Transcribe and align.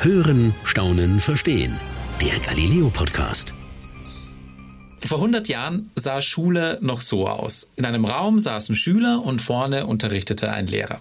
Hören, 0.00 0.54
Staunen, 0.64 1.18
Verstehen. 1.18 1.78
Der 2.20 2.38
Galileo 2.40 2.90
Podcast. 2.90 3.54
Vor 4.98 5.18
100 5.18 5.48
Jahren 5.48 5.90
sah 5.94 6.20
Schule 6.20 6.78
noch 6.82 7.00
so 7.00 7.26
aus. 7.26 7.70
In 7.76 7.86
einem 7.86 8.04
Raum 8.04 8.38
saßen 8.38 8.74
Schüler 8.74 9.22
und 9.24 9.40
vorne 9.40 9.86
unterrichtete 9.86 10.52
ein 10.52 10.66
Lehrer. 10.66 11.00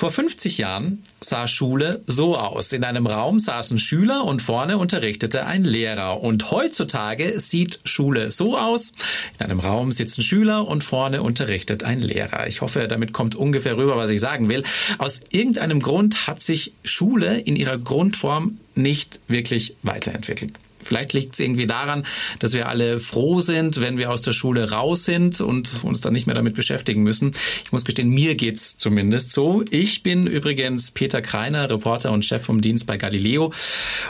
Vor 0.00 0.10
50 0.10 0.56
Jahren 0.56 1.02
sah 1.20 1.46
Schule 1.46 2.00
so 2.06 2.34
aus. 2.34 2.72
In 2.72 2.84
einem 2.84 3.06
Raum 3.06 3.38
saßen 3.38 3.78
Schüler 3.78 4.24
und 4.24 4.40
vorne 4.40 4.78
unterrichtete 4.78 5.44
ein 5.44 5.62
Lehrer. 5.62 6.22
Und 6.22 6.50
heutzutage 6.50 7.38
sieht 7.38 7.80
Schule 7.84 8.30
so 8.30 8.56
aus. 8.56 8.94
In 9.38 9.44
einem 9.44 9.60
Raum 9.60 9.92
sitzen 9.92 10.22
Schüler 10.22 10.66
und 10.66 10.84
vorne 10.84 11.20
unterrichtet 11.20 11.84
ein 11.84 12.00
Lehrer. 12.00 12.46
Ich 12.46 12.62
hoffe, 12.62 12.88
damit 12.88 13.12
kommt 13.12 13.34
ungefähr 13.34 13.76
rüber, 13.76 13.98
was 13.98 14.08
ich 14.08 14.20
sagen 14.20 14.48
will. 14.48 14.62
Aus 14.96 15.20
irgendeinem 15.28 15.80
Grund 15.80 16.26
hat 16.26 16.40
sich 16.40 16.72
Schule 16.82 17.38
in 17.38 17.54
ihrer 17.54 17.76
Grundform 17.76 18.58
nicht 18.74 19.20
wirklich 19.28 19.74
weiterentwickelt. 19.82 20.54
Vielleicht 20.82 21.12
liegt 21.12 21.34
es 21.34 21.40
irgendwie 21.40 21.66
daran, 21.66 22.04
dass 22.38 22.52
wir 22.52 22.68
alle 22.68 22.98
froh 22.98 23.40
sind, 23.40 23.80
wenn 23.80 23.98
wir 23.98 24.10
aus 24.10 24.22
der 24.22 24.32
Schule 24.32 24.70
raus 24.70 25.04
sind 25.04 25.40
und 25.40 25.84
uns 25.84 26.00
dann 26.00 26.12
nicht 26.12 26.26
mehr 26.26 26.34
damit 26.34 26.54
beschäftigen 26.54 27.02
müssen. 27.02 27.32
Ich 27.64 27.72
muss 27.72 27.84
gestehen, 27.84 28.08
mir 28.08 28.34
geht's 28.34 28.76
zumindest 28.76 29.32
so. 29.32 29.64
Ich 29.70 30.02
bin 30.02 30.26
übrigens 30.26 30.90
Peter 30.90 31.22
Kreiner, 31.22 31.70
Reporter 31.70 32.12
und 32.12 32.24
Chef 32.24 32.42
vom 32.42 32.60
Dienst 32.60 32.86
bei 32.86 32.96
Galileo 32.96 33.52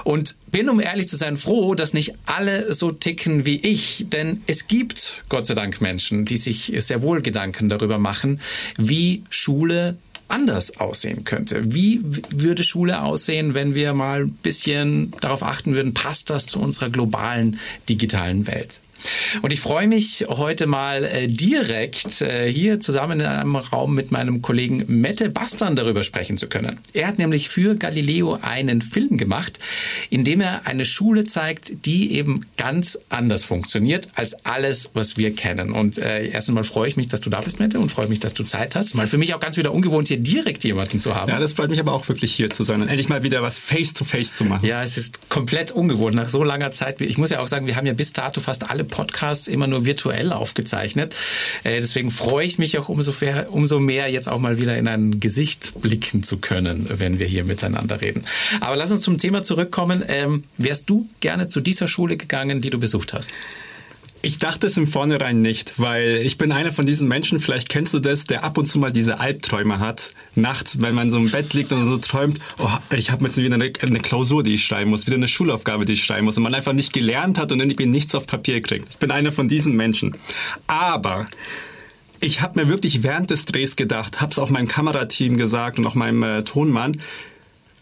und 0.05 0.37
bin, 0.51 0.69
um 0.69 0.81
ehrlich 0.81 1.09
zu 1.09 1.17
sein, 1.17 1.37
froh, 1.37 1.75
dass 1.75 1.93
nicht 1.93 2.15
alle 2.27 2.75
so 2.75 2.91
ticken 2.91 3.47
wie 3.47 3.57
ich. 3.57 4.07
Denn 4.09 4.43
es 4.47 4.67
gibt, 4.67 5.23
Gott 5.29 5.47
sei 5.47 5.55
Dank, 5.55 5.81
Menschen, 5.81 6.25
die 6.25 6.37
sich 6.37 6.73
sehr 6.77 7.03
wohl 7.03 7.23
Gedanken 7.23 7.69
darüber 7.69 7.99
machen, 7.99 8.41
wie 8.77 9.23
Schule 9.31 9.97
anders 10.31 10.79
aussehen 10.79 11.25
könnte. 11.25 11.75
Wie 11.75 12.01
würde 12.31 12.63
Schule 12.63 13.03
aussehen, 13.03 13.55
wenn 13.55 13.75
wir 13.75 13.93
mal 13.95 14.23
ein 14.23 14.31
bisschen 14.31 15.13
darauf 15.21 15.43
achten 15.43 15.75
würden, 15.75 15.95
passt 15.95 16.31
das 16.31 16.47
zu 16.47 16.61
unserer 16.61 16.91
globalen 16.91 17.59
digitalen 17.89 18.47
Welt? 18.47 18.81
Und 19.43 19.53
ich 19.53 19.61
freue 19.61 19.87
mich 19.87 20.27
heute 20.29 20.67
mal 20.67 21.05
äh, 21.05 21.29
direkt 21.29 22.21
äh, 22.21 22.53
hier 22.53 22.81
zusammen 22.81 23.21
in 23.21 23.27
einem 23.27 23.57
Raum 23.57 23.95
mit 23.95 24.11
meinem 24.11 24.43
Kollegen 24.43 24.85
Mette 24.89 25.31
Bastern 25.31 25.77
darüber 25.77 26.03
sprechen 26.03 26.37
zu 26.37 26.49
können. 26.49 26.79
Er 26.93 27.07
hat 27.07 27.19
nämlich 27.19 27.49
für 27.49 27.77
Galileo 27.77 28.39
einen 28.43 28.83
Film 28.83 29.17
gemacht, 29.17 29.59
in 30.11 30.25
dem 30.25 30.41
er 30.41 30.67
eine 30.67 30.85
Schule 30.85 31.25
zeigt, 31.25 31.87
die 31.87 32.13
eben 32.13 32.47
ganz 32.57 32.99
anders 33.09 33.45
funktioniert 33.45 34.09
als 34.15 34.45
alles, 34.45 34.91
was 34.95 35.17
wir 35.17 35.35
kennen. 35.35 35.73
Und 35.73 35.99
äh, 35.99 36.29
erst 36.29 36.49
einmal 36.49 36.65
freue 36.65 36.89
ich 36.89 36.97
mich, 36.97 37.09
dass 37.09 37.21
du 37.21 37.31
da 37.31 37.41
bist, 37.41 37.61
Mette, 37.61 37.79
und 37.79 37.91
freue 37.91 38.09
mich, 38.09 38.21
dass 38.21 38.35
du 38.35 38.45
Zeit 38.45 38.75
hast. 38.75 38.95
Mal 38.95 39.07
für 39.07 39.19
mich 39.19 39.35
auch 39.35 39.41
ganz 39.41 39.57
wieder 39.57 39.73
ungewohnt, 39.73 40.09
hier 40.09 40.19
direkt 40.19 40.65
jemanden 40.65 41.01
zu 41.01 41.15
haben. 41.15 41.31
Ja, 41.31 41.39
das 41.39 41.55
freut 41.55 41.71
mich 41.71 41.81
aber 41.81 41.93
auch 41.93 42.09
wirklich 42.09 42.33
hier 42.33 42.51
zu 42.51 42.65
sein 42.65 42.83
und 42.83 42.89
endlich 42.89 43.09
mal 43.09 43.23
wieder 43.23 43.43
was 43.43 43.59
Face-to-Face 43.59 44.33
-face 44.33 44.37
zu 44.37 44.45
machen. 44.45 44.67
Ja, 44.67 44.83
es 44.83 44.97
ist 44.97 45.29
komplett 45.29 45.73
ungewohnt 45.73 46.15
nach 46.15 46.29
so 46.29 46.43
langer 46.43 46.73
Zeit. 46.73 47.01
Ich 47.01 47.19
muss 47.19 47.31
ja 47.31 47.41
auch 47.41 47.49
sagen, 47.49 47.67
wir 47.67 47.77
haben 47.77 47.87
ja 47.87 47.93
bis 47.93 48.13
dato 48.13 48.41
fast 48.41 48.71
alle 48.71 48.85
Podcasts 48.91 49.49
immer 49.49 49.67
nur 49.67 49.87
virtuell 49.87 50.33
aufgezeichnet. 50.33 51.15
Äh, 51.65 51.81
deswegen 51.81 52.11
freue 52.11 52.47
ich 52.47 52.59
mich 52.59 52.79
auch 52.79 52.89
umso, 52.89 53.13
fair, 53.13 53.53
umso 53.53 53.79
mehr, 53.79 54.11
jetzt 54.11 54.29
auch 54.29 54.41
mal 54.41 54.59
wieder 54.59 54.77
in 54.77 54.89
ein 54.89 55.21
Gesicht 55.21 55.81
blicken 55.81 56.23
zu 56.23 56.39
können, 56.39 56.87
wenn 56.91 57.19
wir 57.19 57.27
hier 57.27 57.45
miteinander 57.45 58.01
reden. 58.01 58.25
Aber 58.61 58.77
lass 58.77 58.91
uns 58.91 59.03
zum 59.03 59.19
Thema 59.19 59.45
zurückkommen. 59.45 60.05
Ähm, 60.09 60.45
wärst 60.59 60.91
du 60.91 61.09
gerne 61.21 61.49
zu 61.49 61.61
dieser 61.61 61.89
Schule 61.89 62.17
gegangen, 62.17 62.61
die 62.61 62.71
du 62.71 62.79
besucht 62.79 63.13
hast? 63.13 63.31
Ich 64.23 64.39
dachte 64.39 64.67
es 64.67 64.77
im 64.77 64.87
Vornherein 64.87 65.41
nicht, 65.41 65.75
weil 65.79 66.17
ich 66.17 66.37
bin 66.37 66.53
einer 66.53 66.73
von 66.73 66.85
diesen 66.85 67.09
Menschen, 67.09 67.41
vielleicht 67.41 67.71
kennst 67.71 67.95
du 67.95 68.01
das, 68.01 68.25
der 68.25 68.45
ab 68.45 68.59
und 68.59 68.67
zu 68.67 68.79
mal 68.79 68.93
diese 68.93 69.19
Albträume 69.19 69.79
hat, 69.79 70.13
nachts, 70.35 70.83
wenn 70.83 70.95
man 70.95 71.09
so 71.09 71.17
im 71.17 71.31
Bett 71.31 71.55
liegt 71.55 71.73
und 71.73 71.81
so 71.83 71.97
träumt, 71.97 72.39
oh, 72.59 72.69
ich 72.95 73.11
habe 73.11 73.25
jetzt 73.25 73.39
wieder 73.39 73.55
eine, 73.55 73.73
eine, 73.81 74.01
Klausur, 74.01 74.43
die 74.43 74.55
ich 74.55 74.65
schreiben 74.65 74.91
muss, 74.91 75.07
wieder 75.07 75.17
eine 75.17 75.29
Schulaufgabe, 75.29 75.87
die 75.87 75.95
ich 75.95 76.05
schreiben 76.05 76.27
muss 76.27 76.37
und 76.37 76.43
man 76.43 76.55
einfach 76.55 76.75
nicht 76.75 76.93
gelernt 76.93 77.39
hat 77.39 77.51
und 77.51 77.61
irgendwie 77.61 77.87
nichts 77.87 78.15
auf 78.15 78.27
Papier 78.27 78.61
kriegt. 78.61 78.91
Ich 78.91 78.99
bin 78.99 79.11
einer 79.11 79.33
von 79.33 79.49
diesen 79.49 79.75
Menschen. 79.75 80.15
Aber 80.67 81.27
ich 82.21 82.43
habe 82.43 82.61
mir 82.61 82.69
wirklich 82.69 83.03
während 83.03 83.31
des 83.31 83.47
Drehs 83.47 83.75
gedacht, 83.75 84.21
habe 84.21 84.33
es 84.33 84.39
auch 84.39 84.51
meinem 84.51 84.69
Kamerateam 84.69 85.39
gesagt 85.39 85.79
und 85.79 85.87
auch 85.87 85.95
meinem 85.95 86.23
äh, 86.23 86.43
Tonmann, 86.43 86.99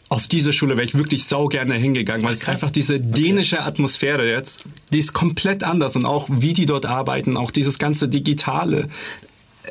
auf 0.08 0.26
diese 0.26 0.52
Schule 0.52 0.76
wäre 0.76 0.84
ich 0.84 0.94
wirklich 0.94 1.24
sau 1.24 1.48
gerne 1.48 1.74
hingegangen, 1.74 2.22
weil 2.22 2.32
Ach, 2.32 2.36
es 2.36 2.48
einfach 2.48 2.70
diese 2.70 3.00
dänische 3.00 3.56
okay. 3.56 3.66
Atmosphäre 3.66 4.28
jetzt, 4.28 4.64
die 4.92 4.98
ist 4.98 5.12
komplett 5.12 5.62
anders 5.62 5.96
und 5.96 6.04
auch 6.04 6.28
wie 6.30 6.54
die 6.54 6.66
dort 6.66 6.86
arbeiten, 6.86 7.36
auch 7.36 7.50
dieses 7.50 7.78
ganze 7.78 8.08
Digitale. 8.08 8.88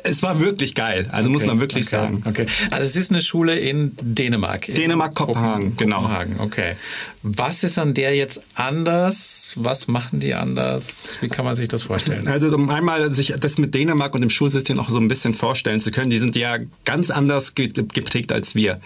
Es 0.04 0.22
war 0.22 0.38
wirklich 0.38 0.76
geil, 0.76 1.08
also 1.10 1.28
okay, 1.28 1.32
muss 1.32 1.44
man 1.44 1.58
wirklich 1.58 1.86
okay, 1.88 1.96
sagen. 1.96 2.22
Okay. 2.24 2.46
Also 2.70 2.86
es 2.86 2.94
ist 2.94 3.10
eine 3.10 3.20
Schule 3.20 3.58
in 3.58 3.96
Dänemark. 4.00 4.66
Dänemark, 4.66 5.14
Kopenhagen, 5.16 5.76
genau. 5.76 6.02
Kopenhagen, 6.02 6.38
okay. 6.38 6.76
Was 7.24 7.64
ist 7.64 7.78
an 7.78 7.94
der 7.94 8.14
jetzt 8.14 8.40
anders? 8.54 9.52
Was 9.56 9.88
machen 9.88 10.20
die 10.20 10.34
anders? 10.34 11.10
Wie 11.20 11.28
kann 11.28 11.44
man 11.44 11.54
sich 11.54 11.66
das 11.66 11.82
vorstellen? 11.82 12.28
Also 12.28 12.54
um 12.54 12.70
einmal 12.70 13.10
sich 13.10 13.34
das 13.40 13.58
mit 13.58 13.74
Dänemark 13.74 14.14
und 14.14 14.20
dem 14.20 14.30
Schulsystem 14.30 14.78
auch 14.78 14.88
so 14.88 15.00
ein 15.00 15.08
bisschen 15.08 15.34
vorstellen 15.34 15.80
zu 15.80 15.90
können, 15.90 16.10
die 16.10 16.18
sind 16.18 16.36
ja 16.36 16.58
ganz 16.84 17.10
anders 17.10 17.56
geprägt 17.56 18.30
als 18.30 18.54
wir. 18.54 18.80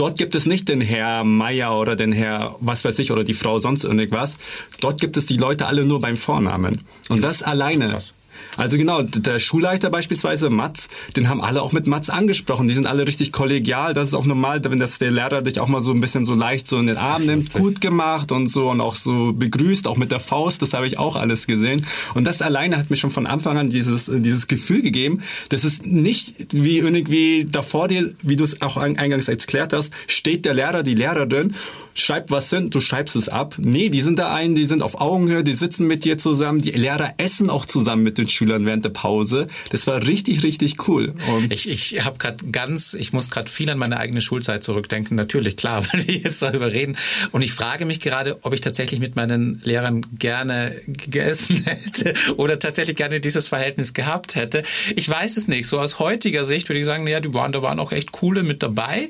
Dort 0.00 0.16
gibt 0.16 0.34
es 0.34 0.46
nicht 0.46 0.70
den 0.70 0.80
Herr 0.80 1.24
Meier 1.24 1.78
oder 1.78 1.94
den 1.94 2.10
Herr, 2.10 2.56
was 2.60 2.86
weiß 2.86 2.98
ich, 3.00 3.12
oder 3.12 3.22
die 3.22 3.34
Frau 3.34 3.58
sonst 3.58 3.84
irgendwas. 3.84 4.38
Dort 4.80 4.98
gibt 4.98 5.18
es 5.18 5.26
die 5.26 5.36
Leute 5.36 5.66
alle 5.66 5.84
nur 5.84 6.00
beim 6.00 6.16
Vornamen. 6.16 6.80
Und 7.10 7.22
das 7.22 7.42
alleine. 7.42 7.90
Krass. 7.90 8.14
Also 8.60 8.76
genau, 8.76 9.00
der 9.00 9.38
Schulleiter 9.38 9.88
beispielsweise, 9.88 10.50
Mats, 10.50 10.90
den 11.16 11.30
haben 11.30 11.40
alle 11.40 11.62
auch 11.62 11.72
mit 11.72 11.86
Mats 11.86 12.10
angesprochen. 12.10 12.68
Die 12.68 12.74
sind 12.74 12.86
alle 12.86 13.06
richtig 13.06 13.32
kollegial. 13.32 13.94
Das 13.94 14.08
ist 14.08 14.14
auch 14.14 14.26
normal, 14.26 14.60
wenn 14.62 14.78
das 14.78 14.98
der 14.98 15.10
Lehrer 15.10 15.40
dich 15.40 15.60
auch 15.60 15.68
mal 15.68 15.80
so 15.80 15.92
ein 15.92 16.00
bisschen 16.02 16.26
so 16.26 16.34
leicht 16.34 16.68
so 16.68 16.78
in 16.78 16.86
den 16.86 16.98
Arm 16.98 17.24
nimmt, 17.24 17.54
gut 17.54 17.80
gemacht 17.80 18.32
und 18.32 18.48
so 18.48 18.68
und 18.68 18.82
auch 18.82 18.96
so 18.96 19.32
begrüßt, 19.32 19.88
auch 19.88 19.96
mit 19.96 20.12
der 20.12 20.20
Faust. 20.20 20.60
Das 20.60 20.74
habe 20.74 20.86
ich 20.86 20.98
auch 20.98 21.16
alles 21.16 21.46
gesehen. 21.46 21.86
Und 22.14 22.24
das 22.24 22.42
alleine 22.42 22.76
hat 22.76 22.90
mir 22.90 22.96
schon 22.96 23.10
von 23.10 23.26
Anfang 23.26 23.56
an 23.56 23.70
dieses, 23.70 24.10
dieses 24.12 24.46
Gefühl 24.46 24.82
gegeben, 24.82 25.22
dass 25.48 25.64
es 25.64 25.82
nicht 25.82 26.48
wie 26.52 26.78
irgendwie 26.78 27.46
davor 27.50 27.88
dir, 27.88 28.12
wie 28.20 28.36
du 28.36 28.44
es 28.44 28.60
auch 28.60 28.76
eingangs 28.76 29.28
erklärt 29.28 29.72
hast, 29.72 29.94
steht 30.06 30.44
der 30.44 30.52
Lehrer, 30.52 30.82
die 30.82 30.94
Lehrerin, 30.94 31.54
schreibt 32.00 32.30
was 32.30 32.50
hin, 32.50 32.70
du 32.70 32.80
schreibst 32.80 33.16
es 33.16 33.28
ab. 33.28 33.54
Nee, 33.58 33.88
die 33.88 34.00
sind 34.00 34.18
da 34.18 34.32
ein, 34.34 34.54
die 34.54 34.64
sind 34.64 34.82
auf 34.82 35.00
Augenhöhe, 35.00 35.44
die 35.44 35.52
sitzen 35.52 35.86
mit 35.86 36.04
dir 36.04 36.18
zusammen, 36.18 36.60
die 36.60 36.70
Lehrer 36.70 37.14
essen 37.18 37.50
auch 37.50 37.64
zusammen 37.64 38.02
mit 38.02 38.18
den 38.18 38.28
Schülern 38.28 38.66
während 38.66 38.84
der 38.84 38.90
Pause. 38.90 39.48
Das 39.70 39.86
war 39.86 40.06
richtig, 40.06 40.42
richtig 40.42 40.88
cool. 40.88 41.14
Und 41.28 41.52
ich 41.52 41.68
ich 41.68 42.04
habe 42.04 42.18
gerade 42.18 42.46
ganz, 42.46 42.94
ich 42.94 43.12
muss 43.12 43.30
gerade 43.30 43.50
viel 43.50 43.70
an 43.70 43.78
meine 43.78 43.98
eigene 43.98 44.20
Schulzeit 44.20 44.62
zurückdenken. 44.62 45.16
Natürlich, 45.16 45.56
klar, 45.56 45.84
weil 45.92 46.06
wir 46.06 46.16
jetzt 46.16 46.42
darüber 46.42 46.72
reden. 46.72 46.96
Und 47.32 47.42
ich 47.42 47.52
frage 47.52 47.84
mich 47.84 48.00
gerade, 48.00 48.38
ob 48.42 48.52
ich 48.52 48.60
tatsächlich 48.60 49.00
mit 49.00 49.16
meinen 49.16 49.60
Lehrern 49.64 50.06
gerne 50.18 50.80
gegessen 50.86 51.64
hätte 51.64 52.14
oder 52.36 52.58
tatsächlich 52.58 52.96
gerne 52.96 53.20
dieses 53.20 53.46
Verhältnis 53.46 53.94
gehabt 53.94 54.34
hätte. 54.34 54.62
Ich 54.96 55.08
weiß 55.08 55.36
es 55.36 55.48
nicht. 55.48 55.66
So 55.66 55.78
aus 55.78 55.98
heutiger 55.98 56.44
Sicht 56.44 56.68
würde 56.68 56.80
ich 56.80 56.86
sagen, 56.86 57.06
ja, 57.06 57.20
die 57.20 57.34
waren, 57.34 57.52
da 57.52 57.62
waren 57.62 57.78
auch 57.78 57.92
echt 57.92 58.12
coole 58.12 58.42
mit 58.42 58.62
dabei. 58.62 59.08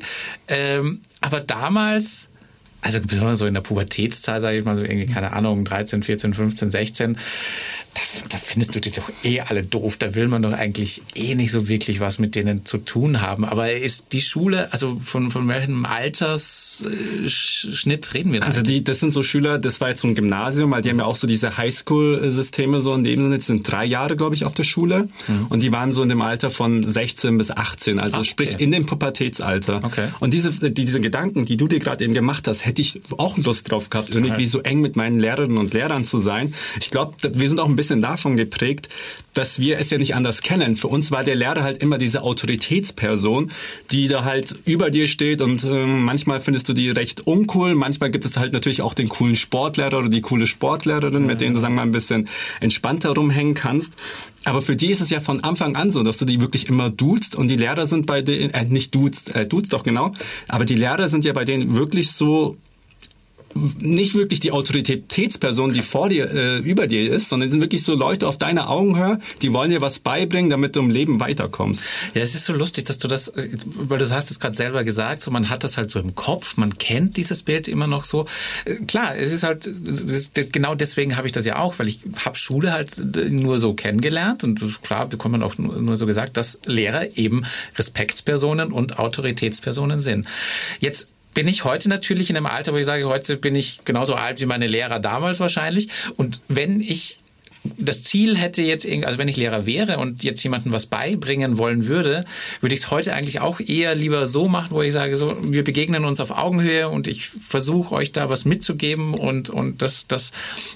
Ähm, 0.48 1.00
aber 1.20 1.40
damals 1.40 2.30
also 2.82 3.00
besonders 3.00 3.38
so 3.38 3.46
in 3.46 3.54
der 3.54 3.60
Pubertätszeit, 3.60 4.40
sage 4.40 4.58
ich 4.58 4.64
mal 4.64 4.76
so 4.76 4.82
irgendwie, 4.82 5.06
keine 5.06 5.32
Ahnung, 5.32 5.64
13, 5.64 6.02
14, 6.02 6.34
15, 6.34 6.70
16, 6.70 7.18
da, 7.94 8.00
da, 8.28 8.36
findest 8.38 8.74
du 8.74 8.80
die 8.80 8.90
doch 8.92 9.10
eh 9.24 9.40
alle 9.40 9.64
doof. 9.64 9.96
Da 9.96 10.14
will 10.14 10.28
man 10.28 10.42
doch 10.42 10.52
eigentlich 10.52 11.02
eh 11.14 11.34
nicht 11.34 11.50
so 11.50 11.66
wirklich 11.68 12.00
was 12.00 12.20
mit 12.20 12.36
denen 12.36 12.64
zu 12.64 12.78
tun 12.78 13.20
haben. 13.20 13.44
Aber 13.44 13.70
ist 13.72 14.12
die 14.12 14.20
Schule, 14.20 14.72
also 14.72 14.94
von, 14.96 15.30
von 15.30 15.46
welchem 15.48 15.84
Altersschnitt 15.84 18.14
reden 18.14 18.32
wir 18.32 18.38
da? 18.40 18.46
Also 18.46 18.62
die, 18.62 18.82
das 18.84 19.00
sind 19.00 19.10
so 19.10 19.24
Schüler, 19.24 19.58
das 19.58 19.80
war 19.80 19.88
jetzt 19.88 20.02
so 20.02 20.08
ein 20.08 20.14
Gymnasium, 20.14 20.70
weil 20.70 20.82
die 20.82 20.90
haben 20.90 20.98
ja 20.98 21.04
auch 21.04 21.16
so 21.16 21.26
diese 21.26 21.56
Highschool-Systeme 21.56 22.80
so 22.80 22.94
in 22.94 23.02
dem 23.02 23.22
Sinne, 23.22 23.34
jetzt 23.34 23.48
sind 23.48 23.68
drei 23.70 23.84
Jahre, 23.84 24.16
glaube 24.16 24.36
ich, 24.36 24.44
auf 24.44 24.54
der 24.54 24.64
Schule. 24.64 25.08
Mhm. 25.26 25.46
Und 25.48 25.62
die 25.62 25.72
waren 25.72 25.90
so 25.90 26.04
in 26.04 26.08
dem 26.08 26.22
Alter 26.22 26.50
von 26.50 26.84
16 26.84 27.38
bis 27.38 27.50
18, 27.50 27.98
also 27.98 28.22
sprich 28.22 28.54
okay. 28.54 28.62
in 28.62 28.70
dem 28.70 28.86
Pubertätsalter. 28.86 29.82
Okay. 29.82 30.06
Und 30.20 30.32
diese, 30.32 30.70
diese 30.70 31.00
Gedanken, 31.00 31.44
die 31.44 31.56
du 31.56 31.66
dir 31.66 31.80
gerade 31.80 32.04
eben 32.04 32.14
gemacht 32.14 32.46
hast, 32.46 32.64
hätte 32.70 32.82
ich 32.82 33.02
auch 33.18 33.36
Lust 33.36 33.70
drauf 33.70 33.90
gehabt, 33.90 34.08
Total. 34.08 34.24
irgendwie 34.24 34.46
so 34.46 34.60
eng 34.60 34.80
mit 34.80 34.96
meinen 34.96 35.18
Lehrerinnen 35.18 35.58
und 35.58 35.74
Lehrern 35.74 36.04
zu 36.04 36.18
sein. 36.18 36.54
Ich 36.80 36.90
glaube, 36.90 37.14
wir 37.32 37.48
sind 37.48 37.60
auch 37.60 37.68
ein 37.68 37.76
bisschen 37.76 38.00
davon 38.00 38.36
geprägt, 38.36 38.88
dass 39.34 39.58
wir 39.58 39.78
es 39.78 39.90
ja 39.90 39.98
nicht 39.98 40.14
anders 40.14 40.42
kennen. 40.42 40.76
Für 40.76 40.88
uns 40.88 41.10
war 41.10 41.24
der 41.24 41.34
Lehrer 41.34 41.62
halt 41.62 41.82
immer 41.82 41.98
diese 41.98 42.22
Autoritätsperson, 42.22 43.50
die 43.90 44.08
da 44.08 44.24
halt 44.24 44.54
über 44.64 44.90
dir 44.90 45.08
steht 45.08 45.40
und 45.40 45.64
äh, 45.64 45.86
manchmal 45.86 46.40
findest 46.40 46.68
du 46.68 46.72
die 46.72 46.90
recht 46.90 47.26
uncool. 47.26 47.74
Manchmal 47.74 48.10
gibt 48.10 48.24
es 48.24 48.36
halt 48.36 48.52
natürlich 48.52 48.82
auch 48.82 48.94
den 48.94 49.08
coolen 49.08 49.36
Sportlehrer 49.36 49.98
oder 49.98 50.08
die 50.08 50.20
coole 50.20 50.46
Sportlehrerin, 50.46 51.26
mit 51.26 51.40
denen 51.40 51.54
du, 51.54 51.60
sagen 51.60 51.74
wir 51.74 51.80
mal, 51.80 51.88
ein 51.88 51.92
bisschen 51.92 52.28
entspannter 52.60 53.10
rumhängen 53.10 53.54
kannst. 53.54 53.96
Aber 54.44 54.62
für 54.62 54.76
die 54.76 54.90
ist 54.90 55.00
es 55.00 55.10
ja 55.10 55.20
von 55.20 55.44
Anfang 55.44 55.76
an 55.76 55.90
so, 55.90 56.02
dass 56.02 56.18
du 56.18 56.24
die 56.24 56.40
wirklich 56.40 56.68
immer 56.68 56.90
duzt 56.90 57.36
und 57.36 57.48
die 57.48 57.56
Lehrer 57.56 57.86
sind 57.86 58.06
bei 58.06 58.22
denen, 58.22 58.50
äh, 58.54 58.64
nicht 58.64 58.94
duzt, 58.94 59.34
äh, 59.34 59.46
duzt 59.46 59.72
doch 59.72 59.82
genau, 59.82 60.14
aber 60.48 60.64
die 60.64 60.76
Lehrer 60.76 61.08
sind 61.08 61.24
ja 61.24 61.32
bei 61.32 61.44
denen 61.44 61.74
wirklich 61.74 62.10
so 62.12 62.56
nicht 63.54 64.14
wirklich 64.14 64.40
die 64.40 64.52
Autoritätsperson, 64.52 65.72
die 65.72 65.82
vor 65.82 66.08
dir, 66.08 66.30
äh, 66.32 66.58
über 66.58 66.86
dir 66.86 67.12
ist, 67.12 67.28
sondern 67.28 67.50
sind 67.50 67.60
wirklich 67.60 67.82
so 67.82 67.94
Leute 67.94 68.28
auf 68.28 68.38
deiner 68.38 68.70
Augenhöhe, 68.70 69.18
die 69.42 69.52
wollen 69.52 69.70
dir 69.70 69.80
was 69.80 69.98
beibringen, 69.98 70.50
damit 70.50 70.76
du 70.76 70.80
im 70.80 70.90
Leben 70.90 71.20
weiterkommst. 71.20 71.82
Ja, 72.14 72.22
es 72.22 72.34
ist 72.34 72.44
so 72.44 72.52
lustig, 72.52 72.84
dass 72.84 72.98
du 72.98 73.08
das, 73.08 73.32
weil 73.34 73.98
du 73.98 74.08
hast 74.08 74.30
es 74.30 74.38
gerade 74.38 74.56
selber 74.56 74.84
gesagt, 74.84 75.22
so 75.22 75.30
man 75.30 75.48
hat 75.48 75.64
das 75.64 75.76
halt 75.76 75.90
so 75.90 75.98
im 75.98 76.14
Kopf, 76.14 76.56
man 76.56 76.78
kennt 76.78 77.16
dieses 77.16 77.42
Bild 77.42 77.66
immer 77.66 77.86
noch 77.86 78.04
so. 78.04 78.26
Äh, 78.64 78.76
klar, 78.86 79.16
es 79.16 79.32
ist 79.32 79.42
halt, 79.42 79.68
genau 80.52 80.74
deswegen 80.74 81.16
habe 81.16 81.26
ich 81.26 81.32
das 81.32 81.44
ja 81.44 81.58
auch, 81.58 81.78
weil 81.78 81.88
ich 81.88 82.00
habe 82.24 82.36
Schule 82.36 82.72
halt 82.72 83.02
nur 83.30 83.58
so 83.58 83.74
kennengelernt 83.74 84.44
und 84.44 84.82
klar 84.82 85.06
bekommt 85.06 85.32
man 85.32 85.42
auch 85.42 85.58
nur 85.58 85.96
so 85.96 86.06
gesagt, 86.06 86.36
dass 86.36 86.60
Lehrer 86.66 87.16
eben 87.16 87.44
Respektspersonen 87.76 88.72
und 88.72 88.98
Autoritätspersonen 88.98 90.00
sind. 90.00 90.26
Jetzt 90.78 91.08
bin 91.40 91.48
ich 91.48 91.64
heute 91.64 91.88
natürlich 91.88 92.28
in 92.28 92.36
einem 92.36 92.44
Alter, 92.44 92.74
wo 92.74 92.76
ich 92.76 92.84
sage, 92.84 93.06
heute 93.06 93.38
bin 93.38 93.54
ich 93.54 93.80
genauso 93.86 94.14
alt 94.14 94.42
wie 94.42 94.44
meine 94.44 94.66
Lehrer 94.66 95.00
damals 95.00 95.40
wahrscheinlich. 95.40 95.88
Und 96.18 96.42
wenn 96.48 96.82
ich 96.82 97.20
das 97.78 98.02
Ziel 98.02 98.36
hätte 98.36 98.60
jetzt, 98.60 98.86
also 98.86 99.16
wenn 99.16 99.26
ich 99.26 99.38
Lehrer 99.38 99.64
wäre 99.64 99.96
und 99.96 100.22
jetzt 100.22 100.42
jemandem 100.42 100.70
was 100.72 100.84
beibringen 100.84 101.56
wollen 101.56 101.86
würde, 101.86 102.26
würde 102.60 102.74
ich 102.74 102.82
es 102.82 102.90
heute 102.90 103.14
eigentlich 103.14 103.40
auch 103.40 103.58
eher 103.58 103.94
lieber 103.94 104.26
so 104.26 104.48
machen, 104.48 104.72
wo 104.72 104.82
ich 104.82 104.92
sage, 104.92 105.16
so, 105.16 105.34
wir 105.42 105.64
begegnen 105.64 106.04
uns 106.04 106.20
auf 106.20 106.30
Augenhöhe 106.30 106.90
und 106.90 107.08
ich 107.08 107.28
versuche 107.28 107.94
euch 107.94 108.12
da 108.12 108.28
was 108.28 108.44
mitzugeben 108.44 109.14
und, 109.14 109.48
und 109.48 109.80
das, 109.80 110.08
das, 110.08 110.32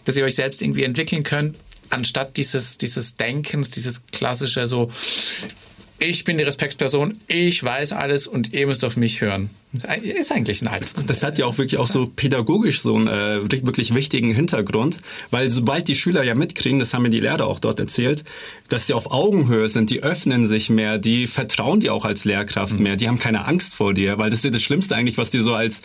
dass 0.06 0.16
ihr 0.16 0.25
euch 0.25 0.34
selbst 0.34 0.62
irgendwie 0.62 0.84
entwickeln 0.84 1.25
könnt, 1.25 1.58
anstatt 1.90 2.38
dieses, 2.38 2.78
dieses 2.78 3.16
Denkens, 3.16 3.69
dieses 3.69 4.06
klassische 4.12 4.66
so, 4.66 4.90
ich 5.99 6.25
bin 6.25 6.38
die 6.38 6.44
Respektsperson, 6.44 7.20
ich 7.26 7.62
weiß 7.62 7.93
alles 7.93 8.26
und 8.26 8.55
ihr 8.55 8.66
müsst 8.66 8.82
auf 8.82 8.96
mich 8.96 9.20
hören. 9.20 9.50
Ist 9.75 10.32
eigentlich 10.32 10.62
ein 10.62 10.69
altes 10.69 10.94
Konzept. 10.94 11.11
Das 11.11 11.23
hat 11.23 11.38
ja 11.38 11.47
auch 11.47 11.59
wirklich 11.59 11.79
auch 11.79 11.87
so 11.87 12.06
pädagogisch 12.06 12.81
so 12.81 12.94
einen 12.94 13.09
äh, 13.09 13.50
wirklich 13.50 13.94
wichtigen 13.94 14.32
Hintergrund, 14.32 15.00
weil 15.31 15.49
sobald 15.49 15.88
die 15.88 15.94
Schüler 15.94 16.23
ja 16.23 16.35
mitkriegen, 16.35 16.79
das 16.79 16.94
haben 16.94 17.03
mir 17.03 17.11
die 17.11 17.21
Lehrer 17.21 17.47
auch 17.47 17.59
dort 17.59 17.81
erzählt, 17.81 18.25
dass 18.69 18.87
sie 18.87 18.94
auf 18.94 19.11
Augenhöhe 19.11 19.69
sind, 19.69 19.91
die 19.91 20.03
öffnen 20.03 20.47
sich 20.47 20.71
mehr, 20.71 20.99
die 20.99 21.26
vertrauen 21.26 21.81
dir 21.81 21.93
auch 21.93 22.05
als 22.05 22.25
Lehrkraft 22.25 22.75
mhm. 22.75 22.82
mehr, 22.82 22.97
die 22.97 23.09
haben 23.09 23.19
keine 23.19 23.47
Angst 23.47 23.75
vor 23.75 23.94
dir, 23.94 24.19
weil 24.19 24.31
das 24.31 24.41
ist 24.41 24.44
ja 24.44 24.50
das 24.50 24.62
Schlimmste 24.62 24.94
eigentlich, 24.94 25.19
was 25.19 25.31
dir 25.31 25.43
so 25.43 25.55
als, 25.55 25.82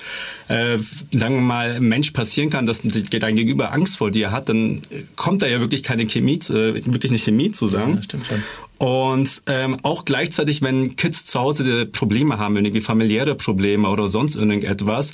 äh, 0.48 0.78
sagen 1.12 1.36
wir 1.36 1.42
mal, 1.42 1.80
Mensch 1.80 2.12
passieren 2.12 2.50
kann, 2.50 2.66
dass 2.66 2.82
dein 2.82 3.36
Gegenüber 3.36 3.74
Angst 3.74 3.98
vor 3.98 4.12
dir 4.12 4.32
hat, 4.32 4.50
dann 4.50 4.82
kommt 5.16 5.42
da 5.42 5.48
ja 5.48 5.60
wirklich 5.60 5.84
keine 5.84 6.06
Chemie, 6.06 6.40
äh, 6.50 6.74
wirklich 6.86 7.12
eine 7.12 7.20
Chemie 7.20 7.52
zusammen. 7.52 7.96
Ja, 7.96 8.04
stimmt 8.04 8.28
schon. 8.28 8.44
Und 8.80 9.42
ähm, 9.48 9.76
auch 9.84 10.06
gleichzeitig, 10.06 10.62
wenn 10.62 10.96
Kids 10.96 11.26
zu 11.26 11.38
Hause 11.38 11.86
Probleme 11.86 12.38
haben, 12.38 12.56
irgendwie 12.56 12.80
familiäre 12.80 13.36
Probleme 13.36 13.79
oder 13.88 14.08
sonst 14.08 14.36
irgendetwas, 14.36 15.14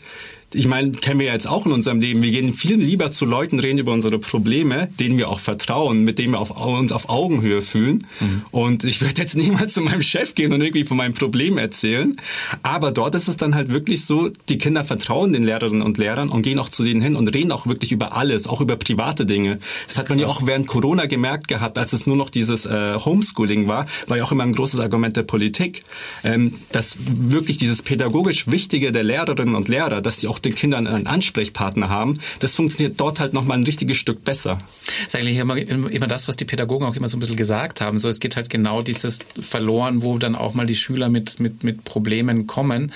ich 0.54 0.68
meine, 0.68 0.92
kennen 0.92 1.20
wir 1.20 1.28
ja 1.28 1.34
jetzt 1.34 1.48
auch 1.48 1.66
in 1.66 1.72
unserem 1.72 2.00
Leben. 2.00 2.22
Wir 2.22 2.32
gehen 2.32 2.54
viel 2.54 2.78
lieber 2.78 3.12
zu 3.12 3.26
Leuten, 3.26 3.60
reden 3.60 3.78
über 3.80 3.92
unsere 3.92 4.20
Probleme, 4.20 4.90
denen 5.00 5.18
wir 5.18 5.30
auch 5.30 5.40
vertrauen, 5.40 6.04
mit 6.04 6.20
denen 6.20 6.34
wir 6.34 6.40
auf, 6.40 6.52
uns 6.52 6.92
auf 6.92 7.10
Augenhöhe 7.10 7.62
fühlen. 7.62 8.08
Mhm. 8.20 8.42
Und 8.52 8.84
ich 8.84 9.02
würde 9.02 9.22
jetzt 9.22 9.36
niemals 9.36 9.74
zu 9.74 9.82
meinem 9.82 10.02
Chef 10.02 10.36
gehen 10.36 10.54
und 10.54 10.62
irgendwie 10.62 10.86
von 10.86 10.98
meinem 10.98 11.14
Problem 11.14 11.58
erzählen. 11.58 12.16
Aber 12.64 12.92
dort 12.92 13.16
ist 13.16 13.28
es 13.28 13.38
dann 13.38 13.56
halt 13.56 13.70
wirklich 13.70 14.06
so, 14.06 14.30
die 14.50 14.58
Kinder 14.58 14.84
vertrauen 14.84 15.34
den 15.34 15.44
Lehrerinnen 15.44 15.82
und 15.82 15.98
Lehrern 15.98 16.30
und 16.30 16.44
gehen 16.44 16.60
auch 16.60 16.70
zu 16.70 16.84
denen 16.84 17.02
hin 17.02 17.16
und 17.16 17.28
reden 17.28 17.52
auch 17.52 17.68
wirklich 17.68 17.92
über 17.92 18.16
alles, 18.16 18.48
auch 18.48 18.62
über 18.62 18.76
private 18.76 19.26
Dinge. 19.26 19.60
Das 19.88 19.98
hat 19.98 20.10
man 20.10 20.20
ja 20.20 20.28
auch 20.28 20.46
während 20.46 20.68
Corona 20.68 21.06
gemerkt 21.06 21.48
gehabt, 21.48 21.78
als 21.78 21.94
es 21.94 22.08
nur 22.08 22.16
noch 22.16 22.30
dieses 22.30 22.66
äh, 22.66 22.98
Homeschooling 22.98 23.68
war, 23.68 23.88
war 24.08 24.18
ja 24.18 24.24
auch 24.24 24.32
immer 24.32 24.44
ein 24.44 24.54
großes 24.54 24.80
Argument 24.80 25.18
der 25.18 25.24
Politik, 25.24 25.84
ähm, 26.24 26.54
dass 26.72 26.98
wirklich 27.08 27.58
dieses 27.58 27.82
pädagogisch 27.82 28.48
Wichtige 28.48 28.92
der 28.92 29.04
Lehrerinnen 29.04 29.56
und 29.56 29.68
Lehrer, 29.68 30.02
dass 30.02 30.18
die 30.18 30.28
auch 30.28 30.35
den 30.40 30.56
Kindern 30.56 30.88
einen 30.88 31.08
Ansprechpartner 31.08 31.90
haben, 31.90 32.20
das 32.40 32.56
funktioniert 32.56 33.00
dort 33.00 33.20
halt 33.20 33.34
nochmal 33.34 33.58
ein 33.58 33.64
richtiges 33.64 33.98
Stück 33.98 34.24
besser. 34.24 34.58
Das 34.86 35.08
ist 35.08 35.16
eigentlich 35.16 35.38
immer, 35.38 35.58
immer 35.58 36.08
das, 36.08 36.28
was 36.28 36.36
die 36.36 36.46
Pädagogen 36.46 36.88
auch 36.88 36.96
immer 36.96 37.08
so 37.08 37.18
ein 37.18 37.20
bisschen 37.20 37.36
gesagt 37.36 37.82
haben. 37.82 37.98
So, 37.98 38.10
es 38.10 38.20
geht 38.20 38.36
halt 38.36 38.50
genau 38.50 38.82
dieses 38.82 39.20
verloren, 39.40 40.02
wo 40.02 40.18
dann 40.18 40.36
auch 40.36 40.54
mal 40.54 40.66
die 40.66 40.76
Schüler 40.76 41.10
mit, 41.10 41.40
mit, 41.40 41.64
mit 41.64 41.84
Problemen 41.84 42.48
kommen. 42.48 42.92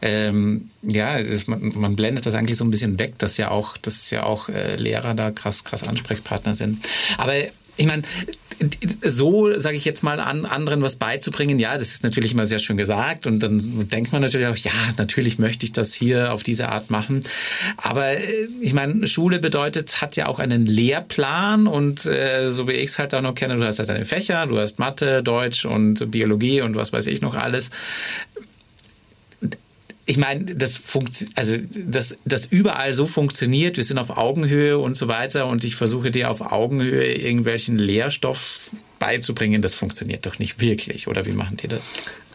Ähm, 0.00 0.70
ja, 0.82 1.22
das, 1.22 1.46
man, 1.46 1.72
man, 1.74 1.96
blendet 1.96 2.26
das 2.26 2.34
eigentlich 2.34 2.58
so 2.58 2.64
ein 2.64 2.70
bisschen 2.70 2.98
weg, 2.98 3.14
dass 3.18 3.36
ja 3.36 3.50
auch, 3.50 3.76
dass 3.76 4.10
ja 4.10 4.24
auch 4.24 4.48
äh, 4.48 4.76
Lehrer 4.76 5.14
da 5.14 5.30
krass, 5.30 5.64
krass 5.64 5.82
Ansprechpartner 5.82 6.54
sind. 6.54 6.84
Aber 7.18 7.34
ich 7.76 7.86
meine, 7.86 8.02
so, 9.02 9.58
sage 9.58 9.76
ich 9.76 9.84
jetzt 9.84 10.02
mal, 10.02 10.20
an 10.20 10.46
anderen 10.46 10.82
was 10.82 10.96
beizubringen, 10.96 11.58
ja, 11.58 11.76
das 11.76 11.88
ist 11.88 12.04
natürlich 12.04 12.32
immer 12.32 12.46
sehr 12.46 12.58
schön 12.58 12.76
gesagt 12.76 13.26
und 13.26 13.40
dann 13.40 13.88
denkt 13.88 14.12
man 14.12 14.22
natürlich 14.22 14.46
auch, 14.46 14.56
ja, 14.56 14.72
natürlich 14.96 15.38
möchte 15.38 15.66
ich 15.66 15.72
das 15.72 15.94
hier 15.94 16.32
auf 16.32 16.42
diese 16.42 16.68
Art 16.68 16.90
machen. 16.90 17.22
Aber 17.76 18.06
äh, 18.06 18.48
ich 18.60 18.74
meine, 18.74 19.06
Schule 19.06 19.38
bedeutet, 19.38 20.00
hat 20.00 20.16
ja 20.16 20.26
auch 20.26 20.38
einen 20.38 20.66
Lehrplan 20.66 21.66
und 21.66 22.06
äh, 22.06 22.50
so 22.50 22.68
wie 22.68 22.72
ich 22.72 22.90
es 22.90 22.98
halt 22.98 23.14
auch 23.14 23.22
noch 23.22 23.34
kenne, 23.34 23.56
du 23.56 23.64
hast 23.64 23.78
halt 23.78 23.88
deine 23.88 24.04
Fächer, 24.04 24.46
du 24.46 24.58
hast 24.58 24.78
Mathe, 24.78 25.22
Deutsch 25.22 25.64
und 25.64 26.10
Biologie 26.10 26.60
und 26.60 26.76
was 26.76 26.92
weiß 26.92 27.06
ich 27.06 27.20
noch 27.20 27.34
alles 27.34 27.70
ich 30.04 30.16
meine, 30.16 30.44
das 30.44 30.78
funktioniert, 30.78 31.38
also 31.38 31.56
das, 31.86 32.16
das 32.24 32.46
überall 32.46 32.92
so 32.92 33.06
funktioniert, 33.06 33.76
wir 33.76 33.84
sind 33.84 33.98
auf 33.98 34.16
Augenhöhe 34.16 34.78
und 34.78 34.96
so 34.96 35.08
weiter 35.08 35.46
und 35.46 35.64
ich 35.64 35.76
versuche 35.76 36.10
dir 36.10 36.30
auf 36.30 36.40
Augenhöhe 36.40 37.14
irgendwelchen 37.14 37.78
Lehrstoff 37.78 38.70
beizubringen, 38.98 39.62
das 39.62 39.74
funktioniert 39.74 40.26
doch 40.26 40.38
nicht 40.38 40.60
wirklich, 40.60 41.08
oder 41.08 41.26
wie 41.26 41.32
machen 41.32 41.56
die 41.56 41.68
das? 41.68 41.90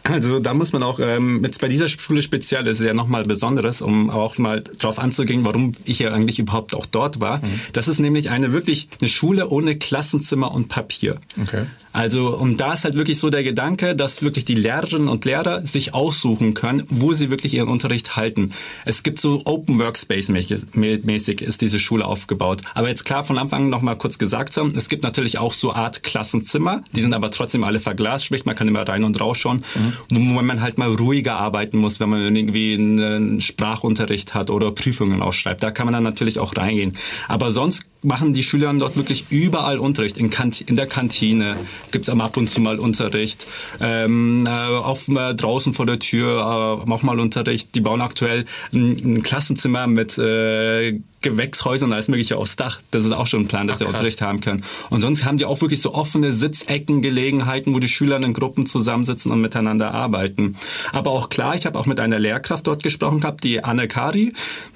Also 0.08 0.40
da 0.40 0.54
muss 0.54 0.72
man 0.72 0.82
auch, 0.82 1.00
ähm, 1.00 1.42
jetzt 1.44 1.60
bei 1.60 1.68
dieser 1.68 1.88
Schule 1.88 2.22
speziell 2.22 2.66
ist 2.66 2.80
es 2.80 2.86
ja 2.86 2.94
nochmal 2.94 3.24
Besonderes, 3.24 3.82
um 3.82 4.10
auch 4.10 4.38
mal 4.38 4.62
drauf 4.62 4.98
anzugehen, 4.98 5.44
warum 5.44 5.72
ich 5.84 5.98
ja 5.98 6.12
eigentlich 6.12 6.38
überhaupt 6.38 6.74
auch 6.74 6.86
dort 6.86 7.20
war. 7.20 7.38
Mhm. 7.38 7.60
Das 7.72 7.88
ist 7.88 7.98
nämlich 7.98 8.30
eine 8.30 8.52
wirklich 8.52 8.88
eine 9.00 9.08
Schule 9.08 9.48
ohne 9.48 9.76
Klassenzimmer 9.76 10.52
und 10.52 10.68
Papier. 10.68 11.18
Okay. 11.40 11.66
Also 11.92 12.36
und 12.36 12.60
da 12.60 12.74
ist 12.74 12.84
halt 12.84 12.94
wirklich 12.94 13.18
so 13.18 13.30
der 13.30 13.42
Gedanke, 13.42 13.96
dass 13.96 14.22
wirklich 14.22 14.44
die 14.44 14.54
Lehrerinnen 14.54 15.08
und 15.08 15.24
Lehrer 15.24 15.66
sich 15.66 15.94
aussuchen 15.94 16.54
können, 16.54 16.84
wo 16.88 17.12
sie 17.12 17.30
wirklich 17.30 17.54
ihren 17.54 17.68
Unterricht 17.68 18.14
halten. 18.14 18.52
Es 18.84 19.02
gibt 19.02 19.20
so 19.20 19.42
Open 19.44 19.78
Workspace 19.78 20.28
mäßig 20.28 21.40
ist 21.40 21.60
diese 21.60 21.80
Schule 21.80 22.04
aufgebaut. 22.04 22.62
Aber 22.74 22.88
jetzt 22.88 23.04
klar 23.04 23.24
von 23.24 23.38
Anfang 23.38 23.64
an 23.64 23.70
nochmal 23.70 23.96
kurz 23.96 24.18
gesagt 24.18 24.56
haben, 24.56 24.74
es 24.76 24.88
gibt 24.88 25.02
natürlich 25.02 25.38
auch 25.38 25.52
so 25.52 25.72
Art 25.72 26.02
Klassenzimmer, 26.02 26.82
die 26.94 27.00
sind 27.00 27.14
aber 27.14 27.30
trotzdem 27.30 27.64
alle 27.64 27.80
verglast, 27.80 28.26
sprich 28.26 28.44
man 28.44 28.54
kann 28.54 28.68
immer 28.68 28.86
rein 28.86 29.04
und 29.04 29.20
rausschauen. 29.20 29.64
Mhm 29.74 29.97
wo 30.10 30.20
man 30.20 30.60
halt 30.60 30.78
mal 30.78 30.90
ruhiger 30.94 31.36
arbeiten 31.36 31.78
muss, 31.78 32.00
wenn 32.00 32.08
man 32.08 32.34
irgendwie 32.34 32.74
einen 32.74 33.40
Sprachunterricht 33.40 34.34
hat 34.34 34.50
oder 34.50 34.72
Prüfungen 34.72 35.22
ausschreibt. 35.22 35.62
Da 35.62 35.70
kann 35.70 35.86
man 35.86 35.94
dann 35.94 36.04
natürlich 36.04 36.38
auch 36.38 36.56
reingehen. 36.56 36.96
Aber 37.28 37.50
sonst 37.50 37.84
machen 38.02 38.32
die 38.32 38.42
Schüler 38.42 38.72
dort 38.74 38.96
wirklich 38.96 39.26
überall 39.30 39.78
Unterricht. 39.78 40.16
In, 40.16 40.30
Kant 40.30 40.60
in 40.60 40.76
der 40.76 40.86
Kantine 40.86 41.56
gibt's 41.90 42.08
ab 42.08 42.36
und 42.36 42.48
zu 42.48 42.60
mal 42.60 42.78
Unterricht. 42.78 43.46
Ähm, 43.80 44.44
äh, 44.46 44.50
auf, 44.50 45.08
äh, 45.08 45.34
draußen 45.34 45.72
vor 45.72 45.86
der 45.86 45.98
Tür 45.98 46.38
äh, 46.38 46.90
auch 46.90 47.02
mal 47.02 47.18
Unterricht. 47.18 47.74
Die 47.74 47.80
bauen 47.80 48.00
aktuell 48.00 48.44
ein, 48.72 49.14
ein 49.14 49.22
Klassenzimmer 49.22 49.86
mit 49.86 50.16
äh, 50.18 51.00
Gewächshäusern 51.20 51.92
alles 51.92 52.08
mögliche 52.08 52.36
aufs 52.36 52.56
Dach. 52.56 52.80
Das 52.90 53.04
ist 53.04 53.12
auch 53.12 53.26
schon 53.26 53.42
ein 53.42 53.48
Plan, 53.48 53.66
dass 53.66 53.76
Ach, 53.76 53.78
der 53.80 53.88
Unterricht 53.88 54.20
haben 54.22 54.40
können. 54.40 54.64
Und 54.90 55.00
sonst 55.00 55.24
haben 55.24 55.38
die 55.38 55.44
auch 55.44 55.60
wirklich 55.60 55.80
so 55.80 55.94
offene 55.94 56.32
Sitzecken, 56.32 57.02
Gelegenheiten, 57.02 57.74
wo 57.74 57.78
die 57.78 57.88
Schüler 57.88 58.22
in 58.22 58.32
Gruppen 58.32 58.66
zusammensitzen 58.66 59.30
und 59.32 59.40
miteinander 59.40 59.92
arbeiten. 59.92 60.56
Aber 60.92 61.10
auch 61.10 61.28
klar, 61.28 61.54
ich 61.54 61.66
habe 61.66 61.78
auch 61.78 61.86
mit 61.86 62.00
einer 62.00 62.18
Lehrkraft 62.18 62.66
dort 62.66 62.82
gesprochen 62.82 63.20
gehabt, 63.20 63.44
die 63.44 63.64
Anne 63.64 63.88
Kari. 63.88 64.32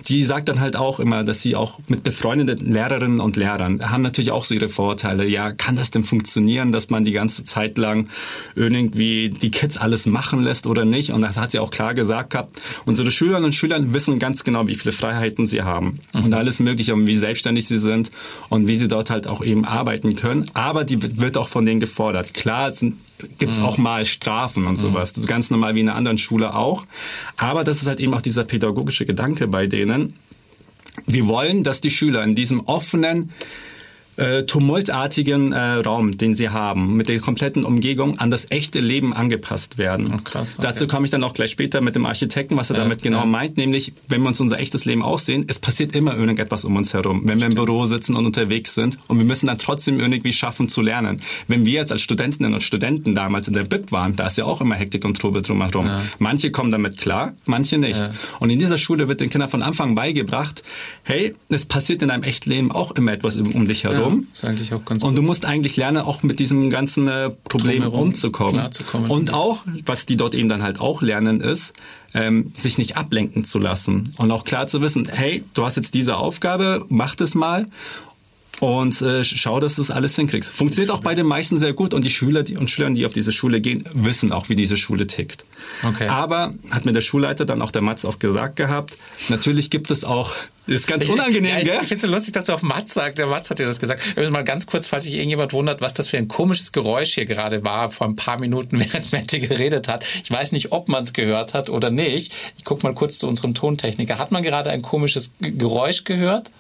Die 0.07 0.23
sagt 0.23 0.49
dann 0.49 0.61
halt 0.61 0.77
auch 0.77 1.01
immer, 1.01 1.25
dass 1.25 1.43
sie 1.43 1.57
auch 1.57 1.79
mit 1.89 2.03
befreundeten 2.03 2.73
Lehrerinnen 2.73 2.93
Lehrerinnen 2.93 3.21
und 3.21 3.37
Lehrern 3.37 3.91
haben 3.91 4.03
natürlich 4.03 4.31
auch 4.31 4.45
so 4.45 4.55
ihre 4.55 4.69
Vorteile. 4.69 5.27
Ja, 5.27 5.53
kann 5.53 5.77
das 5.77 5.91
denn 5.91 6.03
funktionieren, 6.03 6.73
dass 6.73 6.91
man 6.91 7.05
die 7.05 7.13
ganze 7.13 7.45
Zeit 7.45 7.79
lang 7.79 8.09
irgendwie 8.55 9.31
die 9.31 9.51
Kids 9.51 9.77
alles 9.77 10.07
machen 10.07 10.43
lässt 10.43 10.67
oder 10.67 10.85
nicht? 10.85 11.11
Und 11.13 11.23
das 11.23 11.37
hat 11.37 11.53
sie 11.53 11.59
auch 11.59 11.71
klar 11.71 11.95
gesagt 11.95 12.31
gehabt. 12.31 12.61
Unsere 12.85 13.11
Schülerinnen 13.11 13.47
und 13.47 13.55
Schüler 13.55 13.81
wissen 13.93 14.19
ganz 14.19 14.45
genau, 14.45 14.67
wie 14.67 14.75
viele 14.75 14.93
Freiheiten 14.93 15.47
sie 15.47 15.63
haben 15.63 15.99
mhm. 16.15 16.25
Und 16.33 16.39
alles 16.39 16.61
Mögliche 16.61 16.95
und 16.95 17.07
wie 17.07 17.17
selbstständig 17.17 17.67
sie 17.67 17.79
sind 17.79 18.11
und 18.49 18.67
wie 18.67 18.75
sie 18.75 18.89
dort 18.89 19.11
halt 19.11 19.27
auch 19.27 19.45
eben 19.45 19.65
arbeiten 19.65 20.17
können. 20.17 20.47
Aber 20.55 20.85
die 20.85 21.21
wird 21.21 21.37
auch 21.37 21.49
von 21.49 21.67
denen 21.67 21.81
gefordert. 21.81 22.35
Klar, 22.35 22.73
sind 22.73 22.97
gibt 23.39 23.53
es 23.53 23.59
mhm. 23.59 23.65
auch 23.65 23.79
mal 23.79 24.05
Strafen 24.05 24.67
und 24.67 24.77
sowas. 24.77 25.17
Mhm. 25.17 25.27
Ganz 25.27 25.51
normal 25.51 25.77
wie 25.77 25.81
in 25.81 25.89
einer 25.89 25.97
anderen 25.97 26.19
Schule 26.19 26.55
auch. 26.55 26.85
Aber 27.37 27.63
das 27.63 27.81
ist 27.81 27.87
halt 27.87 28.01
eben 28.01 28.13
auch 28.15 28.21
dieser 28.21 28.45
pädagogische 28.45 29.07
Gedanke 29.07 29.47
bei 29.47 29.67
denen 29.67 30.15
wir 31.07 31.27
wollen, 31.27 31.65
dass 31.65 31.81
die 31.81 31.91
Schüler 31.91 32.23
in 32.23 32.35
diesem 32.35 32.61
offenen, 32.61 33.31
äh, 34.17 34.45
tumultartigen 34.45 35.53
äh, 35.53 35.59
Raum, 35.59 36.17
den 36.17 36.35
sie 36.35 36.49
haben, 36.49 36.97
mit 36.97 37.09
der 37.09 37.21
kompletten 37.21 37.65
Umgebung 37.65 38.19
an 38.19 38.31
das 38.31 38.51
echte 38.51 38.81
Leben 38.81 39.13
angepasst 39.13 39.79
werden. 39.79 40.09
Oh, 40.13 40.21
krass, 40.25 40.55
okay. 40.57 40.67
Dazu 40.67 40.87
komme 40.87 41.05
ich 41.05 41.11
dann 41.11 41.23
auch 41.23 41.35
gleich 41.35 41.51
später 41.51 41.81
mit 41.81 41.95
dem 41.95 42.07
Architekten, 42.07 42.57
was 42.57 42.71
er 42.71 42.77
Ja, 42.77 42.83
damit 42.83 43.03
genau 43.03 43.21
ja. 43.21 43.27
meint, 43.27 43.57
nämlich 43.57 43.93
wenn 44.09 44.23
wir 44.23 44.29
uns 44.29 44.41
unser 44.41 44.59
echtes 44.59 44.85
Leben 44.85 45.03
aussehen, 45.03 45.45
es 45.49 45.59
passiert 45.59 45.95
immer 45.95 46.17
irgendetwas 46.17 46.65
um 46.65 46.77
uns 46.77 46.95
herum, 46.95 47.23
wenn 47.25 47.39
wir 47.39 47.47
im 47.47 47.55
Büro 47.55 47.87
sitzen 47.87 48.17
und 48.17 48.27
unterwegs 48.27 48.75
sind 48.75 48.99
und 49.09 49.19
wir 49.19 49.25
müssen 49.25 49.47
dann 49.47 49.59
trotzdem 49.59 50.01
irgendwie 50.01 50.33
schaffen 50.33 50.69
zu 50.69 50.83
lernen. 50.83 51.21
Wenn 51.47 51.65
wir 51.65 51.73
jetzt 51.73 51.93
als 51.93 52.03
Studentinnen 52.03 52.55
und 52.55 52.63
Studenten 52.63 53.15
damals 53.15 53.49
in 53.49 53.55
der 53.55 53.65
BIP 53.65 53.93
waren, 53.93 54.17
da 54.17 54.27
ist 54.27 54.39
ja 54.39 54.45
auch 54.45 54.61
immer 54.61 54.75
Hektik 54.75 55.05
und 55.05 55.19
Trubel 55.19 55.43
drumherum. 55.43 55.91
Manche 56.19 56.51
kommen 56.51 56.71
damit 56.71 56.99
klar, 56.99 57.35
manche 57.45 57.79
nicht. 57.79 58.01
Ja. 58.01 58.11
Und 58.41 58.51
in 58.51 58.59
dieser 58.59 58.79
Schule 58.79 59.09
wird 59.09 59.21
den 59.21 59.31
Kindern 59.31 59.49
von 59.49 59.63
Anfang 59.63 59.93
an 59.93 59.95
beigebracht, 59.95 60.63
hey, 61.03 61.35
es 61.49 61.65
passiert 61.65 62.03
in 62.03 62.09
deinem 62.09 62.23
echten 62.23 62.51
Leben 62.51 62.73
auch 62.73 62.93
immer 62.93 63.13
etwas 63.13 63.37
um 63.37 63.67
dich 63.67 63.85
herum. 63.85 64.02
Ist 64.33 64.45
eigentlich 64.45 64.75
auch 64.75 64.85
ganz 64.85 65.03
Und 65.03 65.17
du 65.17 65.23
musst 65.23 65.45
eigentlich 65.45 65.77
lernen, 65.77 65.99
auch 65.99 66.23
mit 66.23 66.39
diesem 66.39 66.71
ganzen 66.71 67.09
äh, 67.09 67.31
Problem 67.45 67.83
Drumherum 67.83 68.09
umzukommen. 68.09 68.69
Und 69.09 69.33
auch, 69.33 69.65
was 69.87 70.07
die 70.07 70.17
dort 70.17 70.35
eben 70.35 70.49
dann 70.49 70.63
halt 70.63 70.81
auch 70.81 71.03
lernen, 71.03 71.41
ist, 71.41 71.75
ähm, 72.15 72.53
sich 72.55 72.79
nicht 72.79 72.97
ablenken 72.97 73.45
zu 73.45 73.59
lassen. 73.59 74.13
Und 74.19 74.31
auch 74.31 74.45
klar 74.45 74.67
zu 74.67 74.83
wissen, 74.83 75.09
hey, 75.11 75.45
du 75.55 75.65
hast 75.65 75.77
jetzt 75.77 75.95
diese 75.95 76.17
Aufgabe, 76.17 76.85
mach 76.89 77.15
das 77.15 77.35
mal. 77.35 77.67
Und 78.63 79.03
äh, 79.03 79.25
schau, 79.25 79.59
dass 79.59 79.75
du 79.75 79.81
das 79.81 79.91
alles 79.91 80.15
hinkriegst. 80.15 80.53
Funktioniert 80.53 80.93
auch 80.93 81.01
bei 81.01 81.17
den 81.17 81.27
meisten 81.27 81.59
sehr 81.59 81.73
gut 81.73 81.93
und 81.93 82.05
die 82.05 82.11
Schüler 82.11 82.45
die, 82.45 82.57
und 82.57 82.71
Schülerinnen, 82.71 82.95
die 82.95 83.05
auf 83.07 83.13
diese 83.13 83.33
Schule 83.33 83.61
gehen, 83.61 83.83
wissen 83.93 84.31
auch, 84.31 84.51
wie 84.51 84.55
diese 84.55 84.77
Schule 84.77 85.09
tickt. 85.09 85.45
Okay. 85.83 86.07
Aber 86.07 86.55
hat 86.71 86.85
mir 86.85 86.93
der 86.93 87.01
Schulleiter 87.01 87.45
dann 87.45 87.61
auch 87.61 87.73
der 87.73 87.83
Mats 87.83 88.05
auch 88.05 88.21
gesagt 88.21 88.55
gehabt, 88.55 88.97
natürlich 89.31 89.69
gibt 89.71 89.91
es 89.91 90.05
auch, 90.05 90.37
ist 90.69 90.87
ganz 90.87 91.09
unangenehm, 91.09 91.51
ja, 91.51 91.59
ich, 91.59 91.65
gell? 91.65 91.79
Ich 91.83 91.89
finde 91.89 91.97
es 91.97 92.03
so 92.03 92.09
lustig, 92.09 92.35
dass 92.35 92.45
du 92.45 92.53
auf 92.53 92.63
Mats 92.63 92.95
sagst. 92.95 93.19
Der 93.19 93.27
Mats 93.27 93.51
hat 93.51 93.59
dir 93.59 93.67
das 93.67 93.81
gesagt. 93.81 94.01
Übrigens 94.13 94.31
mal 94.31 94.45
ganz 94.45 94.65
kurz, 94.67 94.87
falls 94.87 95.05
sich 95.05 95.15
irgendjemand 95.15 95.53
wundert, 95.53 95.81
was 95.81 95.93
das 95.93 96.07
für 96.07 96.19
ein 96.19 96.29
komisches 96.29 96.71
Geräusch 96.71 97.15
hier 97.15 97.27
gerade 97.27 97.65
war, 97.65 97.91
vor 97.91 98.07
ein 98.07 98.15
paar 98.15 98.39
Minuten, 98.39 98.79
während 98.93 99.11
Mette 99.11 99.41
geredet 99.41 99.89
hat. 99.89 100.05
Ich 100.23 100.31
weiß 100.31 100.53
nicht, 100.53 100.71
ob 100.71 100.89
man 100.89 101.03
es 101.03 101.13
gehört 101.13 101.55
hat 101.55 101.69
oder 101.69 101.91
nicht. 101.91 102.33
Ich 102.59 102.65
gucke 102.65 102.87
mal 102.87 102.95
kurz 102.95 103.19
zu 103.19 103.27
unserem 103.27 103.55
Tontechniker. 103.55 104.19
Hat 104.19 104.31
man 104.31 104.45
gerade 104.45 104.71
ein 104.71 104.83
komisches 104.83 105.33
Geräusch 105.41 106.05
gehört? 106.05 106.53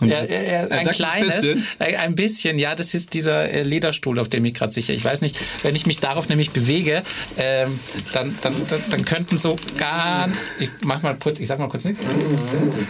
Und 0.00 0.08
Ja, 0.08 0.24
ja, 0.24 0.42
ja, 0.42 0.68
ein 0.68 0.88
kleines, 0.88 1.40
bisschen. 1.40 1.66
ein 1.78 2.14
bisschen, 2.14 2.58
ja, 2.58 2.74
das 2.74 2.94
ist 2.94 3.14
dieser 3.14 3.50
äh, 3.50 3.62
Lederstuhl, 3.62 4.18
auf 4.18 4.28
dem 4.28 4.44
ich 4.44 4.54
gerade 4.54 4.72
sicher. 4.72 4.94
Ich 4.94 5.04
weiß 5.04 5.20
nicht, 5.20 5.38
wenn 5.62 5.74
ich 5.74 5.86
mich 5.86 6.00
darauf 6.00 6.28
nämlich 6.28 6.50
bewege, 6.50 7.02
ähm, 7.36 7.78
dann, 8.12 8.36
dann, 8.42 8.54
dann, 8.68 8.80
dann 8.90 9.04
könnten 9.04 9.38
so 9.38 9.56
ganz, 9.78 10.44
ich 10.58 10.70
mach 10.82 11.02
mal 11.02 11.16
kurz, 11.16 11.40
ich 11.40 11.48
sag 11.48 11.58
mal 11.58 11.68
kurz 11.68 11.84
nichts. 11.84 12.04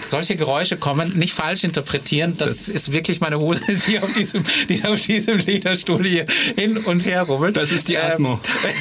Solche 0.08 0.36
Geräusche 0.36 0.76
kommen, 0.76 1.16
nicht 1.16 1.34
falsch 1.34 1.64
interpretieren. 1.64 2.34
Das, 2.36 2.68
ist 2.68 2.92
wirklich 2.92 3.20
meine 3.20 3.38
Hose, 3.38 3.62
die 3.86 3.98
auf 3.98 4.12
diesem, 4.12 4.42
die 4.68 4.84
auf 4.84 5.00
diesem 5.00 5.38
Lederstuhl 5.38 6.02
hier 6.04 6.26
hin 6.56 6.78
und 6.78 7.04
her 7.04 7.22
rubbelt. 7.22 7.56
Das 7.56 7.72
ist 7.72 7.88
die 7.88 7.94
Ähm, 7.94 8.12
Atmo. 8.12 8.40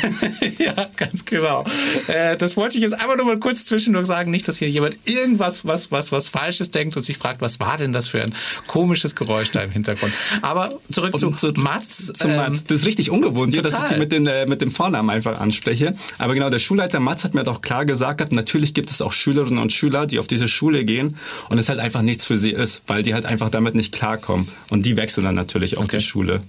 ja, 0.60 0.90
ganz 0.96 1.26
genau. 1.26 1.66
Äh, 2.08 2.38
das 2.38 2.58
wollte 2.58 2.78
ich 2.78 2.82
jetzt 2.82 2.94
einfach 2.94 3.16
nur 3.18 3.26
mal 3.26 3.40
kurz 3.40 3.66
zwischendurch 3.66 4.08
sagen, 4.08 4.32
nicht, 4.32 4.48
dass 4.48 4.58
hier 4.58 4.70
jemand 4.70 4.98
irgendwas 5.06 5.66
was 5.66 5.92
was 5.92 6.12
was 6.12 6.30
Falsches 6.30 6.72
denkt 6.72 6.98
und 6.98 7.04
sich 7.04 7.18
fragt, 7.18 7.42
was 7.42 7.60
war 7.60 7.78
denn 7.78 7.93
das 7.94 8.08
für 8.08 8.22
ein 8.22 8.34
komisches 8.68 9.16
Geräusch 9.16 9.52
da 9.52 9.62
im 9.62 9.72
Hintergrund. 9.72 10.14
Aber 10.42 10.74
zurück 10.92 11.18
zu, 11.20 11.32
zu 11.32 11.54
Mats. 11.56 12.12
Zum 12.14 12.32
ähm, 12.32 12.38
Mats. 12.38 12.64
Das 12.64 12.80
ist 12.80 12.86
richtig 12.86 13.12
ungewohnt, 13.12 13.54
hier, 13.54 13.62
dass 13.62 13.72
ich 13.74 13.78
total. 13.78 13.94
die 13.94 14.00
mit, 14.00 14.12
den, 14.12 14.28
äh, 14.28 14.46
mit 14.46 14.62
dem 14.62 14.72
Vornamen 14.72 15.10
einfach 15.10 15.40
anspreche. 15.40 15.96
Aber 16.18 16.34
genau, 16.34 16.50
der 16.50 16.60
Schulleiter 16.60 17.00
Mats 17.00 17.24
hat 17.24 17.36
mir 17.36 17.44
doch 17.44 17.62
klar 17.62 17.86
gesagt, 17.86 18.32
natürlich 18.32 18.74
gibt 18.74 18.90
es 18.90 19.02
auch 19.02 19.14
Schülerinnen 19.14 19.60
und 19.60 19.74
Schüler, 19.74 20.06
die 20.06 20.20
auf 20.20 20.28
diese 20.28 20.48
Schule 20.48 20.86
gehen 20.86 21.16
und 21.50 21.58
es 21.58 21.70
halt 21.70 21.80
einfach 21.80 22.02
nichts 22.02 22.26
für 22.26 22.38
sie 22.38 22.52
ist, 22.52 22.84
weil 22.88 23.04
die 23.04 23.14
halt 23.14 23.26
einfach 23.26 23.50
damit 23.50 23.76
nicht 23.76 23.94
klarkommen. 23.94 24.48
Und 24.70 24.86
die 24.86 24.98
wechseln 24.98 25.26
dann 25.26 25.36
natürlich 25.36 25.78
auch 25.78 25.84
Okay. 25.84 25.98
die 25.98 26.04
Schule. 26.04 26.42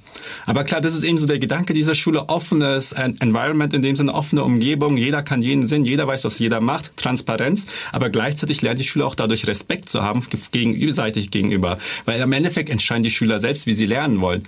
Aber 0.46 0.64
klar, 0.64 0.80
das 0.80 0.94
ist 0.94 1.04
eben 1.04 1.18
so 1.18 1.26
der 1.26 1.38
Gedanke 1.38 1.74
dieser 1.74 1.94
Schule, 1.94 2.28
offenes 2.28 2.92
Environment, 2.92 3.74
in 3.74 3.82
dem 3.82 3.96
Sinne 3.96 4.14
offene 4.14 4.44
Umgebung, 4.44 4.96
jeder 4.96 5.22
kann 5.22 5.42
jeden 5.42 5.66
sehen, 5.66 5.84
jeder 5.84 6.06
weiß, 6.06 6.24
was 6.24 6.38
jeder 6.38 6.60
macht, 6.60 6.96
Transparenz, 6.96 7.66
aber 7.92 8.10
gleichzeitig 8.10 8.62
lernt 8.62 8.78
die 8.78 8.84
Schüler 8.84 9.06
auch 9.06 9.14
dadurch 9.14 9.46
Respekt 9.46 9.88
zu 9.88 10.02
haben, 10.02 10.24
gegenseitig 10.52 11.30
gegenüber. 11.34 11.78
Weil 12.06 12.22
am 12.22 12.32
Endeffekt 12.32 12.70
entscheiden 12.70 13.02
die 13.02 13.10
Schüler 13.10 13.38
selbst, 13.38 13.66
wie 13.66 13.74
sie 13.74 13.86
lernen 13.86 14.22
wollen. 14.22 14.44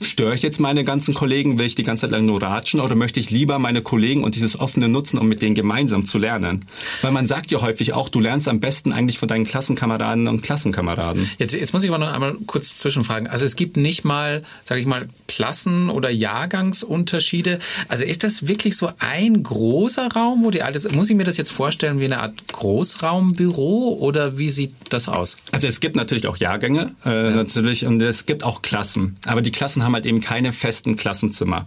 Störe 0.00 0.34
ich 0.34 0.42
jetzt 0.42 0.60
meine 0.60 0.84
ganzen 0.84 1.14
Kollegen? 1.14 1.58
Will 1.58 1.66
ich 1.66 1.74
die 1.74 1.82
ganze 1.82 2.02
Zeit 2.02 2.10
lang 2.10 2.24
nur 2.24 2.40
ratschen? 2.40 2.80
Oder 2.80 2.94
möchte 2.94 3.18
ich 3.18 3.30
lieber 3.30 3.58
meine 3.58 3.82
Kollegen 3.82 4.22
und 4.22 4.36
dieses 4.36 4.58
offene 4.58 4.88
nutzen, 4.88 5.18
um 5.18 5.28
mit 5.28 5.42
denen 5.42 5.54
gemeinsam 5.54 6.04
zu 6.04 6.18
lernen? 6.18 6.66
Weil 7.02 7.12
man 7.12 7.26
sagt 7.26 7.50
ja 7.50 7.60
häufig 7.60 7.92
auch, 7.92 8.08
du 8.08 8.20
lernst 8.20 8.48
am 8.48 8.60
besten 8.60 8.92
eigentlich 8.92 9.18
von 9.18 9.28
deinen 9.28 9.44
Klassenkameraden 9.44 10.28
und 10.28 10.42
Klassenkameraden. 10.42 11.30
Jetzt, 11.38 11.54
jetzt 11.54 11.72
muss 11.72 11.82
ich 11.82 11.90
aber 11.90 11.98
noch 11.98 12.12
einmal 12.12 12.36
kurz 12.46 12.76
zwischenfragen. 12.76 13.26
Also 13.26 13.44
es 13.44 13.56
gibt 13.56 13.76
nicht 13.76 14.04
mal, 14.04 14.40
sage 14.62 14.80
ich 14.80 14.86
mal, 14.86 15.08
Klassen- 15.26 15.90
oder 15.90 16.10
Jahrgangsunterschiede. 16.10 17.58
Also 17.88 18.04
ist 18.04 18.24
das 18.24 18.46
wirklich 18.46 18.76
so 18.76 18.90
ein 18.98 19.42
großer 19.42 20.08
Raum, 20.12 20.44
wo 20.44 20.50
die 20.50 20.62
alte, 20.62 20.88
muss 20.94 21.10
ich 21.10 21.16
mir 21.16 21.24
das 21.24 21.36
jetzt 21.36 21.50
vorstellen 21.50 22.00
wie 22.00 22.04
eine 22.04 22.20
Art 22.20 22.34
Großraumbüro 22.52 23.96
oder 24.00 24.38
wie 24.38 24.48
sieht 24.48 24.72
das 24.90 25.08
aus? 25.08 25.36
Also 25.52 25.66
es 25.66 25.80
gibt 25.80 25.96
natürlich 25.96 26.26
auch 26.26 26.36
Jahrgänge, 26.36 26.92
äh, 27.04 27.30
natürlich, 27.30 27.86
und 27.86 28.00
es 28.00 28.26
gibt 28.26 28.44
auch 28.44 28.62
Klassen. 28.62 29.16
Aber 29.26 29.42
die 29.42 29.50
Klassen 29.50 29.82
haben 29.82 29.87
halt 29.94 30.06
eben 30.06 30.20
keine 30.20 30.52
festen 30.52 30.96
Klassenzimmer. 30.96 31.66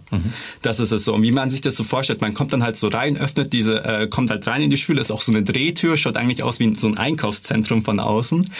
Das 0.62 0.80
ist 0.80 0.92
es 0.92 1.04
so. 1.04 1.14
Und 1.14 1.22
wie 1.22 1.32
man 1.32 1.50
sich 1.50 1.60
das 1.60 1.76
so 1.76 1.84
vorstellt, 1.84 2.20
man 2.20 2.34
kommt 2.34 2.52
dann 2.52 2.62
halt 2.62 2.76
so 2.76 2.88
rein, 2.88 3.16
öffnet 3.16 3.52
diese, 3.52 3.84
äh, 3.84 4.06
kommt 4.06 4.30
halt 4.30 4.46
rein 4.46 4.62
in 4.62 4.70
die 4.70 4.76
Schule, 4.76 5.00
ist 5.00 5.10
auch 5.10 5.20
so 5.20 5.32
eine 5.32 5.42
Drehtür, 5.42 5.96
schaut 5.96 6.16
eigentlich 6.16 6.42
aus 6.42 6.60
wie 6.60 6.72
so 6.76 6.88
ein 6.88 6.96
Einkaufszentrum 6.96 7.82
von 7.82 8.00
außen. 8.00 8.50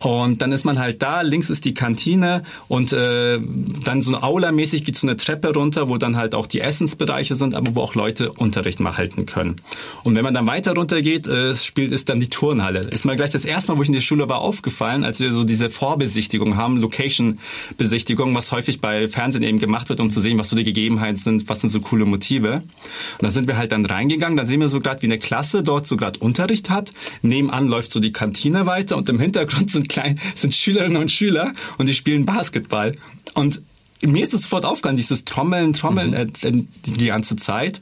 Und 0.00 0.42
dann 0.42 0.52
ist 0.52 0.64
man 0.64 0.78
halt 0.78 1.02
da, 1.02 1.22
links 1.22 1.50
ist 1.50 1.64
die 1.64 1.74
Kantine 1.74 2.42
und 2.68 2.92
äh, 2.92 3.38
dann 3.84 4.02
so 4.02 4.14
Aula-mäßig 4.16 4.84
geht 4.84 4.96
so 4.96 5.06
eine 5.06 5.16
Treppe 5.16 5.52
runter, 5.54 5.88
wo 5.88 5.96
dann 5.96 6.16
halt 6.16 6.34
auch 6.34 6.46
die 6.46 6.60
Essensbereiche 6.60 7.36
sind, 7.36 7.54
aber 7.54 7.74
wo 7.74 7.80
auch 7.80 7.94
Leute 7.94 8.32
Unterricht 8.32 8.80
mal 8.80 8.96
halten 8.96 9.26
können. 9.26 9.56
Und 10.02 10.14
wenn 10.14 10.24
man 10.24 10.34
dann 10.34 10.46
weiter 10.46 10.74
runter 10.74 11.00
geht, 11.02 11.26
äh, 11.26 11.54
spielt 11.54 11.92
ist 11.92 12.08
dann 12.08 12.20
die 12.20 12.28
Turnhalle. 12.28 12.80
Ist 12.80 13.04
mir 13.04 13.16
gleich 13.16 13.30
das 13.30 13.44
erste 13.44 13.72
Mal, 13.72 13.78
wo 13.78 13.82
ich 13.82 13.88
in 13.88 13.94
die 13.94 14.00
Schule 14.00 14.28
war, 14.28 14.40
aufgefallen, 14.40 15.04
als 15.04 15.20
wir 15.20 15.32
so 15.32 15.44
diese 15.44 15.70
Vorbesichtigung 15.70 16.56
haben, 16.56 16.78
Location-Besichtigung, 16.78 18.34
was 18.34 18.52
häufig 18.52 18.80
bei 18.80 19.08
Fernsehen 19.08 19.42
eben 19.42 19.58
gemacht 19.58 19.88
wird, 19.88 20.00
um 20.00 20.10
zu 20.10 20.20
sehen, 20.20 20.38
was 20.38 20.50
so 20.50 20.56
die 20.56 20.64
Gegebenheiten 20.64 21.16
sind, 21.16 21.48
was 21.48 21.60
sind 21.60 21.70
so 21.70 21.80
coole 21.80 22.04
Motive. 22.04 22.56
Und 22.56 23.22
da 23.22 23.30
sind 23.30 23.46
wir 23.46 23.56
halt 23.56 23.72
dann 23.72 23.86
reingegangen, 23.86 24.36
da 24.36 24.44
sehen 24.44 24.60
wir 24.60 24.68
so 24.68 24.80
gerade, 24.80 25.02
wie 25.02 25.06
eine 25.06 25.18
Klasse 25.18 25.62
dort 25.62 25.86
so 25.86 25.96
gerade 25.96 26.18
Unterricht 26.20 26.70
hat. 26.70 26.92
Nebenan 27.22 27.68
läuft 27.68 27.90
so 27.90 28.00
die 28.00 28.12
Kantine 28.12 28.66
weiter 28.66 28.96
und 28.96 29.08
im 29.08 29.18
Hintergrund 29.18 29.70
sind 29.70 29.83
klein, 29.88 30.20
sind 30.34 30.54
Schülerinnen 30.54 30.96
und 30.96 31.10
Schüler 31.10 31.52
und 31.78 31.88
die 31.88 31.94
spielen 31.94 32.26
Basketball. 32.26 32.96
Und 33.34 33.62
mir 34.02 34.22
ist 34.22 34.34
es 34.34 34.42
sofort 34.42 34.64
aufgegangen, 34.64 34.96
dieses 34.96 35.24
Trommeln, 35.24 35.72
Trommeln 35.72 36.12
äh, 36.12 36.26
die, 36.26 36.66
die 36.84 37.06
ganze 37.06 37.36
Zeit. 37.36 37.80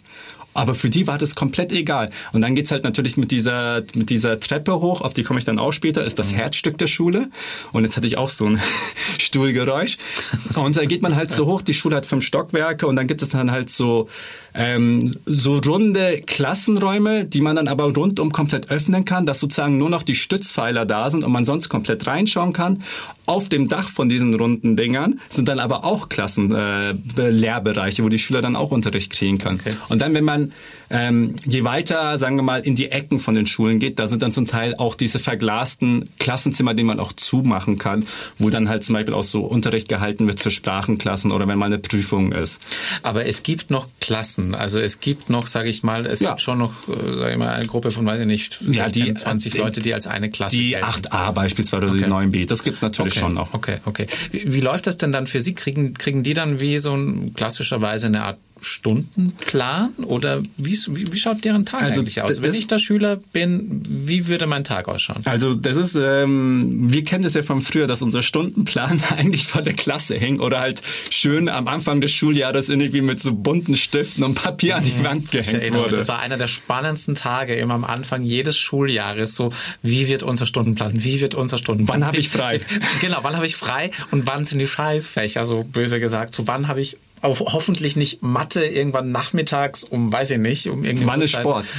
Aber 0.55 0.75
für 0.75 0.91
die 0.91 1.07
war 1.07 1.17
das 1.17 1.35
komplett 1.35 1.73
egal. 1.73 2.11
Und 2.33 2.43
dann 2.43 2.55
geht's 2.55 2.71
halt 2.71 2.85
natürlich 2.85 3.17
mit 3.17 3.31
dieser, 3.31 3.83
mit 3.95 4.11
dieser 4.11 4.39
Treppe 4.39 4.81
hoch, 4.81 5.01
auf 5.01 5.15
die 5.15 5.23
komme 5.23 5.39
ich 5.39 5.47
dann 5.47 5.59
auch 5.59 5.73
später, 5.73 6.05
ist 6.05 6.19
das 6.19 6.35
Herzstück 6.35 6.77
der 6.77 6.89
Schule. 6.89 7.31
Und 7.73 7.85
jetzt 7.85 7.97
hatte 7.97 8.07
ich 8.07 8.19
auch 8.19 8.29
so 8.29 8.47
ein 8.47 8.61
Stuhlgeräusch. 9.19 9.97
Und 10.55 10.77
da 10.77 10.85
geht 10.85 11.01
man 11.01 11.17
halt 11.17 11.31
so 11.31 11.47
hoch, 11.47 11.63
die 11.63 11.73
Schule 11.73 11.97
hat 11.97 12.05
fünf 12.05 12.25
Stockwerke 12.25 12.87
und 12.87 12.97
dann 12.97 13.07
gibt 13.07 13.23
es 13.23 13.31
dann 13.31 13.51
halt 13.51 13.71
so, 13.71 14.11
ähm, 14.55 15.15
so 15.25 15.59
runde 15.59 16.23
Klassenräume, 16.27 17.25
die 17.25 17.41
man 17.41 17.57
dann 17.57 17.69
aber 17.69 17.93
rundum 17.95 18.33
komplett 18.33 18.71
öffnen 18.71 19.05
kann, 19.05 19.27
dass 19.27 19.41
sozusagen 19.41 19.79
nur 19.79 19.91
noch 19.91 20.03
die 20.03 20.15
Stützpfeiler 20.15 20.85
da 20.85 21.11
sind 21.11 21.25
und 21.25 21.33
man 21.33 21.45
sonst 21.45 21.69
komplett 21.69 22.07
reinschauen 22.07 22.53
kann. 22.53 22.83
Auf 23.25 23.49
dem 23.49 23.69
Dach 23.69 23.89
von 23.89 24.09
diesen 24.09 24.35
runden 24.35 24.77
Dingern 24.77 25.21
sind 25.29 25.49
dann 25.49 25.59
aber 25.59 25.85
auch 25.85 26.09
Klassen, 26.09 26.55
äh, 26.55 26.93
Lehrbereiche, 27.17 28.05
wo 28.05 28.09
die 28.09 28.19
Schüler 28.19 28.43
dann 28.43 28.57
auch 28.57 28.71
Unterricht 28.71 29.13
kriegen 29.13 29.39
können. 29.39 29.59
Okay. 29.61 29.75
Und 29.89 30.03
dann, 30.03 30.13
wenn 30.15 30.25
man 30.25 30.53
ähm, 30.93 31.35
je 31.45 31.65
weiter, 31.65 32.19
sagen 32.19 32.37
wir 32.37 32.43
mal, 32.43 32.61
in 32.61 32.75
die 32.77 32.91
Ecken 32.91 33.19
von 33.19 33.35
den 33.35 33.47
Schulen 33.47 33.79
geht, 33.79 33.99
da 33.99 34.07
sind 34.07 34.23
dann 34.23 34.31
zum 34.33 34.47
Teil 34.47 34.75
auch 34.77 34.95
diese 34.95 35.19
verglasten 35.19 36.09
Klassenzimmer, 36.19 36.75
die 36.75 36.85
man 36.85 37.01
auch 37.01 37.13
zumachen 37.13 37.79
kann, 37.79 38.05
wo 38.39 38.51
dann 38.51 38.69
halt 38.69 38.85
zum 38.85 38.95
Beispiel 38.95 39.15
auch 39.15 39.23
so 39.23 39.41
Unterricht 39.45 39.89
gehalten 39.89 40.27
wird 40.29 40.41
für 40.41 40.51
Sprachenklassen 40.51 41.33
oder 41.33 41.49
wenn 41.49 41.59
mal 41.59 41.67
eine 41.67 41.79
Prüfung 41.79 42.33
ist. 42.33 42.63
Aber 43.03 43.27
es 43.27 43.43
gibt 43.43 43.71
noch 43.71 43.87
Klassen. 44.01 44.55
Also 44.55 44.79
es 44.79 45.01
gibt 45.01 45.31
noch, 45.31 45.47
sage 45.47 45.69
ich 45.69 45.83
mal, 45.83 46.07
es 46.07 46.21
Ja. 46.21 46.31
gibt 46.31 46.41
schon 46.43 46.59
noch, 46.59 46.73
äh, 46.89 46.93
sag 47.19 47.33
ich 47.33 47.39
mal, 47.39 47.49
eine 47.55 47.67
Gruppe 47.67 47.91
von, 47.91 48.05
weiß 48.07 48.21
ich 48.21 48.27
nicht, 48.27 48.53
16, 48.61 48.73
Ja, 48.75 48.89
die- 48.89 49.15
20 49.15 49.53
die- 49.53 49.59
Leute, 49.59 49.81
die 49.81 49.95
als 49.95 50.07
eine 50.07 50.31
Klasse 50.31 50.57
Die 50.57 50.71
gelten. 50.71 50.85
8a 50.87 51.33
beispielsweise 51.33 51.85
oder 51.87 51.95
die 51.95 52.01
Okay. 52.01 52.11
9b, 52.11 52.47
das 52.47 52.63
gibt's 52.65 52.83
natürlich 52.83 53.15
Okay, 53.15 53.21
schon 53.21 53.35
noch. 53.35 53.55
okay, 53.55 53.79
okay. 53.87 54.07
Wie, 54.31 54.53
wie 54.53 54.61
läuft 54.61 54.87
das 54.87 54.97
denn 54.99 55.13
dann 55.13 55.27
für 55.27 55.41
Sie? 55.41 55.55
Kriegen, 55.55 55.95
kriegen 55.95 56.23
die 56.23 56.35
dann 56.35 56.61
wie 56.61 56.79
so 56.79 56.95
ein 56.95 57.35
klassischerweise 57.35 58.07
eine 58.07 58.23
Art 58.25 58.39
Stundenplan 58.63 59.91
oder 60.05 60.43
wie, 60.57 60.79
wie, 60.89 61.13
wie 61.13 61.19
schaut 61.19 61.45
deren 61.45 61.67
Tag 61.67 61.83
Also, 61.83 62.01
eigentlich 62.01 62.23
aus? 62.23 62.43
Wenn 62.43 62.55
ich 62.55 62.67
da 62.67 62.79
Schüler 62.79 63.17
bin, 63.33 63.83
wie 63.89 64.29
würde 64.29 64.47
mein 64.47 64.65
Tag 64.65 64.89
ausschauen? 64.89 65.21
Also 65.25 65.55
das 65.55 65.77
ist, 65.77 65.97
ähm, 65.97 66.91
wir 66.93 67.05
kennen 67.05 67.23
das 67.23 67.35
ja 67.35 67.43
von 67.43 67.61
früher, 67.61 67.87
dass 67.87 68.03
unser 68.03 68.23
Stundenplan 68.23 69.03
eigentlich 69.17 69.47
vor 69.47 69.63
der 69.63 69.75
Klasse 69.75 70.15
hing 70.17 70.41
oder 70.41 70.61
halt 70.61 70.83
schön 71.11 71.49
am 71.49 71.69
Anfang 71.69 72.01
des 72.01 72.13
Schuljahres 72.13 72.69
irgendwie 72.69 73.01
mit 73.03 73.21
so 73.21 73.35
bunten 73.35 73.77
Stiften 73.77 74.25
und 74.25 74.35
Papier 74.35 74.77
an 74.77 74.85
die 74.85 75.05
Wand 75.05 75.25
Ich 75.25 75.31
gehängt 75.31 75.63
erinnere 75.63 75.83
wurde. 75.85 75.97
das 75.97 76.09
war 76.09 76.21
einer 76.21 76.37
der 76.37 76.49
spannendsten 76.49 77.15
Tage 77.15 77.55
immer 77.55 77.75
am 77.75 77.85
Anfang 77.85 78.23
jedes 78.25 78.57
Schuljahres. 78.57 79.35
So, 79.35 79.51
wie 79.83 80.09
wird 80.09 80.23
unser 80.23 80.47
Stundenplan? 80.47 81.03
Wie 81.05 81.21
wird 81.21 81.35
unser 81.35 81.59
Stundenplan? 81.59 82.01
Wann 82.01 82.07
habe 82.07 82.17
ich 82.19 82.29
frei? 82.29 82.61
Genau, 83.01 83.19
wann 83.23 83.35
habe 83.37 83.47
ich 83.47 83.57
frei 83.57 83.91
und 84.11 84.27
wann 84.27 84.45
sind 84.45 84.59
die 84.59 84.67
Scheißfächer, 84.67 85.45
so 85.45 85.65
böse 85.65 85.99
gesagt. 85.99 86.35
So, 86.35 86.47
wann 86.47 86.69
habe 86.69 86.81
ich 86.81 86.97
auf, 87.23 87.41
hoffentlich 87.41 87.97
nicht 87.97 88.23
Mathe 88.23 88.65
irgendwann 88.65 89.11
nachmittags 89.13 89.85
um, 89.85 90.13
weiß 90.13 90.33
ich 90.33 90.39
nicht, 90.39 90.67
um 90.69 90.85
irgendwie. 90.85 91.07
Wann 91.07 91.23
ist 91.23 91.33
Sport? 91.33 91.73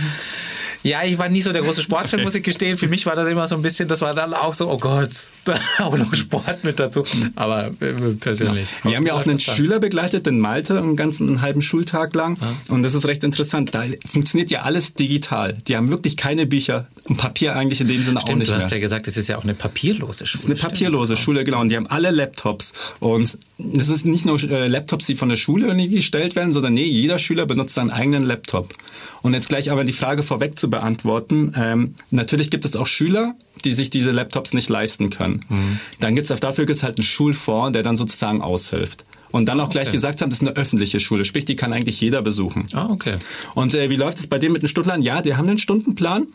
Ja, 0.83 1.03
ich 1.05 1.17
war 1.17 1.29
nie 1.29 1.41
so 1.41 1.53
der 1.53 1.61
große 1.61 1.81
Sportfan, 1.83 2.21
muss 2.23 2.35
ich 2.35 2.43
gestehen. 2.43 2.77
Für 2.77 2.87
mich 2.87 3.05
war 3.05 3.15
das 3.15 3.29
immer 3.29 3.47
so 3.47 3.55
ein 3.55 3.61
bisschen, 3.61 3.87
das 3.87 4.01
war 4.01 4.13
dann 4.13 4.33
auch 4.33 4.53
so, 4.53 4.69
oh 4.69 4.77
Gott, 4.77 5.27
da 5.45 5.57
auch 5.79 5.97
noch 5.97 6.13
Sport 6.13 6.63
mit 6.63 6.79
dazu. 6.79 7.03
Aber 7.35 7.67
äh, 7.79 7.93
persönlich. 8.19 8.73
Wir 8.83 8.97
haben 8.97 9.05
ja 9.05 9.13
auch 9.13 9.25
einen 9.25 9.39
Schüler. 9.39 9.79
Begleitet 9.79 10.27
in 10.27 10.39
Malte 10.39 10.77
einen 10.77 10.95
ganzen 10.95 11.27
einen 11.27 11.41
halben 11.41 11.61
Schultag 11.61 12.13
lang. 12.15 12.37
Und 12.67 12.83
das 12.83 12.93
ist 12.93 13.07
recht 13.07 13.23
interessant. 13.23 13.73
Da 13.73 13.83
funktioniert 14.05 14.51
ja 14.51 14.61
alles 14.63 14.93
digital. 14.93 15.57
Die 15.67 15.75
haben 15.77 15.89
wirklich 15.89 16.17
keine 16.17 16.45
Bücher 16.45 16.87
Papier 17.17 17.55
eigentlich 17.55 17.81
in 17.81 17.87
dem 17.87 18.01
Sinne 18.01 18.17
auch 18.17 18.21
Stimmt, 18.21 18.39
nicht 18.39 18.49
du 18.49 18.55
mehr. 18.55 18.63
hast 18.63 18.71
ja 18.71 18.79
gesagt, 18.79 19.07
es 19.07 19.17
ist 19.17 19.27
ja 19.27 19.37
auch 19.37 19.43
eine 19.43 19.53
papierlose 19.53 20.25
Schule. 20.25 20.41
Das 20.43 20.57
ist 20.57 20.63
eine 20.63 20.71
papierlose 20.71 21.17
Schule, 21.17 21.43
genau. 21.43 21.59
Und 21.59 21.69
die 21.69 21.75
haben 21.75 21.87
alle 21.87 22.11
Laptops. 22.11 22.71
Und 22.99 23.37
es 23.75 23.89
ist 23.89 24.05
nicht 24.05 24.25
nur 24.25 24.41
äh, 24.41 24.67
Laptops, 24.67 25.05
die 25.07 25.15
von 25.15 25.27
der 25.29 25.35
Schule 25.35 25.67
irgendwie 25.67 25.89
gestellt 25.89 26.35
werden, 26.37 26.53
sondern 26.53 26.73
nee, 26.75 26.85
jeder 26.85 27.19
Schüler 27.19 27.45
benutzt 27.45 27.75
seinen 27.75 27.91
eigenen 27.91 28.23
Laptop. 28.23 28.73
Und 29.21 29.33
jetzt 29.33 29.49
gleich 29.49 29.69
aber 29.69 29.83
die 29.83 29.91
Frage 29.93 30.23
vorweg 30.23 30.57
zu 30.57 30.69
beantworten. 30.69 31.51
Ähm, 31.57 31.93
natürlich 32.09 32.49
gibt 32.49 32.63
es 32.63 32.75
auch 32.77 32.87
Schüler, 32.87 33.35
die 33.65 33.71
sich 33.73 33.89
diese 33.89 34.11
Laptops 34.11 34.53
nicht 34.53 34.69
leisten 34.69 35.09
können. 35.09 35.41
Mhm. 35.49 35.79
Dann 35.99 36.15
gibt's 36.15 36.29
dafür 36.39 36.65
gibt's 36.65 36.83
halt 36.83 36.97
einen 36.97 37.03
Schulfonds, 37.05 37.73
der 37.73 37.83
dann 37.83 37.97
sozusagen 37.97 38.41
aushilft. 38.41 39.03
Und 39.31 39.47
dann 39.49 39.59
auch 39.59 39.69
gleich 39.71 39.87
Ah, 39.87 39.89
okay. 39.89 39.97
gesagt 39.97 40.21
haben, 40.21 40.29
das 40.29 40.41
ist 40.41 40.47
eine 40.47 40.55
öffentliche 40.57 40.99
Schule, 40.99 41.25
sprich, 41.25 41.43
die 41.43 41.55
kann 41.55 41.73
eigentlich 41.73 41.99
jeder 41.99 42.21
besuchen. 42.21 42.67
Ah, 42.73 42.87
okay. 42.91 43.15
Und 43.55 43.73
äh, 43.73 43.89
wie 43.89 43.95
läuft 43.95 44.19
es 44.19 44.27
bei 44.27 44.37
denen 44.37 44.53
mit 44.53 44.61
dem 44.61 44.67
Stundenplan? 44.69 45.01
Ja, 45.01 45.21
die 45.23 45.35
haben 45.35 45.49
einen 45.49 45.57
Stundenplan. 45.57 46.27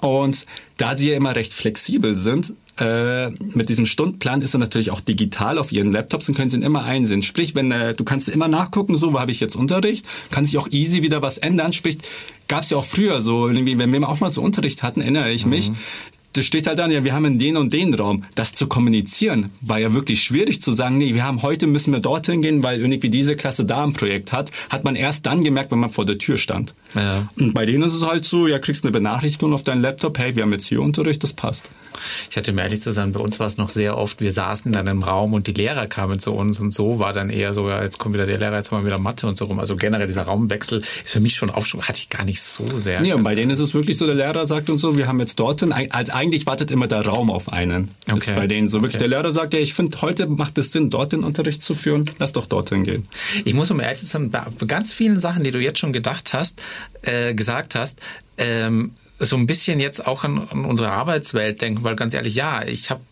Und 0.00 0.46
da 0.76 0.96
sie 0.96 1.10
ja 1.10 1.16
immer 1.16 1.36
recht 1.36 1.52
flexibel 1.52 2.14
sind, 2.14 2.54
äh, 2.78 3.30
mit 3.30 3.68
diesem 3.68 3.84
Stundenplan 3.84 4.40
ist 4.40 4.54
er 4.54 4.58
natürlich 4.58 4.90
auch 4.90 5.00
digital 5.00 5.58
auf 5.58 5.72
ihren 5.72 5.92
Laptops 5.92 6.28
und 6.28 6.34
können 6.34 6.48
sie 6.48 6.56
ihn 6.56 6.62
immer 6.62 6.84
einsehen. 6.84 7.22
Sprich, 7.22 7.54
wenn 7.54 7.70
äh, 7.70 7.94
du 7.94 8.04
kannst 8.04 8.28
immer 8.28 8.48
nachgucken, 8.48 8.96
so, 8.96 9.12
wo 9.12 9.20
habe 9.20 9.30
ich 9.30 9.40
jetzt 9.40 9.56
Unterricht, 9.56 10.06
kann 10.30 10.44
sich 10.46 10.56
auch 10.56 10.68
easy 10.70 11.02
wieder 11.02 11.20
was 11.20 11.38
ändern. 11.38 11.72
Sprich, 11.72 11.98
gab 12.48 12.62
es 12.62 12.70
ja 12.70 12.78
auch 12.78 12.84
früher 12.84 13.20
so, 13.20 13.48
wenn 13.48 13.92
wir 13.92 14.08
auch 14.08 14.20
mal 14.20 14.30
so 14.30 14.42
Unterricht 14.42 14.82
hatten, 14.82 15.02
erinnere 15.02 15.30
ich 15.30 15.44
mich. 15.44 15.70
Das 16.32 16.44
steht 16.44 16.66
halt 16.66 16.78
dann, 16.78 16.90
ja, 16.90 17.02
wir 17.04 17.12
haben 17.12 17.24
in 17.24 17.38
den 17.38 17.56
und 17.56 17.72
den 17.72 17.92
Raum. 17.94 18.24
Das 18.34 18.54
zu 18.54 18.68
kommunizieren, 18.68 19.50
war 19.60 19.78
ja 19.78 19.94
wirklich 19.94 20.22
schwierig 20.22 20.60
zu 20.60 20.72
sagen, 20.72 20.98
nee, 20.98 21.14
wir 21.14 21.24
haben 21.24 21.42
heute 21.42 21.66
müssen 21.66 21.92
wir 21.92 22.00
dorthin 22.00 22.40
gehen, 22.40 22.62
weil 22.62 22.80
irgendwie 22.80 23.10
diese 23.10 23.36
Klasse 23.36 23.64
da 23.64 23.82
ein 23.82 23.92
Projekt 23.92 24.32
hat, 24.32 24.50
hat 24.68 24.84
man 24.84 24.94
erst 24.94 25.26
dann 25.26 25.42
gemerkt, 25.42 25.72
wenn 25.72 25.80
man 25.80 25.90
vor 25.90 26.06
der 26.06 26.18
Tür 26.18 26.36
stand. 26.36 26.74
Ja. 26.94 27.28
Und 27.38 27.52
bei 27.54 27.66
denen 27.66 27.82
ist 27.82 27.94
es 27.94 28.06
halt 28.06 28.24
so, 28.24 28.46
ja, 28.46 28.58
kriegst 28.58 28.84
eine 28.84 28.92
Benachrichtigung 28.92 29.52
auf 29.54 29.62
deinen 29.62 29.82
Laptop, 29.82 30.18
hey, 30.18 30.36
wir 30.36 30.42
haben 30.42 30.52
jetzt 30.52 30.66
hier 30.66 30.80
Unterricht, 30.80 31.22
das 31.22 31.32
passt. 31.32 31.70
Ich 32.30 32.36
hatte, 32.36 32.52
um 32.52 32.58
ehrlich 32.58 32.80
zu 32.80 32.92
sein, 32.92 33.12
bei 33.12 33.20
uns 33.20 33.40
war 33.40 33.46
es 33.46 33.56
noch 33.56 33.70
sehr 33.70 33.98
oft, 33.98 34.20
wir 34.20 34.32
saßen 34.32 34.72
dann 34.72 34.86
im 34.86 35.02
Raum 35.02 35.32
und 35.32 35.46
die 35.46 35.52
Lehrer 35.52 35.86
kamen 35.86 36.18
zu 36.18 36.32
uns 36.32 36.60
und 36.60 36.72
so 36.72 36.98
war 36.98 37.12
dann 37.12 37.30
eher 37.30 37.54
so, 37.54 37.68
ja, 37.68 37.82
jetzt 37.82 37.98
kommt 37.98 38.14
wieder 38.14 38.26
der 38.26 38.38
Lehrer, 38.38 38.56
jetzt 38.56 38.70
haben 38.70 38.82
wir 38.82 38.86
wieder 38.86 38.98
Mathe 38.98 39.26
und 39.26 39.36
so 39.36 39.46
rum. 39.46 39.58
Also 39.58 39.76
generell 39.76 40.06
dieser 40.06 40.22
Raumwechsel 40.22 40.78
ist 40.78 41.10
für 41.10 41.20
mich 41.20 41.34
schon 41.34 41.50
auch 41.50 41.66
schon, 41.66 41.82
hatte 41.82 41.98
ich 41.98 42.08
gar 42.08 42.24
nicht 42.24 42.40
so 42.40 42.78
sehr. 42.78 43.00
Nee, 43.00 43.12
und 43.12 43.22
bei 43.22 43.34
denen 43.34 43.50
ist 43.50 43.60
es 43.60 43.74
wirklich 43.74 43.98
so, 43.98 44.06
der 44.06 44.14
Lehrer 44.14 44.46
sagt 44.46 44.70
uns 44.70 44.80
so, 44.80 44.96
wir 44.96 45.08
haben 45.08 45.18
jetzt 45.20 45.38
dorthin, 45.40 45.72
als 45.72 46.10
eigentlich 46.20 46.46
wartet 46.46 46.70
immer 46.70 46.86
der 46.86 47.00
Raum 47.06 47.30
auf 47.30 47.52
einen. 47.52 47.88
Ist 48.06 48.12
Okay. 48.28 48.34
bei 48.36 48.46
denen 48.46 48.68
so 48.68 48.82
wirklich, 48.82 49.00
Okay. 49.00 49.08
der 49.08 49.18
Lehrer 49.22 49.32
sagt, 49.32 49.54
ja, 49.54 49.60
ich 49.60 49.72
finde, 49.74 50.00
heute 50.02 50.26
macht 50.26 50.58
es 50.58 50.70
Sinn, 50.72 50.90
dort 50.90 51.12
den 51.12 51.24
Unterricht 51.24 51.62
zu 51.62 51.74
führen, 51.74 52.04
lass 52.18 52.32
doch 52.32 52.46
dorthin 52.46 52.84
gehen. 52.84 53.08
Ich 53.44 53.54
muss 53.54 53.70
um 53.70 53.80
ehrlich 53.80 54.00
zu 54.00 54.06
sein, 54.06 54.30
bei 54.30 54.44
bei 54.58 54.66
ganz 54.66 54.92
vielen 54.92 55.18
Sachen, 55.18 55.44
die 55.44 55.50
du 55.50 55.58
jetzt 55.60 55.78
schon 55.78 55.92
gedacht 55.92 56.32
hast, 56.34 56.60
äh, 57.02 57.34
gesagt 57.34 57.74
hast, 57.74 58.00
ähm, 58.38 58.92
so 59.22 59.36
ein 59.36 59.46
bisschen 59.46 59.80
jetzt 59.80 60.06
auch 60.06 60.24
an, 60.24 60.48
an 60.50 60.64
unsere 60.64 60.90
Arbeitswelt 60.90 61.60
denken, 61.60 61.84
weil 61.84 61.94
ganz 61.94 62.14
ehrlich, 62.14 62.34
ja, 62.34 62.64
ich 62.64 62.88
habe 62.88 63.02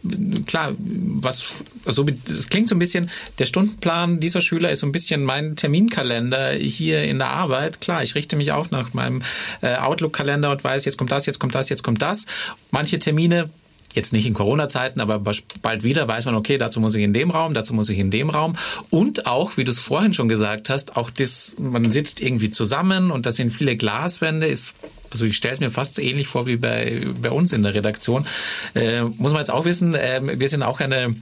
klar, 0.47 0.75
was 0.79 1.55
so 1.85 2.07
es 2.27 2.49
klingt 2.49 2.69
so 2.69 2.75
ein 2.75 2.79
bisschen, 2.79 3.11
der 3.39 3.45
Stundenplan 3.45 4.19
dieser 4.19 4.41
Schüler 4.41 4.71
ist 4.71 4.81
so 4.81 4.87
ein 4.87 4.93
bisschen 4.93 5.23
mein 5.23 5.55
Terminkalender 5.55 6.53
hier 6.53 7.05
in 7.05 7.19
der 7.19 7.29
Arbeit. 7.29 7.83
Klar, 7.83 8.03
ich 8.03 8.15
richte 8.15 8.37
mich 8.37 8.53
auch 8.53 8.71
nach 8.71 8.95
meinem 8.95 9.23
äh, 9.61 9.77
Outlook-Kalender 9.77 10.51
und 10.51 10.65
weiß, 10.65 10.87
jetzt 10.87 10.97
kommt 10.97 11.13
das, 11.13 11.27
jetzt 11.27 11.39
kommt 11.39 11.55
das, 11.55 11.69
jetzt 11.69 11.85
kommt 11.85 12.01
das. 12.01 12.27
Manche 12.71 12.99
Termine 12.99 13.51
jetzt 13.95 14.13
nicht 14.13 14.27
in 14.27 14.35
Corona-Zeiten, 14.35 15.01
aber 15.01 15.19
bald 15.63 15.83
wieder 15.83 16.07
weiß 16.07 16.27
man, 16.27 16.35
okay, 16.35 16.59
dazu 16.59 16.81
muss 16.81 16.95
ich 16.95 17.03
in 17.03 17.13
dem 17.13 17.31
Raum, 17.31 17.55
dazu 17.55 17.75
muss 17.75 17.89
ich 17.89 17.99
in 17.99 18.11
dem 18.11 18.31
Raum. 18.31 18.55
Und 18.91 19.27
auch, 19.27 19.57
wie 19.57 19.65
du 19.65 19.71
es 19.71 19.79
vorhin 19.79 20.15
schon 20.15 20.29
gesagt 20.29 20.71
hast, 20.71 20.97
auch 20.97 21.11
das, 21.11 21.55
man 21.59 21.91
sitzt 21.91 22.21
irgendwie 22.21 22.51
zusammen 22.51 23.11
und 23.11 23.27
das 23.27 23.37
sind 23.37 23.51
viele 23.51 23.77
Glaswände, 23.77 24.47
ist 24.47 24.75
also 25.11 25.25
ich 25.25 25.37
stelle 25.37 25.55
es 25.55 25.61
mir 25.61 25.71
fast 25.71 25.95
so 25.95 26.03
ähnlich 26.03 26.27
vor 26.27 26.47
wie 26.47 26.57
bei, 26.57 27.07
bei 27.23 27.31
uns 27.31 27.55
in 27.55 27.63
der 27.63 27.73
Redaktion. 27.73 28.27
Äh, 28.75 29.03
muss 29.03 29.33
man 29.33 29.41
jetzt 29.41 29.51
auch 29.51 29.65
wissen, 29.65 29.95
äh, 29.95 30.21
wir 30.23 30.49
sind 30.49 30.63
auch 30.63 30.81
eine 30.81 31.17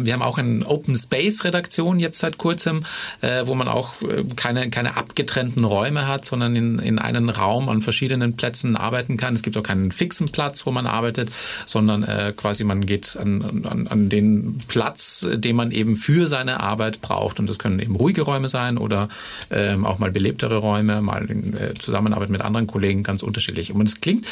wir 0.00 0.12
haben 0.12 0.22
auch 0.22 0.38
eine 0.38 0.66
Open 0.66 0.96
Space 0.96 1.44
Redaktion 1.44 1.98
jetzt 1.98 2.18
seit 2.18 2.38
kurzem, 2.38 2.84
äh, 3.20 3.46
wo 3.46 3.54
man 3.54 3.68
auch 3.68 4.02
äh, 4.02 4.24
keine, 4.36 4.70
keine 4.70 4.96
abgetrennten 4.96 5.64
Räume 5.64 6.06
hat, 6.06 6.24
sondern 6.24 6.54
in, 6.56 6.78
in 6.78 6.98
einen 6.98 7.30
Raum 7.30 7.68
an 7.68 7.80
verschiedenen 7.82 8.36
Plätzen 8.36 8.76
arbeiten 8.76 9.16
kann. 9.16 9.34
Es 9.34 9.42
gibt 9.42 9.56
auch 9.56 9.62
keinen 9.62 9.92
fixen 9.92 10.28
Platz, 10.28 10.66
wo 10.66 10.70
man 10.70 10.86
arbeitet, 10.86 11.30
sondern 11.66 12.02
äh, 12.02 12.32
quasi 12.36 12.64
man 12.64 12.84
geht 12.84 13.16
an, 13.16 13.64
an, 13.68 13.86
an 13.88 14.08
den 14.08 14.58
Platz, 14.68 15.26
den 15.32 15.56
man 15.56 15.70
eben 15.70 15.96
für 15.96 16.26
seine 16.26 16.60
Arbeit 16.60 17.00
braucht. 17.00 17.40
Und 17.40 17.48
das 17.48 17.58
können 17.58 17.78
eben 17.78 17.96
ruhige 17.96 18.22
Räume 18.22 18.48
sein 18.48 18.78
oder 18.78 19.08
ähm, 19.50 19.86
auch 19.86 19.98
mal 19.98 20.10
belebtere 20.10 20.56
Räume, 20.56 21.00
mal 21.00 21.30
in 21.30 21.56
Zusammenarbeit 21.78 22.30
mit 22.30 22.42
anderen 22.42 22.66
Kollegen, 22.66 23.02
ganz 23.02 23.22
unterschiedlich. 23.22 23.72
Und 23.72 23.88
es 23.88 24.00
klingt 24.00 24.26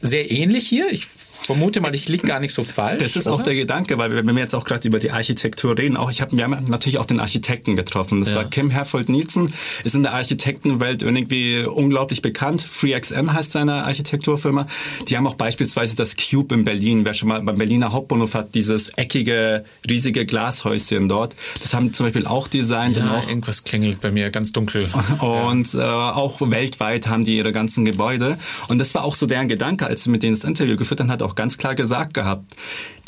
sehr 0.00 0.30
ähnlich 0.30 0.68
hier. 0.68 0.90
Ich 0.90 1.08
vermute 1.48 1.80
mal, 1.80 1.94
ich 1.94 2.08
liege 2.08 2.26
gar 2.26 2.40
nicht 2.40 2.52
so 2.54 2.62
falsch. 2.62 3.02
Das 3.02 3.16
ist 3.16 3.26
auch 3.26 3.36
oder? 3.36 3.44
der 3.44 3.54
Gedanke, 3.54 3.96
weil 3.98 4.10
wir- 4.10 4.26
wenn 4.26 4.34
wir 4.36 4.42
jetzt 4.42 4.54
auch 4.54 4.64
gerade 4.64 4.86
über 4.86 4.98
die 4.98 5.10
Architektur 5.10 5.76
reden, 5.78 5.96
auch 5.96 6.10
ich 6.10 6.20
hab, 6.20 6.30
wir 6.32 6.44
haben 6.44 6.56
natürlich 6.68 6.98
auch 6.98 7.06
den 7.06 7.20
Architekten 7.20 7.74
getroffen. 7.74 8.20
Das 8.20 8.30
Ja. 8.32 8.36
war 8.36 8.44
Kim 8.44 8.68
Herfold 8.70 9.08
Nielsen, 9.08 9.52
ist 9.84 9.94
in 9.94 10.02
der 10.02 10.12
Architektenwelt 10.12 11.02
irgendwie 11.02 11.64
unglaublich 11.64 12.20
bekannt. 12.22 12.62
FreeXN 12.62 13.32
heißt 13.32 13.52
seine 13.52 13.84
Architekturfirma. 13.84 14.66
Die 15.08 15.16
haben 15.16 15.26
auch 15.26 15.34
beispielsweise 15.36 15.96
das 15.96 16.16
Cube 16.16 16.54
in 16.54 16.64
Berlin. 16.64 17.06
Wer 17.06 17.14
schon 17.14 17.28
mal 17.30 17.40
beim 17.42 17.56
Berliner 17.56 17.92
Hauptbahnhof 17.92 18.34
hat, 18.34 18.54
dieses 18.54 18.90
eckige, 18.90 19.64
riesige 19.88 20.26
Glashäuschen 20.26 21.08
dort. 21.08 21.34
Das 21.62 21.72
haben 21.74 21.92
zum 21.94 22.06
Beispiel 22.06 22.26
auch 22.26 22.46
designt 22.48 22.96
und 22.98 23.04
Ja, 23.06 23.16
auch 23.18 23.28
irgendwas 23.28 23.64
klingelt 23.64 24.00
bei 24.00 24.10
mir 24.10 24.30
ganz 24.30 24.52
dunkel. 24.52 24.90
und 25.20 25.74
äh, 25.74 25.78
auch 25.78 26.40
weltweit 26.40 27.08
haben 27.08 27.24
die 27.24 27.36
ihre 27.38 27.52
ganzen 27.52 27.84
Gebäude. 27.84 28.38
Und 28.68 28.78
das 28.78 28.94
war 28.94 29.04
auch 29.04 29.14
so 29.14 29.26
deren 29.26 29.48
Gedanke, 29.48 29.86
als 29.86 30.04
sie 30.04 30.10
mit 30.10 30.22
denen 30.22 30.34
das 30.34 30.44
Interview 30.44 30.76
geführt 30.76 31.00
haben, 31.00 31.10
hat 31.10 31.22
auch 31.22 31.34
ganz 31.38 31.56
klar 31.56 31.76
gesagt 31.76 32.14
gehabt, 32.14 32.56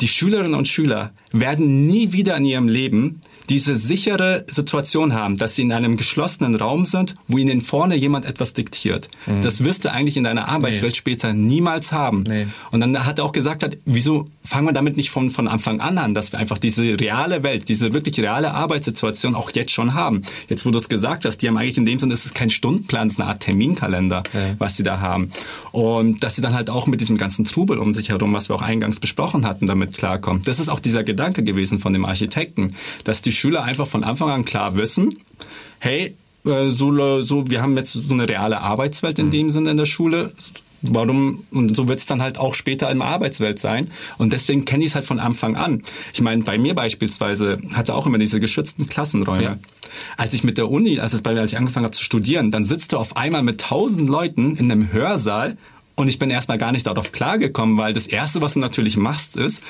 die 0.01 0.07
Schülerinnen 0.07 0.55
und 0.55 0.69
Schüler 0.69 1.11
werden 1.33 1.85
nie 1.87 2.13
wieder 2.13 2.37
in 2.37 2.45
ihrem 2.45 2.69
Leben 2.69 3.21
diese 3.51 3.75
sichere 3.77 4.45
Situation 4.49 5.13
haben, 5.13 5.37
dass 5.37 5.57
sie 5.57 5.63
in 5.63 5.73
einem 5.73 5.97
geschlossenen 5.97 6.55
Raum 6.55 6.85
sind, 6.87 7.17
wo 7.29 7.37
ihnen 7.39 7.61
vorne 7.61 7.97
jemand 7.97 8.25
etwas 8.25 8.55
diktiert. 8.55 9.09
Das 9.43 9.63
wirst 9.65 9.85
du 9.85 9.93
eigentlich 9.93 10.17
in 10.17 10.25
deiner 10.25 10.49
Arbeitswelt 10.49 10.93
Nee. 10.93 10.97
später 10.97 11.33
niemals 11.35 11.93
haben. 11.93 12.23
Nee. 12.27 12.47
Und 12.71 12.81
dann 12.81 13.05
hat 13.05 13.19
er 13.19 13.25
auch 13.25 13.33
gesagt, 13.33 13.63
hat, 13.63 13.77
wieso 13.85 14.29
fangen 14.45 14.67
wir 14.67 14.73
damit 14.73 14.97
nicht 14.97 15.11
von, 15.11 15.31
von 15.31 15.47
Anfang 15.49 15.81
an 15.81 15.99
an, 15.99 16.15
dass 16.15 16.33
wir 16.33 16.39
einfach 16.39 16.59
diese 16.59 16.99
reale 16.99 17.43
Welt, 17.43 17.69
diese 17.69 17.93
wirklich 17.93 18.19
reale 18.21 18.53
Arbeitssituation 18.55 19.35
auch 19.35 19.51
jetzt 19.53 19.73
schon 19.73 19.95
haben. 19.95 20.23
Jetzt, 20.49 20.65
wo 20.65 20.71
du 20.71 20.79
es 20.79 20.89
gesagt 20.89 21.25
hast, 21.25 21.39
die 21.39 21.49
haben 21.49 21.57
eigentlich 21.57 21.77
in 21.79 21.85
dem 21.85 21.99
Sinne, 21.99 22.15
es 22.15 22.25
ist 22.25 22.35
kein 22.35 22.51
Stundenplan, 22.51 23.09
es 23.09 23.15
ist 23.15 23.21
eine 23.21 23.29
Art 23.31 23.41
Terminkalender, 23.41 24.23
Ja. 24.33 24.55
was 24.59 24.77
sie 24.77 24.83
da 24.85 25.01
haben. 25.01 25.31
Und 25.73 26.23
dass 26.23 26.37
sie 26.37 26.43
dann 26.43 26.55
halt 26.55 26.71
auch 26.71 26.87
mit 26.87 27.01
diesem 27.01 27.17
ganzen 27.17 27.45
Trubel 27.45 27.79
um 27.79 27.93
sich 27.93 28.09
herum, 28.11 28.33
was 28.33 28.49
wir 28.49 28.55
auch 28.57 28.63
eingangs 28.63 29.01
besprochen 29.01 29.45
hatten, 29.47 29.67
damit 29.67 29.97
klarkommen. 29.97 30.43
Das 30.45 30.59
ist 30.61 30.69
auch 30.69 30.81
dieser 30.81 31.05
Gedanke 31.05 31.43
gewesen 31.43 31.79
von 31.79 31.93
dem 31.93 32.05
Architekten, 32.05 32.75
dass 33.05 33.23
die 33.23 33.33
Schüler 33.41 33.65
einfach 33.65 33.87
von 33.87 34.05
Anfang 34.05 34.31
an 34.31 34.45
klar 34.45 34.77
wissen, 34.77 35.15
hey, 35.79 36.15
äh, 36.45 36.71
so, 36.71 37.23
so, 37.23 37.51
wir 37.51 37.63
haben 37.63 37.77
jetzt 37.77 37.93
so 37.93 38.15
eine 38.15 38.29
reale 38.29 38.61
Arbeitswelt 38.61 39.19
in 39.19 39.31
dem 39.31 39.51
Sinne 39.51 39.71
in 39.71 39.77
der 39.77 39.87
Schule. 39.87 40.33
Warum, 40.83 41.45
und 41.51 41.77
so 41.77 41.89
wird 41.89 41.99
es 41.99 42.07
dann 42.07 42.23
halt 42.23 42.39
auch 42.39 42.55
später 42.55 42.91
in 42.91 43.01
der 43.01 43.09
Arbeitswelt 43.09 43.59
sein. 43.59 43.91
Und 44.17 44.33
deswegen 44.33 44.65
kenne 44.65 44.83
ich 44.83 44.91
es 44.91 44.95
halt 44.95 45.05
von 45.05 45.21
Anfang 45.21 45.57
an. 45.57 45.83
Ich 46.15 46.23
meine, 46.23 46.43
bei 46.43 46.57
mir 46.57 46.75
beispielsweise 46.75 47.59
hatte 47.75 47.95
auch 47.95 48.07
immer 48.07 48.17
diese 48.17 48.41
geschützten 48.41 48.87
Klassenräume. 48.87 49.43
Ja. 49.43 49.59
Als 50.17 50.33
ich 50.33 50.43
mit 50.43 50.57
der 50.57 50.71
Uni, 50.71 50.99
als 50.99 51.13
es 51.13 51.21
bei 51.21 51.35
mir, 51.35 51.41
als 51.41 51.53
ich 51.53 51.59
angefangen 51.59 51.85
habe 51.85 51.95
zu 51.95 52.05
studieren, 52.05 52.51
dann 52.51 52.65
sitzt 52.65 52.93
du 52.93 52.97
auf 52.97 53.17
einmal 53.17 53.43
mit 53.43 53.61
tausend 53.61 54.09
Leuten 54.09 54.57
in 54.57 54.73
einem 54.73 54.91
Hörsaal 54.91 55.59
Und 56.01 56.09
ich 56.09 56.19
bin 56.19 56.31
erstmal 56.31 56.57
gar 56.57 56.73
nicht 56.73 56.87
darauf 56.87 57.13
klargekommen, 57.13 57.77
weil 57.77 57.93
das 57.93 58.07
Erste, 58.07 58.41
was 58.41 58.55
du 58.55 58.61
natürlich 58.61 58.97
machst, 58.97 59.37
ist, 59.37 59.63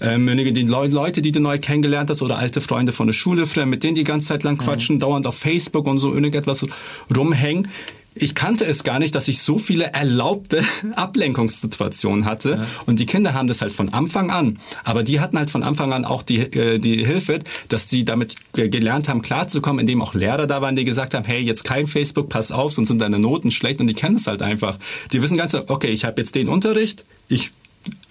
ähm, 0.00 0.24
die 0.26 0.62
Leute, 0.62 1.20
die 1.20 1.30
du 1.30 1.40
neu 1.40 1.58
kennengelernt 1.58 2.08
hast 2.08 2.22
oder 2.22 2.38
alte 2.38 2.62
Freunde 2.62 2.92
von 2.92 3.06
der 3.06 3.12
Schule, 3.12 3.44
früher, 3.44 3.66
mit 3.66 3.84
denen 3.84 3.94
die 3.94 4.02
ganze 4.02 4.28
Zeit 4.28 4.44
lang 4.44 4.56
quatschen, 4.56 4.96
mhm. 4.96 5.00
dauernd 5.00 5.26
auf 5.26 5.36
Facebook 5.36 5.86
und 5.86 5.98
so 5.98 6.14
irgendetwas 6.14 6.66
rumhängen 7.14 7.68
ich 8.14 8.34
kannte 8.34 8.64
es 8.64 8.84
gar 8.84 8.98
nicht, 8.98 9.14
dass 9.14 9.28
ich 9.28 9.40
so 9.40 9.58
viele 9.58 9.92
erlaubte 9.92 10.62
Ablenkungssituationen 10.94 12.24
hatte. 12.24 12.50
Ja. 12.50 12.66
Und 12.86 13.00
die 13.00 13.06
Kinder 13.06 13.34
haben 13.34 13.48
das 13.48 13.60
halt 13.60 13.72
von 13.72 13.92
Anfang 13.92 14.30
an. 14.30 14.58
Aber 14.84 15.02
die 15.02 15.20
hatten 15.20 15.36
halt 15.36 15.50
von 15.50 15.62
Anfang 15.62 15.92
an 15.92 16.04
auch 16.04 16.22
die, 16.22 16.38
äh, 16.38 16.78
die 16.78 17.04
Hilfe, 17.04 17.40
dass 17.68 17.88
sie 17.90 18.04
damit 18.04 18.34
gelernt 18.52 19.08
haben, 19.08 19.22
klarzukommen, 19.22 19.80
indem 19.80 20.00
auch 20.00 20.14
Lehrer 20.14 20.46
da 20.46 20.62
waren, 20.62 20.76
die 20.76 20.84
gesagt 20.84 21.14
haben, 21.14 21.24
hey, 21.24 21.40
jetzt 21.40 21.64
kein 21.64 21.86
Facebook, 21.86 22.28
pass 22.28 22.52
auf, 22.52 22.72
sonst 22.72 22.88
sind 22.88 23.00
deine 23.00 23.18
Noten 23.18 23.50
schlecht. 23.50 23.80
Und 23.80 23.88
die 23.88 23.94
kennen 23.94 24.16
es 24.16 24.26
halt 24.26 24.42
einfach. 24.42 24.78
Die 25.12 25.20
wissen 25.20 25.36
ganz, 25.36 25.54
okay, 25.54 25.88
ich 25.88 26.04
habe 26.04 26.20
jetzt 26.20 26.34
den 26.34 26.48
Unterricht, 26.48 27.04
ich 27.28 27.50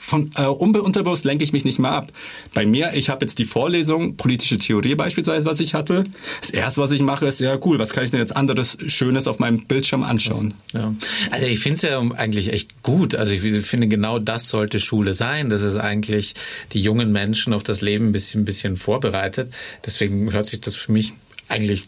von 0.06 0.32
äh, 0.36 0.46
unterbewusst 0.46 1.24
lenke 1.26 1.44
ich 1.44 1.54
mich 1.54 1.66
nicht 1.66 1.80
mehr 1.80 1.92
ab. 1.92 2.12
Bei 2.54 2.66
mir, 2.66 2.94
ich 2.94 3.10
habe 3.10 3.24
jetzt 3.24 3.40
die 3.40 3.46
Vorlesung, 3.46 4.18
politische 4.18 4.58
Theorie 4.58 4.96
beispielsweise, 4.96 5.46
was 5.46 5.60
ich 5.60 5.74
hatte. 5.74 6.04
Das 6.42 6.50
erste, 6.50 6.82
was 6.82 6.92
ich 6.92 7.02
mache, 7.02 7.26
ist, 7.26 7.40
ja 7.40 7.58
cool, 7.64 7.80
was 7.80 7.94
kann 7.94 8.04
ich 8.04 8.12
denn 8.12 8.20
jetzt 8.20 8.36
anderes 8.36 8.78
Schönes 8.88 9.28
auf 9.28 9.40
meinem 9.40 9.64
Bildschirm 9.66 10.04
anschauen? 10.04 10.54
Ja. 10.74 10.94
Also 11.32 11.48
ich 11.48 11.60
finde 11.60 11.76
es 11.76 11.82
ja 11.84 12.00
eigentlich 12.00 12.52
echt 12.52 12.84
gut. 12.84 13.16
Also 13.16 13.34
ich 13.34 13.42
finde, 13.66 13.88
genau 13.88 14.20
das 14.20 14.50
sollte 14.50 14.80
Schule 14.80 15.14
sein. 15.14 15.50
dass 15.50 15.62
es 15.62 15.78
eigentlich 15.78 16.34
die 16.74 16.82
jungen 16.82 17.12
Menschen 17.12 17.54
auf 17.54 17.64
das 17.64 17.82
Leben 17.82 18.10
ein 18.10 18.12
bisschen, 18.12 18.42
ein 18.42 18.46
bisschen 18.46 18.76
vorbereitet. 18.76 19.54
Deswegen 19.86 20.34
hört 20.34 20.48
sich 20.48 20.60
das 20.60 20.76
für 20.76 20.92
mich 20.92 21.14
eigentlich 21.50 21.84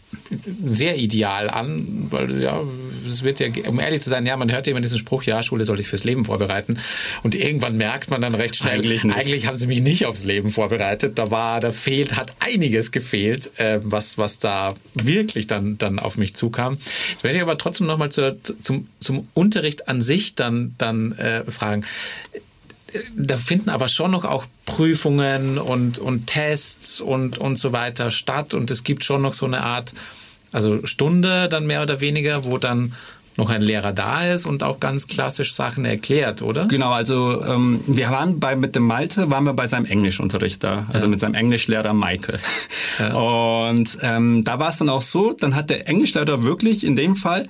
sehr 0.66 0.96
ideal 0.96 1.50
an, 1.50 2.06
weil 2.10 2.42
ja, 2.42 2.62
es 3.08 3.22
wird 3.22 3.40
ja, 3.40 3.48
um 3.68 3.80
ehrlich 3.80 4.02
zu 4.02 4.10
sein, 4.10 4.26
ja, 4.26 4.36
man 4.36 4.52
hört 4.52 4.66
immer 4.68 4.80
diesen 4.80 4.98
Spruch, 4.98 5.22
ja, 5.24 5.42
Schule 5.42 5.64
soll 5.64 5.76
dich 5.76 5.88
fürs 5.88 6.04
Leben 6.04 6.24
vorbereiten. 6.24 6.78
Und 7.22 7.34
irgendwann 7.34 7.76
merkt 7.76 8.10
man 8.10 8.20
dann 8.20 8.34
recht 8.34 8.56
schnell, 8.56 8.78
eigentlich, 8.78 9.04
eigentlich 9.04 9.46
haben 9.46 9.56
sie 9.56 9.66
mich 9.66 9.80
nicht 9.80 10.06
aufs 10.06 10.24
Leben 10.24 10.50
vorbereitet. 10.50 11.18
Da 11.18 11.30
war, 11.30 11.60
da 11.60 11.72
fehlt, 11.72 12.16
hat 12.16 12.32
einiges 12.40 12.92
gefehlt, 12.92 13.58
äh, 13.58 13.80
was, 13.82 14.18
was 14.18 14.38
da 14.38 14.74
wirklich 14.94 15.46
dann, 15.46 15.78
dann 15.78 15.98
auf 15.98 16.16
mich 16.16 16.34
zukam. 16.34 16.78
Jetzt 17.10 17.24
möchte 17.24 17.38
ich 17.38 17.42
aber 17.42 17.58
trotzdem 17.58 17.86
nochmal 17.86 18.10
zum, 18.10 18.88
zum 19.00 19.28
Unterricht 19.34 19.88
an 19.88 20.02
sich 20.02 20.34
dann, 20.34 20.74
dann 20.78 21.12
äh, 21.12 21.50
fragen 21.50 21.84
da 23.16 23.36
finden 23.36 23.70
aber 23.70 23.88
schon 23.88 24.10
noch 24.10 24.24
auch 24.24 24.46
Prüfungen 24.64 25.58
und, 25.58 25.98
und 25.98 26.26
Tests 26.26 27.00
und, 27.00 27.38
und 27.38 27.58
so 27.58 27.72
weiter 27.72 28.10
statt. 28.10 28.54
Und 28.54 28.70
es 28.70 28.84
gibt 28.84 29.04
schon 29.04 29.22
noch 29.22 29.32
so 29.32 29.46
eine 29.46 29.62
Art, 29.62 29.92
also 30.52 30.84
Stunde 30.86 31.48
dann 31.48 31.66
mehr 31.66 31.82
oder 31.82 32.00
weniger, 32.00 32.44
wo 32.44 32.58
dann 32.58 32.94
noch 33.36 33.50
ein 33.50 33.60
Lehrer 33.60 33.92
da 33.92 34.22
ist 34.22 34.46
und 34.46 34.62
auch 34.62 34.80
ganz 34.80 35.08
klassisch 35.08 35.54
Sachen 35.54 35.84
erklärt, 35.84 36.42
oder? 36.42 36.66
Genau, 36.66 36.92
also 36.92 37.44
ähm, 37.44 37.80
wir 37.86 38.10
waren 38.10 38.40
bei 38.40 38.56
mit 38.56 38.74
dem 38.74 38.84
Malte, 38.84 39.30
waren 39.30 39.44
wir 39.44 39.52
bei 39.52 39.66
seinem 39.66 39.84
Englischunterricht 39.84 40.64
da, 40.64 40.86
also 40.92 41.06
ja. 41.06 41.10
mit 41.10 41.20
seinem 41.20 41.34
Englischlehrer 41.34 41.92
Michael. 41.92 42.40
Ja. 42.98 43.14
Und 43.14 43.98
ähm, 44.00 44.44
da 44.44 44.58
war 44.58 44.70
es 44.70 44.78
dann 44.78 44.88
auch 44.88 45.02
so, 45.02 45.34
dann 45.34 45.54
hat 45.54 45.68
der 45.68 45.86
Englischlehrer 45.88 46.42
wirklich 46.42 46.84
in 46.84 46.96
dem 46.96 47.14
Fall 47.14 47.46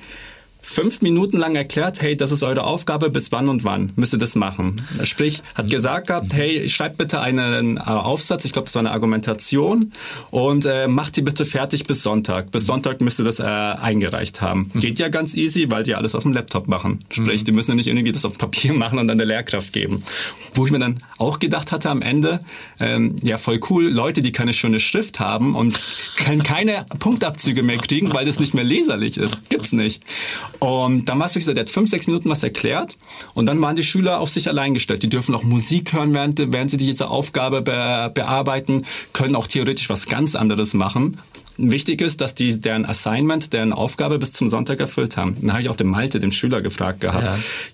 fünf 0.68 1.00
Minuten 1.00 1.38
lang 1.38 1.54
erklärt, 1.54 2.02
hey, 2.02 2.16
das 2.16 2.32
ist 2.32 2.42
eure 2.42 2.64
Aufgabe, 2.64 3.08
bis 3.08 3.30
wann 3.30 3.48
und 3.48 3.62
wann 3.62 3.92
müsst 3.94 4.12
ihr 4.12 4.18
das 4.18 4.34
machen. 4.34 4.82
Sprich, 5.04 5.42
hat 5.54 5.70
gesagt 5.70 6.08
gehabt, 6.08 6.34
hey, 6.34 6.68
schreibt 6.68 6.96
bitte 6.96 7.20
einen 7.20 7.76
äh, 7.76 7.80
Aufsatz, 7.80 8.44
ich 8.44 8.52
glaube, 8.52 8.66
das 8.66 8.74
war 8.74 8.80
eine 8.80 8.90
Argumentation 8.90 9.92
und 10.30 10.66
äh, 10.66 10.88
macht 10.88 11.16
die 11.16 11.22
bitte 11.22 11.46
fertig 11.46 11.84
bis 11.84 12.02
Sonntag. 12.02 12.50
Bis 12.50 12.66
Sonntag 12.66 13.00
müsst 13.00 13.20
ihr 13.20 13.24
das 13.24 13.38
äh, 13.38 13.44
eingereicht 13.44 14.42
haben. 14.42 14.72
Geht 14.74 14.98
ja 14.98 15.08
ganz 15.08 15.34
easy, 15.34 15.70
weil 15.70 15.84
die 15.84 15.94
alles 15.94 16.16
auf 16.16 16.24
dem 16.24 16.32
Laptop 16.32 16.66
machen. 16.66 16.98
Sprich, 17.10 17.44
die 17.44 17.52
müssen 17.52 17.70
ja 17.70 17.74
nicht 17.76 17.86
irgendwie 17.86 18.12
das 18.12 18.24
auf 18.24 18.36
Papier 18.36 18.72
machen 18.74 18.98
und 18.98 19.06
dann 19.06 19.18
der 19.18 19.26
Lehrkraft 19.26 19.72
geben. 19.72 20.02
Wo 20.54 20.66
ich 20.66 20.72
mir 20.72 20.80
dann 20.80 20.98
auch 21.16 21.38
gedacht 21.38 21.70
hatte 21.70 21.90
am 21.90 22.02
Ende, 22.02 22.40
ähm, 22.80 23.16
ja, 23.22 23.38
voll 23.38 23.60
cool, 23.70 23.86
Leute, 23.88 24.20
die 24.20 24.32
keine 24.32 24.52
schöne 24.52 24.80
Schrift 24.80 25.20
haben 25.20 25.54
und 25.54 25.78
können 26.16 26.42
keine 26.42 26.84
Punktabzüge 26.98 27.62
mehr 27.62 27.78
kriegen, 27.78 28.12
weil 28.12 28.26
das 28.26 28.40
nicht 28.40 28.52
mehr 28.52 28.64
leserlich 28.64 29.16
ist. 29.16 29.48
Gibt's 29.48 29.72
nicht. 29.72 30.02
Und 30.60 31.06
dann 31.08 31.18
war 31.18 31.26
es 31.26 31.34
wirklich 31.34 31.44
so, 31.44 31.52
der 31.52 31.62
hat 31.62 31.70
fünf, 31.70 31.90
sechs 31.90 32.06
Minuten 32.06 32.28
was 32.28 32.42
erklärt 32.42 32.96
und 33.34 33.46
dann 33.46 33.60
waren 33.60 33.76
die 33.76 33.82
Schüler 33.82 34.20
auf 34.20 34.30
sich 34.30 34.48
allein 34.48 34.74
gestellt. 34.74 35.02
Die 35.02 35.08
dürfen 35.08 35.34
auch 35.34 35.42
Musik 35.42 35.92
hören, 35.92 36.14
während, 36.14 36.52
während 36.52 36.70
sie 36.70 36.76
diese 36.76 37.08
Aufgabe 37.08 37.62
be 37.62 38.10
bearbeiten, 38.14 38.84
können 39.12 39.34
auch 39.34 39.46
theoretisch 39.46 39.88
was 39.90 40.06
ganz 40.06 40.34
anderes 40.34 40.74
machen. 40.74 41.16
Wichtig 41.58 42.00
ist, 42.00 42.20
dass 42.20 42.34
die 42.34 42.60
deren 42.60 42.84
Assignment, 42.84 43.52
deren 43.52 43.72
Aufgabe 43.72 44.18
bis 44.18 44.32
zum 44.32 44.48
Sonntag 44.48 44.80
erfüllt 44.80 45.16
haben. 45.16 45.36
Dann 45.40 45.52
habe 45.52 45.62
ich 45.62 45.68
auch 45.68 45.76
den 45.76 45.88
Malte, 45.88 46.20
dem 46.20 46.32
Schüler, 46.32 46.60
gefragt 46.60 47.00
gehabt, 47.00 47.24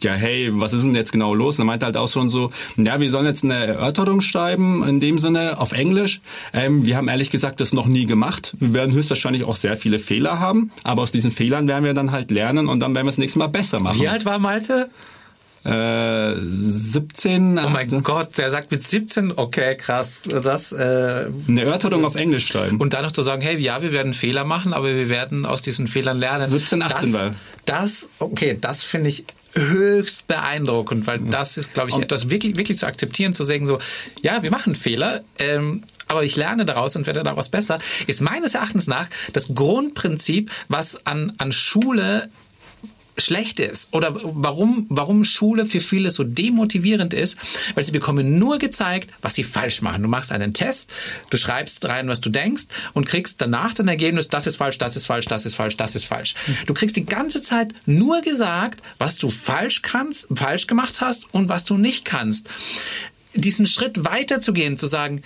ja. 0.02 0.12
ja, 0.12 0.16
hey, 0.16 0.50
was 0.52 0.72
ist 0.72 0.84
denn 0.84 0.94
jetzt 0.94 1.12
genau 1.12 1.34
los? 1.34 1.58
Und 1.58 1.64
er 1.64 1.66
meinte 1.66 1.86
halt 1.86 1.96
auch 1.96 2.08
schon 2.08 2.28
so, 2.28 2.50
ja, 2.76 3.00
wir 3.00 3.10
sollen 3.10 3.26
jetzt 3.26 3.44
eine 3.44 3.54
Erörterung 3.54 4.20
schreiben, 4.20 4.86
in 4.86 5.00
dem 5.00 5.18
Sinne 5.18 5.58
auf 5.58 5.72
Englisch. 5.72 6.20
Ähm, 6.52 6.84
wir 6.86 6.96
haben 6.96 7.08
ehrlich 7.08 7.30
gesagt 7.30 7.60
das 7.60 7.72
noch 7.72 7.86
nie 7.86 8.06
gemacht. 8.06 8.54
Wir 8.58 8.72
werden 8.72 8.94
höchstwahrscheinlich 8.94 9.44
auch 9.44 9.56
sehr 9.56 9.76
viele 9.76 9.98
Fehler 9.98 10.38
haben, 10.38 10.70
aber 10.84 11.02
aus 11.02 11.12
diesen 11.12 11.30
Fehlern 11.30 11.68
werden 11.68 11.84
wir 11.84 11.94
dann 11.94 12.12
halt 12.12 12.30
lernen 12.30 12.68
und 12.68 12.80
dann 12.80 12.94
werden 12.94 13.06
wir 13.06 13.10
es 13.10 13.18
nächstes 13.18 13.38
Mal 13.38 13.48
besser 13.48 13.80
machen. 13.80 14.00
Wie 14.00 14.08
alt 14.08 14.24
war 14.24 14.38
Malte? 14.38 14.90
Äh, 15.64 16.34
17. 16.34 17.58
Oh 17.58 17.68
mein 17.68 17.76
also, 17.76 18.00
Gott, 18.00 18.36
der 18.38 18.50
sagt 18.50 18.72
mit 18.72 18.82
17, 18.82 19.32
okay, 19.36 19.76
krass, 19.76 20.24
das. 20.24 20.72
Äh, 20.72 21.30
eine 21.48 21.62
Erörterung 21.62 22.04
auf 22.04 22.16
Englisch 22.16 22.48
schreiben. 22.48 22.78
Und 22.78 22.94
dann 22.94 23.04
noch 23.04 23.12
zu 23.12 23.22
sagen, 23.22 23.42
hey, 23.42 23.56
ja, 23.58 23.80
wir 23.80 23.92
werden 23.92 24.12
Fehler 24.12 24.44
machen, 24.44 24.72
aber 24.72 24.88
wir 24.88 25.08
werden 25.08 25.46
aus 25.46 25.62
diesen 25.62 25.86
Fehlern 25.86 26.18
lernen. 26.18 26.48
17, 26.48 26.82
18 26.82 27.12
das, 27.12 27.20
war. 27.20 27.34
Das, 27.64 28.08
okay, 28.18 28.58
das 28.60 28.82
finde 28.82 29.10
ich 29.10 29.24
höchst 29.54 30.26
beeindruckend, 30.26 31.06
weil 31.06 31.18
das 31.18 31.56
ist, 31.58 31.74
glaube 31.74 31.90
ich, 31.90 31.94
und 31.94 32.02
etwas 32.02 32.28
wirklich, 32.28 32.56
wirklich 32.56 32.78
zu 32.78 32.86
akzeptieren, 32.86 33.34
zu 33.34 33.44
sagen 33.44 33.66
so, 33.66 33.78
ja, 34.22 34.42
wir 34.42 34.50
machen 34.50 34.74
Fehler, 34.74 35.22
ähm, 35.38 35.82
aber 36.08 36.24
ich 36.24 36.36
lerne 36.36 36.64
daraus 36.64 36.96
und 36.96 37.06
werde 37.06 37.22
daraus 37.22 37.48
besser, 37.48 37.78
ist 38.06 38.20
meines 38.20 38.54
Erachtens 38.54 38.86
nach 38.86 39.08
das 39.32 39.54
Grundprinzip, 39.54 40.50
was 40.68 41.06
an, 41.06 41.34
an 41.38 41.52
Schule 41.52 42.30
schlecht 43.22 43.60
ist 43.60 43.88
oder 43.92 44.14
warum, 44.22 44.86
warum 44.88 45.24
Schule 45.24 45.66
für 45.66 45.80
viele 45.80 46.10
so 46.10 46.24
demotivierend 46.24 47.14
ist, 47.14 47.36
weil 47.74 47.84
sie 47.84 47.92
bekommen 47.92 48.38
nur 48.38 48.58
gezeigt, 48.58 49.10
was 49.22 49.34
sie 49.34 49.44
falsch 49.44 49.82
machen. 49.82 50.02
Du 50.02 50.08
machst 50.08 50.32
einen 50.32 50.54
Test, 50.54 50.90
du 51.30 51.36
schreibst 51.36 51.84
rein, 51.86 52.08
was 52.08 52.20
du 52.20 52.30
denkst 52.30 52.64
und 52.92 53.06
kriegst 53.06 53.40
danach 53.40 53.74
dein 53.74 53.88
Ergebnis, 53.88 54.28
das 54.28 54.46
ist 54.46 54.56
falsch, 54.56 54.78
das 54.78 54.96
ist 54.96 55.06
falsch, 55.06 55.26
das 55.26 55.46
ist 55.46 55.54
falsch, 55.54 55.76
das 55.76 55.94
ist 55.94 56.04
falsch. 56.04 56.34
Du 56.66 56.74
kriegst 56.74 56.96
die 56.96 57.06
ganze 57.06 57.42
Zeit 57.42 57.74
nur 57.86 58.20
gesagt, 58.20 58.82
was 58.98 59.18
du 59.18 59.30
falsch 59.30 59.82
kannst, 59.82 60.26
falsch 60.34 60.66
gemacht 60.66 61.00
hast 61.00 61.26
und 61.32 61.48
was 61.48 61.64
du 61.64 61.76
nicht 61.76 62.04
kannst. 62.04 62.48
Diesen 63.34 63.66
Schritt 63.66 64.04
weiterzugehen, 64.04 64.76
zu 64.76 64.86
sagen, 64.86 65.22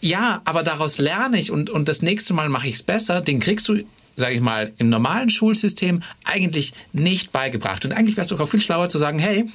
ja, 0.00 0.40
aber 0.44 0.62
daraus 0.62 0.98
lerne 0.98 1.38
ich 1.38 1.50
und, 1.50 1.70
und 1.70 1.88
das 1.88 2.02
nächste 2.02 2.34
Mal 2.34 2.48
mache 2.48 2.68
ich 2.68 2.76
es 2.76 2.82
besser, 2.82 3.20
den 3.20 3.38
kriegst 3.38 3.68
du 3.68 3.84
sage 4.20 4.34
ich 4.34 4.40
mal, 4.40 4.72
im 4.78 4.88
normalen 4.88 5.30
Schulsystem 5.30 6.02
eigentlich 6.24 6.72
nicht 6.92 7.32
beigebracht. 7.32 7.84
Und 7.84 7.92
eigentlich 7.92 8.16
wärst 8.16 8.30
du 8.30 8.38
auch 8.38 8.48
viel 8.48 8.60
schlauer 8.60 8.88
zu 8.88 8.98
sagen, 8.98 9.18
hey, 9.18 9.46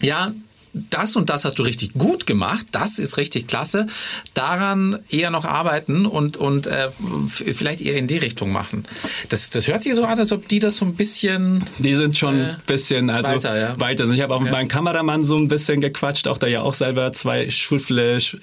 ja, 0.00 0.32
das 0.74 1.16
und 1.16 1.28
das 1.28 1.44
hast 1.44 1.58
du 1.58 1.62
richtig 1.62 1.92
gut 1.94 2.26
gemacht, 2.26 2.66
das 2.72 2.98
ist 2.98 3.18
richtig 3.18 3.46
klasse, 3.46 3.86
daran 4.34 4.98
eher 5.10 5.30
noch 5.30 5.44
arbeiten 5.44 6.06
und, 6.06 6.38
und 6.38 6.66
äh, 6.66 6.88
vielleicht 7.28 7.82
eher 7.82 7.96
in 7.96 8.06
die 8.06 8.16
Richtung 8.16 8.52
machen. 8.52 8.84
Das, 9.28 9.50
das 9.50 9.68
hört 9.68 9.82
sich 9.82 9.94
so 9.94 10.04
an, 10.04 10.18
als 10.18 10.32
ob 10.32 10.48
die 10.48 10.58
das 10.58 10.76
so 10.76 10.86
ein 10.86 10.94
bisschen... 10.94 11.62
Die 11.78 11.94
sind 11.94 12.16
schon 12.16 12.40
ein 12.40 12.50
äh, 12.50 12.54
bisschen 12.66 13.10
also 13.10 13.32
weiter. 13.32 13.58
Ja. 13.58 13.80
weiter. 13.80 14.08
Ich 14.10 14.20
habe 14.22 14.34
auch 14.34 14.38
ja. 14.38 14.44
mit 14.44 14.52
meinem 14.52 14.68
Kameramann 14.68 15.24
so 15.24 15.36
ein 15.36 15.48
bisschen 15.48 15.80
gequatscht, 15.80 16.26
auch 16.26 16.38
da 16.38 16.46
ja 16.46 16.62
auch 16.62 16.74
selber 16.74 17.12
zwei 17.12 17.48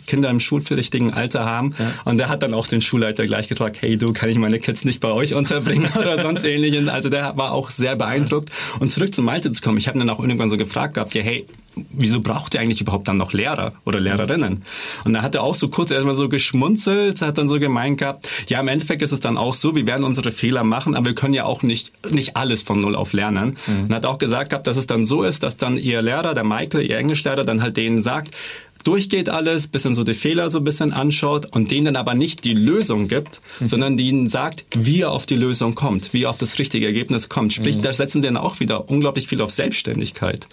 Kinder 0.06 0.30
im 0.30 0.40
schulpflichtigen 0.40 1.14
Alter 1.14 1.46
haben. 1.46 1.74
Ja. 1.80 1.94
Und 2.06 2.20
der 2.20 2.30
hat 2.30 2.44
dann 2.44 2.54
auch 2.54 2.68
den 2.68 2.82
Schulleiter 2.82 3.26
gleich 3.26 3.48
gefragt, 3.48 3.78
hey 3.82 3.98
du, 3.98 4.14
kann 4.14 4.30
ich 4.30 4.38
meine 4.38 4.60
Kids 4.60 4.86
nicht 4.86 5.00
bei 5.00 5.10
euch 5.10 5.34
unterbringen 5.34 5.90
oder 6.00 6.22
sonst 6.22 6.44
ähnliches. 6.44 6.88
Also 6.88 7.10
der 7.10 7.36
war 7.38 7.54
auch 7.54 7.72
sehr 7.72 7.96
beeindruckt. 7.96 8.52
Und 8.80 8.92
zurück 8.92 9.16
zum 9.16 9.26
Malte 9.26 9.52
zu 9.52 9.62
kommen, 9.62 9.80
ich 9.80 9.88
habe 9.88 9.98
dann 9.98 10.10
auch 10.10 10.20
irgendwann 10.20 10.50
so 10.50 10.58
gefragt 10.58 10.94
gehabt, 10.94 11.16
ja 11.16 11.24
hey, 11.24 11.48
wieso 11.92 12.22
braucht 12.22 12.54
ihr 12.54 12.60
eigentlich 12.60 12.82
überhaupt 12.82 13.08
dann 13.08 13.18
noch 13.18 13.34
Lehrer 13.34 13.74
oder 13.86 14.00
Lehrerinnen? 14.00 14.64
Und 15.06 15.14
da 15.14 15.22
hat 15.22 15.36
er 15.36 15.44
auch 15.44 15.56
so 15.56 15.70
kurz 15.70 15.92
erstmal 15.92 16.16
so 16.16 16.30
geschmunzelt, 16.30 17.22
hat 17.22 17.38
dann 17.38 17.48
so 17.48 17.60
gemeint 17.60 18.00
gehabt, 18.00 18.28
ja, 18.48 18.60
im 18.60 18.68
Endeffekt 18.68 19.02
ist 19.02 19.12
es 19.12 19.20
dann 19.20 19.38
auch 19.38 19.54
so, 19.54 19.76
wir 19.76 19.88
werden 19.88 20.04
unsere 20.04 20.32
Fehler 20.32 20.64
machen, 20.64 20.96
aber 20.96 21.08
wir 21.08 21.16
können 21.16 21.34
ja 21.34 21.46
auch 21.46 21.64
nicht, 21.64 21.92
nicht 22.14 22.36
alles 22.36 22.64
von 22.64 22.80
Null 22.80 22.96
auf 22.96 23.14
lernen. 23.14 23.58
Mhm. 23.68 23.86
Und 23.86 23.94
hat 23.94 24.06
auch 24.06 24.18
gesagt 24.18 24.50
gehabt, 24.50 24.68
dass 24.68 24.78
es 24.78 24.88
dann 24.88 25.06
so 25.06 25.24
ist, 25.24 25.44
dass 25.44 25.58
dann 25.58 25.78
ihr 25.78 26.02
Lehrer, 26.02 26.34
der 26.34 26.44
Michael, 26.44 26.90
ihr 26.90 26.98
Englischlehrer, 26.98 27.46
dann 27.46 27.62
halt 27.62 27.78
denen 27.78 28.02
sagt, 28.02 28.36
durchgeht 28.84 29.30
alles, 29.30 29.68
bisschen 29.68 29.96
so 29.96 30.04
die 30.04 30.14
Fehler 30.14 30.50
so 30.50 30.60
ein 30.60 30.64
bisschen 30.64 30.94
anschaut 30.94 31.46
und 31.46 31.72
denen 31.72 31.86
dann 31.86 31.96
aber 31.96 32.16
nicht 32.16 32.46
die 32.46 32.54
Lösung 32.54 33.08
gibt, 33.08 33.42
mhm. 33.60 33.68
sondern 33.68 33.98
denen 33.98 34.28
sagt, 34.28 34.66
wie 34.76 35.02
er 35.02 35.12
auf 35.12 35.26
die 35.26 35.36
Lösung 35.36 35.76
kommt, 35.76 36.14
wie 36.14 36.24
er 36.24 36.30
auf 36.30 36.38
das 36.38 36.60
richtige 36.60 36.86
Ergebnis 36.86 37.30
kommt. 37.30 37.54
Sprich, 37.54 37.78
mhm. 37.78 37.82
da 37.82 37.94
setzen 37.94 38.22
die 38.22 38.28
dann 38.28 38.38
auch 38.38 38.60
wieder 38.60 38.90
unglaublich 38.90 39.28
viel 39.28 39.42
auf 39.42 39.52
Selbstständigkeit. 39.52 40.48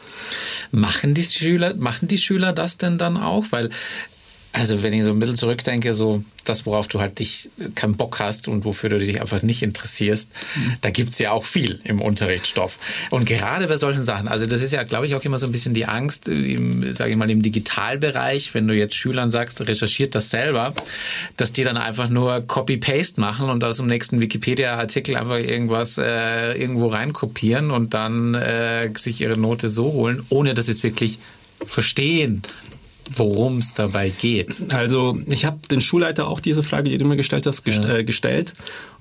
Machen 0.73 1.15
die 1.15 1.25
Schüler, 1.25 1.75
machen 1.75 2.09
die 2.09 2.19
Schüler 2.19 2.53
das 2.53 2.79
denn 2.79 2.99
dann 2.99 3.17
auch? 3.17 3.47
Weil 3.51 3.71
Also 4.59 4.83
wenn 4.83 4.95
ich 4.95 5.05
so 5.05 5.11
ein 5.11 5.19
bisschen 5.19 5.37
zurückdenke, 5.37 5.93
so 5.93 6.25
das, 6.45 6.65
worauf 6.65 6.89
du 6.89 6.99
halt 6.99 7.19
dich 7.19 7.51
keinen 7.75 7.97
Bock 7.97 8.21
hast 8.21 8.49
und 8.49 8.65
wofür 8.65 8.89
du 8.89 8.99
dich 8.99 9.21
einfach 9.21 9.43
nicht 9.43 9.63
interessierst, 9.63 10.31
mhm. 10.55 10.73
da 10.81 10.89
gibt's 10.89 11.19
ja 11.19 11.33
auch 11.33 11.45
viel 11.45 11.79
im 11.85 12.01
Unterrichtsstoff. 12.01 12.79
Und 13.11 13.27
gerade 13.27 13.67
bei 13.67 13.77
solchen 13.77 14.03
Sachen, 14.03 14.29
also 14.29 14.47
das 14.47 14.63
ist 14.63 14.73
ja, 14.73 14.83
glaube 14.85 15.05
ich, 15.05 15.15
auch 15.15 15.23
immer 15.25 15.39
so 15.39 15.45
ein 15.45 15.53
bisschen 15.53 15.75
die 15.75 15.85
Angst, 15.85 16.29
im, 16.29 16.91
sage 16.95 17.11
ich 17.11 17.17
mal, 17.19 17.29
im 17.29 17.43
Digitalbereich, 17.43 18.55
wenn 18.55 18.67
du 18.67 18.73
jetzt 18.73 18.95
Schülern 18.95 19.31
sagst, 19.31 19.61
recherchiert 19.61 20.15
das 20.15 20.31
selber, 20.31 20.73
dass 21.37 21.53
die 21.53 21.63
dann 21.63 21.77
einfach 21.77 22.09
nur 22.09 22.41
Copy-Paste 22.41 23.21
machen 23.21 23.51
und 23.51 23.63
aus 23.63 23.77
dem 23.77 23.89
nächsten 23.89 24.21
Wikipedia-Artikel 24.21 25.17
einfach 25.17 25.39
irgendwas 25.39 25.99
äh, 25.99 26.53
irgendwo 26.59 26.87
reinkopieren 26.87 27.71
und 27.71 27.93
dann 27.93 28.35
äh, 28.35 28.89
sich 28.97 29.21
ihre 29.21 29.37
Note 29.37 29.69
so 29.69 29.93
holen, 29.93 30.23
ohne 30.31 30.55
dass 30.55 30.67
sie 30.67 30.73
es 30.73 30.83
wirklich 30.83 31.19
verstehen 31.67 32.43
worum 33.15 33.59
es 33.59 33.75
dabei 33.75 34.11
geht. 34.11 34.73
Also 34.73 35.19
ich 35.27 35.45
habe 35.45 35.59
den 35.71 35.81
Schulleiter 35.81 36.29
auch 36.29 36.41
diese 36.41 36.63
Frage, 36.63 36.91
die 36.91 36.99
du 36.99 37.05
mir 37.05 37.17
gestellt 37.17 37.47
hast, 37.47 37.65
gest 37.65 37.83
ja. 37.83 37.97
äh, 37.97 38.05
gestellt. 38.05 38.55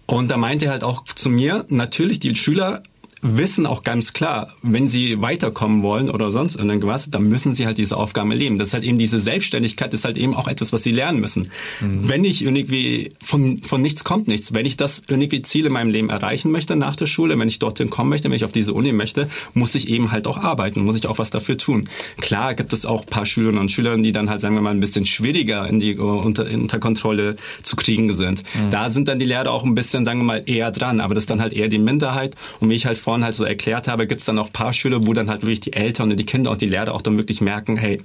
Und 0.05 0.29
da 0.29 0.37
meinte 0.37 0.65
er 0.65 0.71
halt 0.71 0.83
auch 0.83 1.03
zu 1.05 1.29
mir, 1.29 1.65
natürlich, 1.69 2.19
die 2.19 2.35
Schüler 2.35 2.83
wissen 3.25 3.65
auch 3.65 3.83
ganz 3.83 4.13
klar, 4.13 4.53
wenn 4.61 4.87
sie 4.87 5.21
weiterkommen 5.21 5.81
wollen 5.81 6.09
oder 6.09 6.31
sonst 6.31 6.55
irgendwas, 6.55 7.09
dann 7.09 7.27
müssen 7.27 7.53
sie 7.53 7.65
halt 7.65 7.77
diese 7.77 7.97
Aufgaben 7.97 8.31
erleben. 8.31 8.57
Das 8.57 8.69
ist 8.69 8.73
halt 8.73 8.83
eben 8.83 8.97
diese 8.97 9.19
Selbstständigkeit, 9.19 9.93
das 9.93 10.01
ist 10.01 10.05
halt 10.05 10.17
eben 10.17 10.35
auch 10.35 10.47
etwas, 10.47 10.71
was 10.73 10.83
sie 10.83 10.91
lernen 10.91 11.19
müssen. 11.19 11.49
Mhm. 11.81 12.07
Wenn 12.07 12.23
ich 12.23 12.43
irgendwie 12.43 13.13
von, 13.23 13.59
von 13.59 13.81
nichts 13.81 14.03
kommt 14.03 14.27
nichts, 14.27 14.53
wenn 14.53 14.65
ich 14.65 14.77
das 14.77 15.01
irgendwie 15.09 15.41
Ziele 15.41 15.67
in 15.67 15.73
meinem 15.73 15.89
Leben 15.89 16.09
erreichen 16.09 16.51
möchte 16.51 16.75
nach 16.75 16.95
der 16.95 17.07
Schule, 17.07 17.37
wenn 17.39 17.47
ich 17.47 17.59
dorthin 17.59 17.89
kommen 17.89 18.09
möchte, 18.09 18.29
wenn 18.29 18.35
ich 18.35 18.45
auf 18.45 18.51
diese 18.51 18.73
Uni 18.73 18.91
möchte, 18.91 19.27
muss 19.53 19.73
ich 19.75 19.89
eben 19.89 20.11
halt 20.11 20.27
auch 20.27 20.37
arbeiten, 20.37 20.81
muss 20.81 20.97
ich 20.97 21.07
auch 21.07 21.17
was 21.17 21.31
dafür 21.31 21.57
tun. 21.57 21.89
Klar 22.21 22.53
gibt 22.53 22.73
es 22.73 22.85
auch 22.85 23.05
paar 23.05 23.25
Schülerinnen 23.25 23.59
und 23.59 23.71
Schüler, 23.71 23.97
die 23.97 24.11
dann 24.11 24.29
halt, 24.29 24.41
sagen 24.41 24.55
wir 24.55 24.61
mal, 24.61 24.71
ein 24.71 24.79
bisschen 24.79 25.05
schwieriger 25.05 25.67
in 25.67 25.79
die 25.79 25.97
uh, 25.97 26.19
unter, 26.19 26.45
unter 26.51 26.79
Kontrolle 26.79 27.37
zu 27.63 27.75
kriegen 27.75 28.13
sind. 28.13 28.43
Mhm. 28.53 28.69
Da 28.69 28.91
sind 28.91 29.07
dann 29.07 29.19
die 29.19 29.25
Lehrer 29.25 29.51
auch 29.51 29.63
ein 29.63 29.75
bisschen, 29.75 30.05
sagen 30.05 30.19
wir 30.19 30.25
mal, 30.25 30.43
eher 30.45 30.71
dran, 30.71 30.99
aber 30.99 31.13
das 31.13 31.23
ist 31.23 31.29
dann 31.29 31.41
halt 31.41 31.53
eher 31.53 31.67
die 31.67 31.79
Minderheit 31.79 32.35
und 32.59 32.69
wie 32.69 32.75
ich 32.75 32.85
halt 32.85 32.97
vor 32.97 33.14
vorhin 33.15 33.23
halt 33.23 33.35
so 33.35 33.45
erklärt 33.45 33.87
habe, 33.87 34.07
gibt 34.07 34.21
es 34.21 34.25
dann 34.25 34.37
auch 34.37 34.51
paar 34.51 34.73
Schüler, 34.73 35.07
wo 35.07 35.13
dann 35.13 35.29
halt 35.29 35.41
wirklich 35.41 35.61
die 35.61 35.73
Eltern 35.73 36.11
und 36.11 36.17
die 36.17 36.25
Kinder 36.25 36.51
und 36.51 36.61
die 36.61 36.67
Lehrer 36.67 36.93
auch 36.93 37.01
dann 37.01 37.17
wirklich 37.17 37.39
merken, 37.39 37.77
hey, 37.77 37.97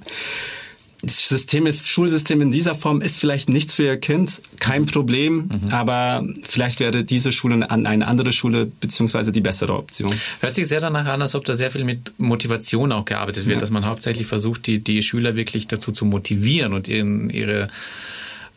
das 1.03 1.27
System 1.27 1.65
ist, 1.65 1.87
Schulsystem 1.87 2.41
in 2.41 2.51
dieser 2.51 2.75
Form 2.75 3.01
ist 3.01 3.17
vielleicht 3.19 3.49
nichts 3.49 3.73
für 3.73 3.83
ihr 3.83 3.97
Kind, 3.97 4.41
kein 4.59 4.85
Problem, 4.85 5.49
mhm. 5.49 5.71
aber 5.71 6.23
vielleicht 6.43 6.79
wäre 6.79 7.03
diese 7.03 7.31
Schule 7.31 7.69
an 7.69 7.87
eine 7.87 8.07
andere 8.07 8.31
Schule 8.31 8.67
beziehungsweise 8.79 9.31
die 9.31 9.41
bessere 9.41 9.73
Option. 9.73 10.13
Hört 10.41 10.53
sich 10.53 10.67
sehr 10.67 10.79
danach 10.79 11.07
an, 11.07 11.21
als 11.23 11.33
ob 11.33 11.43
da 11.43 11.55
sehr 11.55 11.71
viel 11.71 11.83
mit 11.83 12.13
Motivation 12.19 12.91
auch 12.91 13.05
gearbeitet 13.05 13.47
wird, 13.47 13.55
ja. 13.55 13.59
dass 13.59 13.71
man 13.71 13.85
hauptsächlich 13.85 14.27
versucht, 14.27 14.67
die, 14.67 14.79
die 14.79 15.01
Schüler 15.01 15.35
wirklich 15.35 15.67
dazu 15.67 15.91
zu 15.91 16.05
motivieren 16.05 16.73
und 16.73 16.87
ihren, 16.87 17.31
ihre 17.31 17.69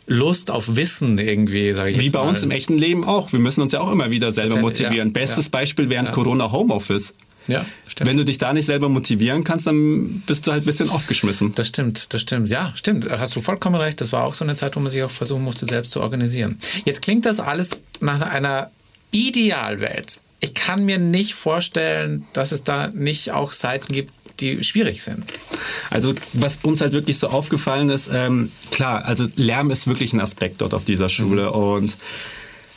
Lust 0.06 0.50
auf 0.50 0.76
Wissen 0.76 1.18
irgendwie, 1.18 1.72
sage 1.72 1.90
ich 1.90 2.00
Wie 2.00 2.10
bei 2.10 2.20
mal. 2.20 2.28
uns 2.28 2.42
im 2.42 2.50
echten 2.50 2.76
Leben 2.76 3.04
auch. 3.04 3.32
Wir 3.32 3.38
müssen 3.38 3.62
uns 3.62 3.72
ja 3.72 3.80
auch 3.80 3.90
immer 3.90 4.12
wieder 4.12 4.32
selber 4.32 4.58
motivieren. 4.58 5.08
Ja, 5.08 5.12
Bestes 5.12 5.46
ja, 5.46 5.50
Beispiel 5.50 5.88
während 5.88 6.08
ja. 6.08 6.14
Corona 6.14 6.52
Homeoffice. 6.52 7.14
Ja, 7.46 7.66
stimmt. 7.86 8.10
Wenn 8.10 8.16
du 8.16 8.24
dich 8.24 8.38
da 8.38 8.52
nicht 8.52 8.66
selber 8.66 8.88
motivieren 8.88 9.44
kannst, 9.44 9.66
dann 9.66 10.22
bist 10.26 10.46
du 10.46 10.52
halt 10.52 10.62
ein 10.62 10.66
bisschen 10.66 10.88
aufgeschmissen. 10.88 11.54
Das 11.54 11.68
stimmt, 11.68 12.12
das 12.14 12.22
stimmt. 12.22 12.48
Ja, 12.48 12.72
stimmt. 12.74 13.08
Hast 13.10 13.36
du 13.36 13.40
vollkommen 13.40 13.76
recht. 13.76 14.00
Das 14.00 14.12
war 14.12 14.24
auch 14.24 14.34
so 14.34 14.44
eine 14.44 14.54
Zeit, 14.54 14.76
wo 14.76 14.80
man 14.80 14.90
sich 14.90 15.02
auch 15.02 15.10
versuchen 15.10 15.42
musste, 15.42 15.66
selbst 15.66 15.90
zu 15.90 16.00
organisieren. 16.00 16.58
Jetzt 16.84 17.02
klingt 17.02 17.26
das 17.26 17.40
alles 17.40 17.82
nach 18.00 18.20
einer 18.22 18.70
Idealwelt. 19.10 20.20
Ich 20.40 20.54
kann 20.54 20.84
mir 20.84 20.98
nicht 20.98 21.34
vorstellen, 21.34 22.26
dass 22.32 22.52
es 22.52 22.64
da 22.64 22.88
nicht 22.88 23.30
auch 23.32 23.52
Seiten 23.52 23.92
gibt, 23.92 24.12
die 24.40 24.62
schwierig 24.62 25.02
sind. 25.02 25.24
Also 25.90 26.14
was 26.32 26.58
uns 26.62 26.80
halt 26.80 26.92
wirklich 26.92 27.18
so 27.18 27.28
aufgefallen 27.28 27.90
ist, 27.90 28.10
ähm, 28.12 28.50
klar, 28.70 29.04
also 29.04 29.26
Lärm 29.36 29.70
ist 29.70 29.86
wirklich 29.86 30.12
ein 30.12 30.20
Aspekt 30.20 30.60
dort 30.60 30.74
auf 30.74 30.84
dieser 30.84 31.08
Schule 31.08 31.44
mhm. 31.44 31.56
und 31.56 31.98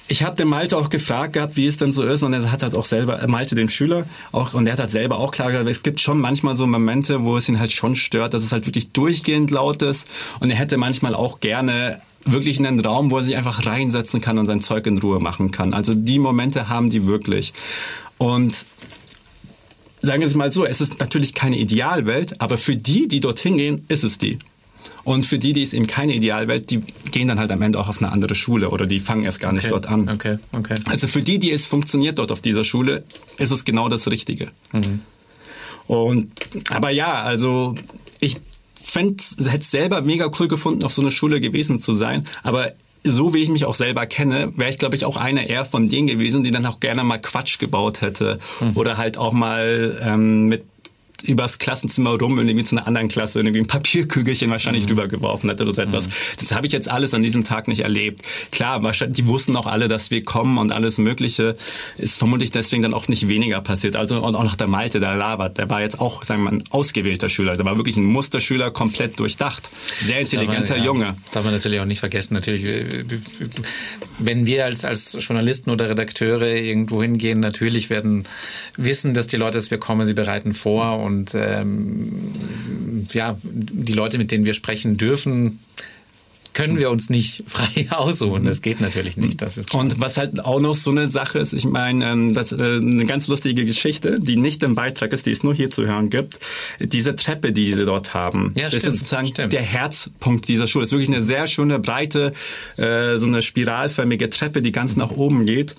ich 0.10 0.24
habe 0.24 0.38
den 0.38 0.48
Malte 0.48 0.78
auch 0.78 0.90
gefragt 0.90 1.34
gehabt, 1.34 1.58
wie 1.58 1.66
es 1.66 1.76
denn 1.78 1.92
so 1.92 2.04
ist, 2.04 2.24
und 2.24 2.32
er 2.32 2.50
hat 2.50 2.64
halt 2.64 2.76
auch 2.76 2.86
selber, 2.86 3.22
äh, 3.22 3.28
Malte 3.28 3.56
den 3.56 3.68
Schüler, 3.68 4.06
auch, 4.32 4.54
und 4.54 4.66
er 4.66 4.74
hat 4.74 4.80
halt 4.80 4.92
selber 4.92 5.18
auch 5.18 5.32
klar 5.32 5.52
gesagt, 5.52 5.70
es 5.70 5.84
gibt 5.84 6.00
schon 6.00 6.20
manchmal 6.20 6.56
so 6.56 6.66
Momente, 6.66 7.26
wo 7.26 7.36
es 7.36 7.50
ihn 7.50 7.60
halt 7.60 7.74
schon 7.74 7.96
stört, 7.96 8.34
dass 8.34 8.44
es 8.44 8.54
halt 8.54 8.66
wirklich 8.66 8.92
durchgehend 8.92 9.52
laut 9.52 9.82
ist, 9.82 10.08
und 10.40 10.50
er 10.50 10.56
hätte 10.56 10.78
manchmal 10.78 11.14
auch 11.14 11.42
gerne 11.42 12.00
wirklich 12.24 12.60
einen 12.60 12.80
Raum, 12.80 13.12
wo 13.12 13.18
er 13.18 13.24
sich 13.24 13.36
einfach 13.36 13.66
reinsetzen 13.66 14.22
kann 14.22 14.38
und 14.38 14.46
sein 14.46 14.60
Zeug 14.60 14.86
in 14.86 14.98
Ruhe 14.98 15.20
machen 15.20 15.52
kann. 15.52 15.74
Also 15.74 15.94
die 15.94 16.20
Momente 16.20 16.70
haben 16.70 16.90
die 16.90 17.06
wirklich. 17.06 17.54
Und 18.18 18.66
sagen 20.02 20.22
wir 20.22 20.28
es 20.28 20.36
mal 20.36 20.52
so, 20.52 20.66
es 20.66 20.82
ist 20.82 21.00
natürlich 21.00 21.34
keine 21.34 21.58
Idealwelt, 21.58 22.40
aber 22.42 22.58
für 22.58 22.76
die, 22.76 23.08
die 23.08 23.20
dorthin 23.20 23.58
gehen, 23.58 23.86
ist 23.88 24.04
es 24.04 24.18
die. 24.18 24.40
Und 25.04 25.26
für 25.26 25.40
die, 25.40 25.54
die 25.54 25.64
es 25.64 25.74
eben 25.74 25.88
keine 25.88 26.14
Idealwelt, 26.14 26.70
die 26.70 26.82
gehen 27.12 27.30
dann 27.30 27.40
halt 27.40 27.52
am 27.52 27.62
Ende 27.62 27.80
auch 27.80 27.88
auf 27.88 28.02
eine 28.02 28.12
andere 28.12 28.36
Schule 28.36 28.70
oder 28.70 28.86
die 28.86 29.00
fangen 29.00 29.24
erst 29.24 29.40
gar 29.40 29.54
nicht 29.54 29.72
dort 29.72 29.88
an. 29.88 30.10
Okay, 30.10 30.38
okay. 30.52 30.76
Also 30.86 31.08
für 31.08 31.22
die, 31.22 31.40
die 31.40 31.52
es 31.52 31.66
funktioniert 31.66 32.20
dort 32.20 32.32
auf 32.32 32.42
dieser 32.42 32.64
Schule, 32.64 33.04
ist 33.38 33.52
es 33.52 33.64
genau 33.64 33.88
das 33.90 34.10
Richtige. 34.10 34.52
Mhm. 34.74 35.00
Und, 35.86 36.32
aber 36.70 36.90
ja, 36.90 37.24
also 37.24 37.76
ich 38.20 38.38
fände, 38.84 39.24
hätte 39.46 39.60
es 39.60 39.72
selber 39.72 40.02
mega 40.02 40.30
cool 40.40 40.48
gefunden, 40.48 40.84
auf 40.84 40.94
so 40.94 41.02
eine 41.02 41.12
Schule 41.12 41.40
gewesen 41.40 41.80
zu 41.80 41.94
sein, 41.94 42.26
aber 42.44 42.74
so 43.04 43.34
wie 43.34 43.44
ich 43.44 43.50
mich 43.50 43.66
auch 43.66 43.76
selber 43.76 44.06
kenne, 44.06 44.52
wäre 44.56 44.70
ich, 44.70 44.78
glaube 44.78 44.96
ich, 44.96 45.06
auch 45.06 45.18
einer 45.18 45.48
eher 45.48 45.66
von 45.66 45.90
denen 45.90 46.08
gewesen, 46.08 46.44
die 46.44 46.52
dann 46.52 46.66
auch 46.66 46.80
gerne 46.80 47.04
mal 47.04 47.20
Quatsch 47.20 47.60
gebaut 47.60 48.02
hätte. 48.02 48.40
Mhm. 48.60 48.72
Oder 48.76 48.98
halt 48.98 49.18
auch 49.18 49.34
mal 49.34 49.98
ähm, 50.04 50.48
mit 50.48 50.64
übers 51.24 51.60
Klassenzimmer 51.60 52.18
rum 52.18 52.38
irgendwie 52.38 52.64
zu 52.64 52.76
einer 52.76 52.88
anderen 52.88 53.08
Klasse 53.08 53.40
irgendwie 53.40 53.60
ein 53.60 53.68
Papierkügelchen 53.68 54.50
wahrscheinlich 54.50 54.84
mhm. 54.84 54.90
drüber 54.90 55.08
geworfen 55.08 55.50
hätte 55.50 55.64
oder 55.64 55.72
so 55.72 55.82
etwas. 55.82 56.08
Mhm. 56.08 56.12
Das 56.40 56.56
habe 56.56 56.68
ich 56.68 56.74
jetzt 56.74 56.90
alles 56.90 57.14
an 57.14 57.22
diesem 57.22 57.44
Tag 57.44 57.68
nicht 57.68 57.82
erlebt. 57.82 58.22
Klar, 58.52 58.84
wahrscheinlich, 58.84 59.18
die 59.18 59.28
wussten 59.28 59.56
auch 59.56 59.68
alle, 59.68 59.88
dass 59.88 60.12
wir 60.12 60.24
kommen 60.24 60.58
und 60.58 60.72
alles 60.72 60.98
Mögliche. 60.98 61.58
Ist 61.98 62.18
vermutlich 62.18 62.52
deswegen 62.52 62.84
dann 62.84 62.94
auch 62.94 63.08
nicht 63.08 63.28
weniger 63.28 63.62
passiert. 63.62 63.96
Also 63.96 64.20
und 64.24 64.36
auch 64.36 64.44
noch 64.44 64.56
der 64.56 64.68
Malte, 64.68 65.00
der 65.00 65.16
Labert, 65.16 65.58
der 65.58 65.70
war 65.70 65.82
jetzt 65.82 66.00
auch, 66.00 66.24
sagen 66.24 66.44
wir 66.44 66.52
mal, 66.52 66.58
ein 66.58 66.64
ausgewählter 66.70 67.30
Schüler. 67.30 67.54
Der 67.54 67.66
war 67.66 67.78
wirklich 67.78 67.98
ein 67.98 68.06
Musterschüler, 68.06 68.72
komplett 68.72 69.20
durchdacht. 69.20 69.70
Sehr 70.02 70.20
intelligenter 70.20 70.74
man, 70.74 70.80
ja, 70.80 70.86
Junge. 70.86 71.16
Darf 71.32 71.44
man 71.44 71.54
natürlich 71.54 71.80
auch 71.80 71.86
nicht 71.86 72.00
vergessen, 72.00 72.34
natürlich, 72.34 72.64
wenn 74.20 74.46
wir 74.46 74.66
als, 74.66 74.86
als 74.86 75.18
Journalisten 75.20 75.70
oder 75.70 75.90
Redakteure 75.90 76.56
irgendwo 76.56 77.02
hingehen, 77.02 77.40
natürlich 77.40 77.90
werden 77.90 78.26
wissen, 78.76 79.14
dass 79.14 79.28
die 79.28 79.38
Leute, 79.38 79.54
dass 79.54 79.72
wir 79.72 79.78
kommen, 79.78 80.06
sie 80.06 80.14
bereiten 80.14 80.54
vor 80.54 80.98
und 81.08 81.34
ähm, 81.34 82.32
ja, 83.12 83.38
die 83.44 83.94
Leute, 83.94 84.18
mit 84.18 84.32
denen 84.32 84.46
wir 84.46 84.54
sprechen 84.54 84.98
dürfen, 84.98 85.60
können 86.58 86.80
wir 86.80 86.90
uns 86.90 87.12
nicht 87.12 87.44
frei 87.48 87.88
aussuchen. 87.92 88.44
Das 88.46 88.64
geht 88.64 88.82
natürlich 88.82 89.16
nicht. 89.16 89.44
Das 89.44 89.58
ist 89.58 89.70
klar. 89.70 89.84
Und 89.84 90.00
was 90.00 90.18
halt 90.18 90.44
auch 90.44 90.60
noch 90.60 90.74
so 90.74 90.90
eine 90.90 91.08
Sache 91.08 91.38
ist, 91.38 91.54
ich 91.54 91.66
meine, 91.66 92.04
ähm, 92.12 92.34
das 92.34 92.52
ist 92.52 92.60
äh, 92.60 92.78
eine 92.78 93.06
ganz 93.06 93.28
lustige 93.28 93.64
Geschichte, 93.64 94.20
die 94.20 94.38
nicht 94.38 94.64
im 94.64 94.74
Beitrag 94.74 95.14
ist, 95.14 95.28
die 95.28 95.32
es 95.32 95.44
nur 95.44 95.54
hier 95.54 95.70
zu 95.70 95.86
hören 95.86 96.10
gibt. 96.10 96.40
Diese 96.80 97.16
Treppe, 97.16 97.52
die 97.52 97.74
sie 97.74 97.86
dort 97.86 98.16
haben, 98.16 98.54
ja, 98.58 98.64
das 98.70 98.80
stimmt, 98.80 98.96
ist 98.96 99.00
sozusagen 99.02 99.28
stimmt. 99.28 99.54
der 99.54 99.62
Herzpunkt 99.62 100.48
dieser 100.48 100.66
Schule. 100.66 100.82
Das 100.82 100.90
ist 100.90 100.94
wirklich 100.94 101.16
eine 101.16 101.24
sehr 101.24 101.46
schöne, 101.46 101.78
breite, 101.78 102.32
äh, 102.78 103.18
so 103.18 103.28
eine 103.28 103.44
spiralförmige 103.44 104.32
Treppe, 104.32 104.64
die 104.64 104.72
ganz 104.72 104.96
nach 104.96 105.12
oben 105.12 105.46
geht. 105.46 105.76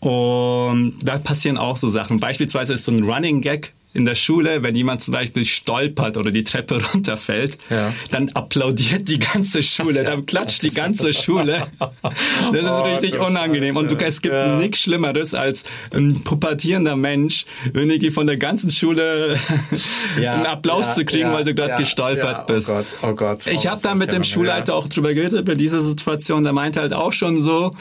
Und 0.00 0.94
da 1.02 1.18
passieren 1.18 1.58
auch 1.58 1.76
so 1.76 1.90
Sachen. 1.90 2.20
Beispielsweise 2.20 2.72
ist 2.72 2.86
so 2.86 2.92
ein 2.92 3.04
Running 3.04 3.42
Gag 3.42 3.74
in 3.94 4.04
der 4.04 4.14
Schule, 4.14 4.62
wenn 4.62 4.74
jemand 4.74 5.02
zum 5.02 5.12
Beispiel 5.12 5.44
stolpert 5.44 6.16
oder 6.16 6.30
die 6.30 6.44
Treppe 6.44 6.80
runterfällt, 6.94 7.58
ja. 7.68 7.92
dann 8.10 8.30
applaudiert 8.30 9.08
die 9.08 9.18
ganze 9.18 9.62
Schule, 9.62 10.04
dann 10.04 10.26
klatscht 10.26 10.62
die 10.62 10.72
ganze 10.72 11.12
Schule. 11.12 11.62
Das 11.80 12.62
ist 12.62 12.68
oh, 12.68 12.80
richtig 12.82 13.18
unangenehm. 13.18 13.76
Und 13.76 13.90
du, 13.90 13.96
es 13.96 14.22
gibt 14.22 14.34
ja. 14.34 14.56
nichts 14.56 14.80
Schlimmeres, 14.80 15.34
als 15.34 15.64
ein 15.92 16.24
pubertierender 16.24 16.96
Mensch 16.96 17.44
irgendwie 17.74 18.10
von 18.10 18.26
der 18.26 18.38
ganzen 18.38 18.70
Schule 18.70 19.36
ja. 20.20 20.34
einen 20.34 20.46
Applaus 20.46 20.92
zu 20.92 21.04
kriegen, 21.04 21.32
weil 21.32 21.44
du 21.44 21.54
gerade 21.54 21.76
gestolpert 21.76 22.46
bist. 22.46 22.70
Oh 22.70 22.74
Gott, 22.74 22.86
oh 23.02 23.14
Gott. 23.14 23.38
Oh, 23.46 23.50
ich 23.50 23.66
habe 23.66 23.80
da 23.82 23.94
mit 23.94 24.12
dem 24.12 24.24
Schulleiter 24.24 24.74
auch 24.74 24.88
drüber 24.88 25.12
geredet, 25.12 25.40
über 25.40 25.54
diese 25.54 25.82
Situation. 25.82 26.42
Der 26.42 26.52
meinte 26.52 26.80
halt 26.80 26.94
auch 26.94 27.12
schon 27.12 27.40
so, 27.40 27.74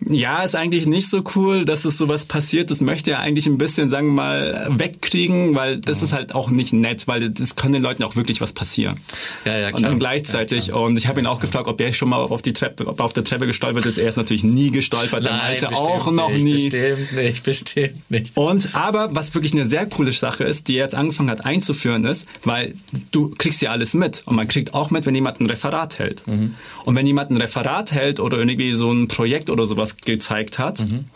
ja, 0.00 0.42
ist 0.42 0.54
eigentlich 0.54 0.86
nicht 0.86 1.08
so 1.10 1.22
cool, 1.34 1.64
dass 1.64 1.84
es 1.84 1.98
sowas 1.98 2.24
passiert. 2.24 2.70
Das 2.70 2.80
möchte 2.80 3.12
er 3.12 3.20
eigentlich 3.20 3.46
ein 3.46 3.58
bisschen, 3.58 3.88
sagen 3.88 4.08
wir 4.08 4.12
mal, 4.12 4.66
wegkriegen, 4.70 5.55
weil 5.56 5.80
das 5.80 6.02
ist 6.02 6.12
halt 6.12 6.34
auch 6.34 6.50
nicht 6.50 6.72
nett, 6.72 7.08
weil 7.08 7.30
das 7.30 7.56
kann 7.56 7.72
den 7.72 7.82
Leuten 7.82 8.02
auch 8.04 8.14
wirklich 8.14 8.40
was 8.40 8.52
passieren. 8.52 9.00
Ja, 9.44 9.56
ja, 9.56 9.68
klar. 9.68 9.76
Und 9.76 9.82
dann 9.82 9.98
gleichzeitig, 9.98 10.68
ja, 10.68 10.74
und 10.76 10.96
ich 10.96 11.08
habe 11.08 11.20
ihn 11.20 11.26
auch 11.26 11.40
gefragt, 11.40 11.66
ob 11.66 11.80
er 11.80 11.92
schon 11.92 12.08
mal 12.08 12.18
auf 12.18 12.42
die 12.42 12.52
Treppe, 12.52 12.86
auf 12.98 13.12
der 13.12 13.24
Treppe 13.24 13.46
gestolpert 13.46 13.86
ist. 13.86 13.98
Er 13.98 14.08
ist 14.08 14.16
natürlich 14.16 14.44
nie 14.44 14.70
gestolpert, 14.70 15.24
Nein, 15.24 15.40
Alte 15.40 15.68
auch 15.70 16.10
noch 16.12 16.30
nicht, 16.30 16.44
nie. 16.44 16.68
Bestimmt 16.68 17.12
nicht, 17.12 17.44
bestimmt 17.44 18.10
nicht. 18.10 18.36
Und 18.36 18.74
aber 18.74 19.08
was 19.12 19.34
wirklich 19.34 19.52
eine 19.52 19.66
sehr 19.66 19.86
coole 19.86 20.12
Sache 20.12 20.44
ist, 20.44 20.68
die 20.68 20.76
er 20.76 20.84
jetzt 20.84 20.94
angefangen 20.94 21.30
hat 21.30 21.44
einzuführen, 21.44 22.04
ist, 22.04 22.28
weil 22.44 22.74
du 23.10 23.30
kriegst 23.30 23.62
ja 23.62 23.70
alles 23.70 23.94
mit 23.94 24.22
und 24.26 24.36
man 24.36 24.46
kriegt 24.48 24.74
auch 24.74 24.90
mit, 24.90 25.06
wenn 25.06 25.14
jemand 25.14 25.40
ein 25.40 25.46
Referat 25.46 25.98
hält. 25.98 26.26
Mhm. 26.26 26.54
Und 26.84 26.94
wenn 26.94 27.06
jemand 27.06 27.30
ein 27.30 27.36
Referat 27.36 27.92
hält 27.92 28.20
oder 28.20 28.38
irgendwie 28.38 28.72
so 28.72 28.92
ein 28.92 29.08
Projekt 29.08 29.50
oder 29.50 29.66
sowas 29.66 29.96
gezeigt 29.96 30.58
hat, 30.58 30.80
mhm 30.80 31.06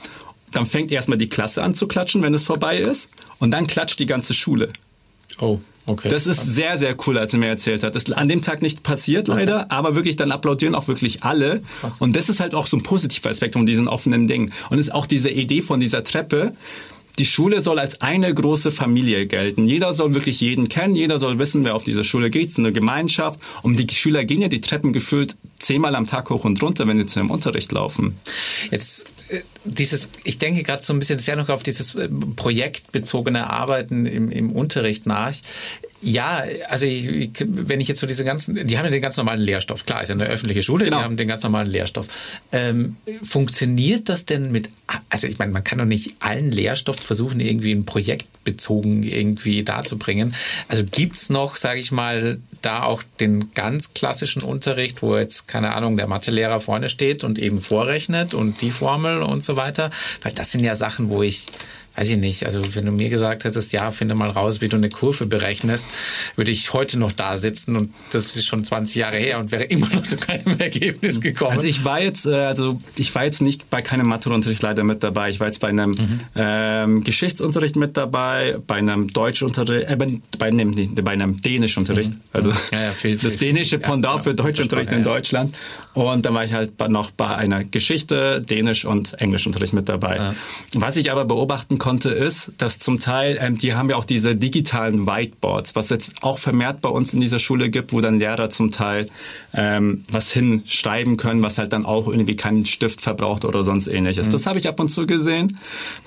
dann 0.53 0.67
fängt 0.67 0.93
erstmal 0.93 1.19
die 1.19 1.29
Klasse 1.29 1.63
an 1.63 1.75
zu 1.75 1.87
klatschen, 1.87 2.23
wenn 2.23 2.35
es 2.35 2.45
vorbei 2.45 2.79
ist. 2.79 3.11
Und 3.39 3.53
dann 3.53 3.67
klatscht 3.67 3.99
die 3.99 4.07
ganze 4.07 4.35
Schule. 4.35 4.73
Oh. 5.39 5.59
Okay. 5.87 6.09
Das 6.09 6.27
ist 6.27 6.43
sehr, 6.43 6.77
sehr 6.77 6.95
cool, 7.07 7.19
als 7.19 7.33
er 7.33 7.41
mir 7.41 7.49
erzählt 7.49 7.83
hat. 7.83 7.95
Das 7.95 8.05
ist 8.05 8.13
an 8.13 8.29
dem 8.29 8.43
Tag 8.43 8.63
nicht 8.63 8.85
passiert, 8.85 9.27
leider, 9.29 9.63
okay. 9.63 9.67
aber 9.71 9.97
wirklich, 9.97 10.15
dann 10.15 10.31
applaudieren 10.31 10.75
auch 10.75 10.87
wirklich 10.87 11.25
alle. 11.25 11.63
Krass. 11.81 11.97
Und 11.99 12.15
das 12.15 12.29
ist 12.29 12.39
halt 12.39 12.55
auch 12.55 12.67
so 12.69 12.77
ein 12.77 12.83
positiver 12.83 13.31
Aspekt 13.31 13.55
von 13.55 13.67
diesen 13.67 13.89
offenen 13.89 14.29
Dingen. 14.29 14.53
Und 14.69 14.79
es 14.79 14.89
ist 14.89 14.95
auch 14.95 15.07
diese 15.07 15.31
Idee 15.31 15.63
von 15.63 15.81
dieser 15.81 16.05
Treppe, 16.05 16.53
die 17.19 17.27
Schule 17.27 17.61
soll 17.61 17.79
als 17.79 18.01
eine 18.01 18.33
große 18.33 18.71
Familie 18.71 19.27
gelten. 19.27 19.67
Jeder 19.67 19.93
soll 19.93 20.15
wirklich 20.15 20.41
jeden 20.41 20.69
kennen, 20.69 20.95
jeder 20.95 21.19
soll 21.19 21.39
wissen, 21.39 21.65
wer 21.65 21.75
auf 21.75 21.85
diese 21.85 22.05
Schule 22.05 22.31
geht. 22.31 22.47
Es 22.47 22.53
ist 22.53 22.59
eine 22.59 22.73
Gemeinschaft. 22.73 23.41
Und 23.63 23.77
die 23.77 23.95
Schüler 23.95 24.25
gehen 24.25 24.41
ja 24.41 24.49
die 24.49 24.63
Treppen 24.63 24.93
gefühlt 24.93 25.37
zehnmal 25.59 25.97
am 25.97 26.07
Tag 26.07 26.31
hoch 26.31 26.45
und 26.45 26.63
runter, 26.63 26.87
wenn 26.87 26.97
sie 26.97 27.07
zu 27.07 27.19
dem 27.19 27.31
Unterricht 27.31 27.73
laufen. 27.73 28.17
Jetzt 28.71 29.05
dieses, 29.65 30.09
ich 30.25 30.39
denke 30.39 30.63
gerade 30.63 30.83
so 30.83 30.93
ein 30.93 30.99
bisschen 30.99 31.19
sehr 31.19 31.37
noch 31.37 31.49
auf 31.49 31.63
dieses 31.63 31.95
äh, 31.95 32.09
projektbezogene 32.37 33.49
Arbeiten 33.49 34.07
im, 34.07 34.31
im 34.31 34.53
Unterricht 34.53 35.07
nach. 35.07 35.35
Ja, 36.03 36.45
also 36.69 36.87
ich, 36.87 37.31
wenn 37.39 37.81
ich 37.81 37.89
jetzt 37.89 38.01
so 38.01 38.07
diese 38.07 38.25
ganzen, 38.25 38.55
die 38.67 38.79
haben 38.79 38.87
ja 38.87 38.91
den 38.91 39.03
ganz 39.03 39.19
normalen 39.19 39.41
Lehrstoff. 39.41 39.85
Klar, 39.85 40.03
ist 40.03 40.09
ja 40.09 40.15
eine 40.15 40.25
öffentliche 40.25 40.63
Schule, 40.63 40.87
genau. 40.87 40.99
die 40.99 41.05
haben 41.05 41.17
den 41.19 41.29
ganz 41.29 41.43
normalen 41.43 41.69
Lehrstoff. 41.69 42.07
Ähm, 42.53 42.97
funktioniert 43.23 44.09
das 44.09 44.25
denn 44.25 44.51
mit, 44.51 44.71
also 45.11 45.27
ich 45.27 45.39
meine, 45.39 45.53
man 45.53 45.63
kann 45.63 45.79
doch 45.79 45.85
nicht 45.85 46.15
allen 46.21 46.51
Lehrstoff 46.51 46.97
versuchen, 46.97 47.39
irgendwie 47.41 47.73
ein 47.73 47.85
projektbezogen 47.85 49.03
irgendwie 49.03 49.63
darzubringen. 49.63 50.35
Also 50.69 50.85
gibt's 50.91 51.29
noch, 51.29 51.57
sage 51.57 51.81
ich 51.81 51.93
mal, 51.93 52.39
da 52.63 52.83
auch 52.83 53.03
den 53.21 53.53
ganz 53.53 53.93
klassischen 53.93 54.43
Unterricht, 54.43 55.03
wo 55.03 55.17
jetzt, 55.17 55.49
keine 55.49 55.75
Ahnung, 55.75 55.99
der 55.99 56.07
Mathelehrer 56.07 56.61
vorne 56.61 56.89
steht 56.89 57.25
und 57.25 57.39
eben 57.39 57.61
vorrechnet 57.61 58.33
und 58.33 58.63
die 58.63 58.71
Formel 58.71 59.23
und 59.23 59.45
so 59.45 59.57
weiter? 59.57 59.91
Weil 60.23 60.33
das 60.33 60.53
sind 60.53 60.65
ja 60.65 60.75
Sachen, 60.77 61.11
wo 61.11 61.23
ich 61.23 61.47
weiß 62.01 62.11
ich 62.11 62.17
nicht, 62.17 62.47
also 62.47 62.63
wenn 62.75 62.87
du 62.87 62.93
mir 62.93 63.11
gesagt 63.11 63.45
hättest, 63.45 63.75
ja, 63.75 63.91
finde 63.91 64.15
mal 64.15 64.31
raus, 64.31 64.63
wie 64.63 64.69
du 64.69 64.79
eine 64.79 64.89
Kurve 64.89 65.27
berechnest, 65.27 65.85
würde 66.35 66.51
ich 66.51 66.73
heute 66.73 66.99
noch 66.99 67.13
da 67.13 67.37
sitzen 67.37 67.77
und 67.77 67.93
das 68.11 68.37
ist 68.37 68.47
schon 68.47 68.65
20 68.65 68.97
Jahre 68.97 69.19
her 69.19 69.39
und 69.39 69.53
wäre 69.53 69.65
immer 69.65 69.87
noch 69.91 70.05
zu 70.05 70.17
keinem 70.17 70.59
Ergebnis 70.59 71.21
gekommen. 71.21 71.51
Also 71.51 71.67
ich 71.67 71.85
war 71.85 72.01
jetzt, 72.01 72.25
äh, 72.25 72.35
also 72.35 72.81
ich 72.97 73.15
war 73.15 73.25
jetzt 73.25 73.43
nicht 73.43 73.69
bei 73.69 73.83
keinem 73.83 74.09
Matheunterricht 74.09 74.63
leider 74.63 74.83
mit 74.83 75.03
dabei. 75.03 75.29
Ich 75.29 75.41
war 75.41 75.49
jetzt 75.49 75.61
bei 75.61 75.69
einem 75.69 75.91
mhm. 75.91 76.21
ähm, 76.37 77.05
Geschichtsunterricht 77.05 77.77
mit 77.77 77.99
dabei, 77.99 78.57
bei 78.67 78.77
einem 78.77 79.13
Deutschunterricht, 79.13 79.91
äh, 79.91 79.97
bei, 80.39 80.47
einem, 80.47 80.95
bei 80.95 81.11
einem 81.11 81.43
Dänischunterricht. 81.43 82.15
Mhm. 82.15 82.21
Also 82.33 82.51
ja, 82.73 82.83
ja, 82.83 82.91
viel, 82.93 83.19
das 83.19 83.37
viel, 83.37 83.53
dänische 83.53 83.79
Pendant 83.79 84.17
ja, 84.17 84.23
für 84.23 84.35
Deutschunterricht 84.35 84.93
in 84.93 85.05
Deutschland. 85.05 85.55
Und 85.93 86.25
dann 86.25 86.33
war 86.33 86.45
ich 86.45 86.55
halt 86.55 86.79
noch 86.89 87.11
bei 87.11 87.35
einer 87.35 87.65
Geschichte, 87.65 88.41
Dänisch 88.41 88.87
und 88.87 89.21
Englischunterricht 89.21 89.75
mit 89.75 89.89
dabei. 89.89 90.33
Was 90.75 90.97
ich 90.97 91.11
aber 91.11 91.27
beobachten 91.27 91.77
konnte, 91.77 91.90
ist, 91.99 92.53
dass 92.59 92.79
zum 92.79 92.99
Teil, 92.99 93.39
ähm, 93.41 93.59
die 93.59 93.75
haben 93.75 93.91
ja 93.91 93.97
auch 93.97 94.05
diese 94.05 94.37
digitalen 94.37 95.07
Whiteboards, 95.07 95.75
was 95.75 95.91
jetzt 95.91 96.23
auch 96.23 96.39
vermehrt 96.39 96.81
bei 96.81 96.89
uns 96.89 97.13
in 97.13 97.21
dieser 97.21 97.39
Schule 97.39 97.71
gibt, 97.71 97.93
wo 97.93 98.01
dann 98.01 98.19
Lehrer 98.19 98.51
zum 98.51 98.71
Teil 98.71 99.07
ähm, 99.53 100.05
was 100.11 100.31
hinschreiben 100.33 101.17
können, 101.17 101.43
was 101.43 101.59
halt 101.59 101.73
dann 101.73 101.85
auch 101.85 102.09
irgendwie 102.09 102.37
keinen 102.37 102.65
Stift 102.67 103.01
verbraucht 103.01 103.45
oder 103.45 103.63
sonst 103.63 103.89
ähnliches. 103.89 104.29
Mhm. 104.29 104.33
Das 104.33 104.47
habe 104.47 104.59
ich 104.59 104.69
ab 104.69 104.79
und 104.81 104.89
zu 104.89 105.07
gesehen, 105.07 105.59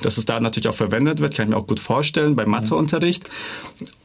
dass 0.01 0.17
es 0.17 0.25
da 0.25 0.39
natürlich 0.39 0.69
auch 0.69 0.75
verwendet 0.75 1.19
wird, 1.19 1.35
kann 1.35 1.45
ich 1.45 1.49
mir 1.49 1.57
auch 1.57 1.67
gut 1.67 1.79
vorstellen 1.79 2.35
beim 2.35 2.49
Matheunterricht. 2.49 3.29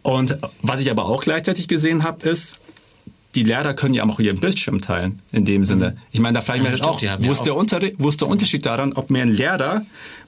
Und 0.03 0.39
was 0.63 0.81
ich 0.81 0.91
aber 0.91 1.07
auch 1.07 1.23
gleichzeitig 1.23 1.69
gesehen 1.69 2.03
habe, 2.03 2.29
ist, 2.29 2.59
die 3.35 3.43
Lehrer 3.43 3.75
können 3.75 3.95
ja 3.95 4.05
auch 4.05 4.19
ihren 4.19 4.41
Bildschirm 4.41 4.81
teilen, 4.81 5.21
in 5.33 5.45
dem 5.45 5.63
Sinne. 5.63 5.91
Mhm. 5.91 5.97
Ich 6.13 6.21
meine, 6.21 6.39
da 6.39 6.41
frage 6.41 6.61
ich 6.61 6.71
mich 6.71 6.81
ja, 6.81 6.87
auch, 6.87 7.01
wo 7.21 7.31
ist, 7.31 7.43
der 7.43 7.55
wo 7.99 8.09
ist 8.09 8.21
der 8.21 8.29
Unterschied 8.29 8.67
daran, 8.67 8.95
ob 8.95 9.11
mir 9.11 9.23
ein 9.23 9.29
Lehrer 9.29 9.83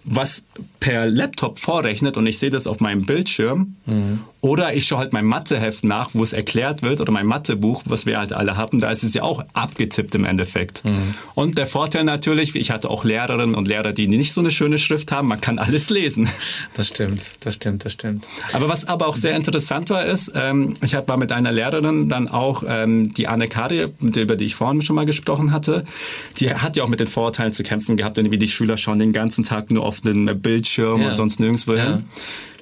was 0.04 0.44
per 0.80 1.06
Laptop 1.06 1.58
vorrechnet 1.58 2.16
und 2.16 2.26
ich 2.26 2.38
sehe 2.38 2.50
das 2.50 2.66
auf 2.66 2.80
meinem 2.80 3.04
Bildschirm. 3.04 3.76
Mhm. 3.86 4.20
Oder 4.42 4.74
ich 4.74 4.86
schaue 4.86 5.00
halt 5.00 5.12
mein 5.12 5.26
Matheheft 5.26 5.84
nach, 5.84 6.10
wo 6.14 6.22
es 6.22 6.32
erklärt 6.32 6.80
wird, 6.80 7.02
oder 7.02 7.12
mein 7.12 7.26
Mathebuch, 7.26 7.82
was 7.84 8.06
wir 8.06 8.18
halt 8.18 8.32
alle 8.32 8.56
haben, 8.56 8.80
da 8.80 8.90
ist 8.90 9.02
es 9.02 9.12
ja 9.12 9.22
auch 9.22 9.44
abgetippt 9.52 10.14
im 10.14 10.24
Endeffekt. 10.24 10.82
Mhm. 10.82 11.10
Und 11.34 11.58
der 11.58 11.66
Vorteil 11.66 12.04
natürlich, 12.04 12.54
ich 12.54 12.70
hatte 12.70 12.88
auch 12.88 13.04
Lehrerinnen 13.04 13.54
und 13.54 13.68
Lehrer, 13.68 13.92
die 13.92 14.08
nicht 14.08 14.32
so 14.32 14.40
eine 14.40 14.50
schöne 14.50 14.78
Schrift 14.78 15.12
haben, 15.12 15.28
man 15.28 15.40
kann 15.40 15.58
alles 15.58 15.90
lesen. 15.90 16.28
Das 16.74 16.88
stimmt, 16.88 17.44
das 17.44 17.54
stimmt, 17.54 17.84
das 17.84 17.92
stimmt. 17.92 18.26
Aber 18.52 18.68
was 18.68 18.86
aber 18.86 19.06
auch 19.06 19.16
sehr 19.16 19.34
interessant 19.34 19.90
war, 19.90 20.04
ist, 20.06 20.32
ähm, 20.34 20.74
ich 20.82 20.94
war 20.94 21.16
mit 21.16 21.32
einer 21.32 21.52
Lehrerin 21.52 22.08
dann 22.08 22.28
auch, 22.28 22.62
ähm, 22.66 23.12
die 23.12 23.26
Anne 23.26 23.48
Kari, 23.48 23.88
über 24.00 24.36
die 24.36 24.46
ich 24.46 24.54
vorhin 24.54 24.80
schon 24.80 24.96
mal 24.96 25.04
gesprochen 25.04 25.52
hatte, 25.52 25.84
die 26.38 26.54
hat 26.54 26.76
ja 26.76 26.84
auch 26.84 26.88
mit 26.88 27.00
den 27.00 27.06
Vorurteilen 27.06 27.52
zu 27.52 27.62
kämpfen 27.62 27.96
gehabt, 27.96 28.16
wenn 28.16 28.30
die 28.30 28.48
Schüler 28.48 28.76
schauen 28.76 28.98
den 28.98 29.12
ganzen 29.12 29.44
Tag 29.44 29.70
nur 29.70 29.84
auf 29.84 29.89
den 29.98 30.26
Bildschirm 30.40 31.03
ja. 31.03 31.09
und 31.09 31.16
sonst 31.16 31.40
nirgendwo 31.40 31.74
hin. 31.74 31.79
Ja. 31.81 32.03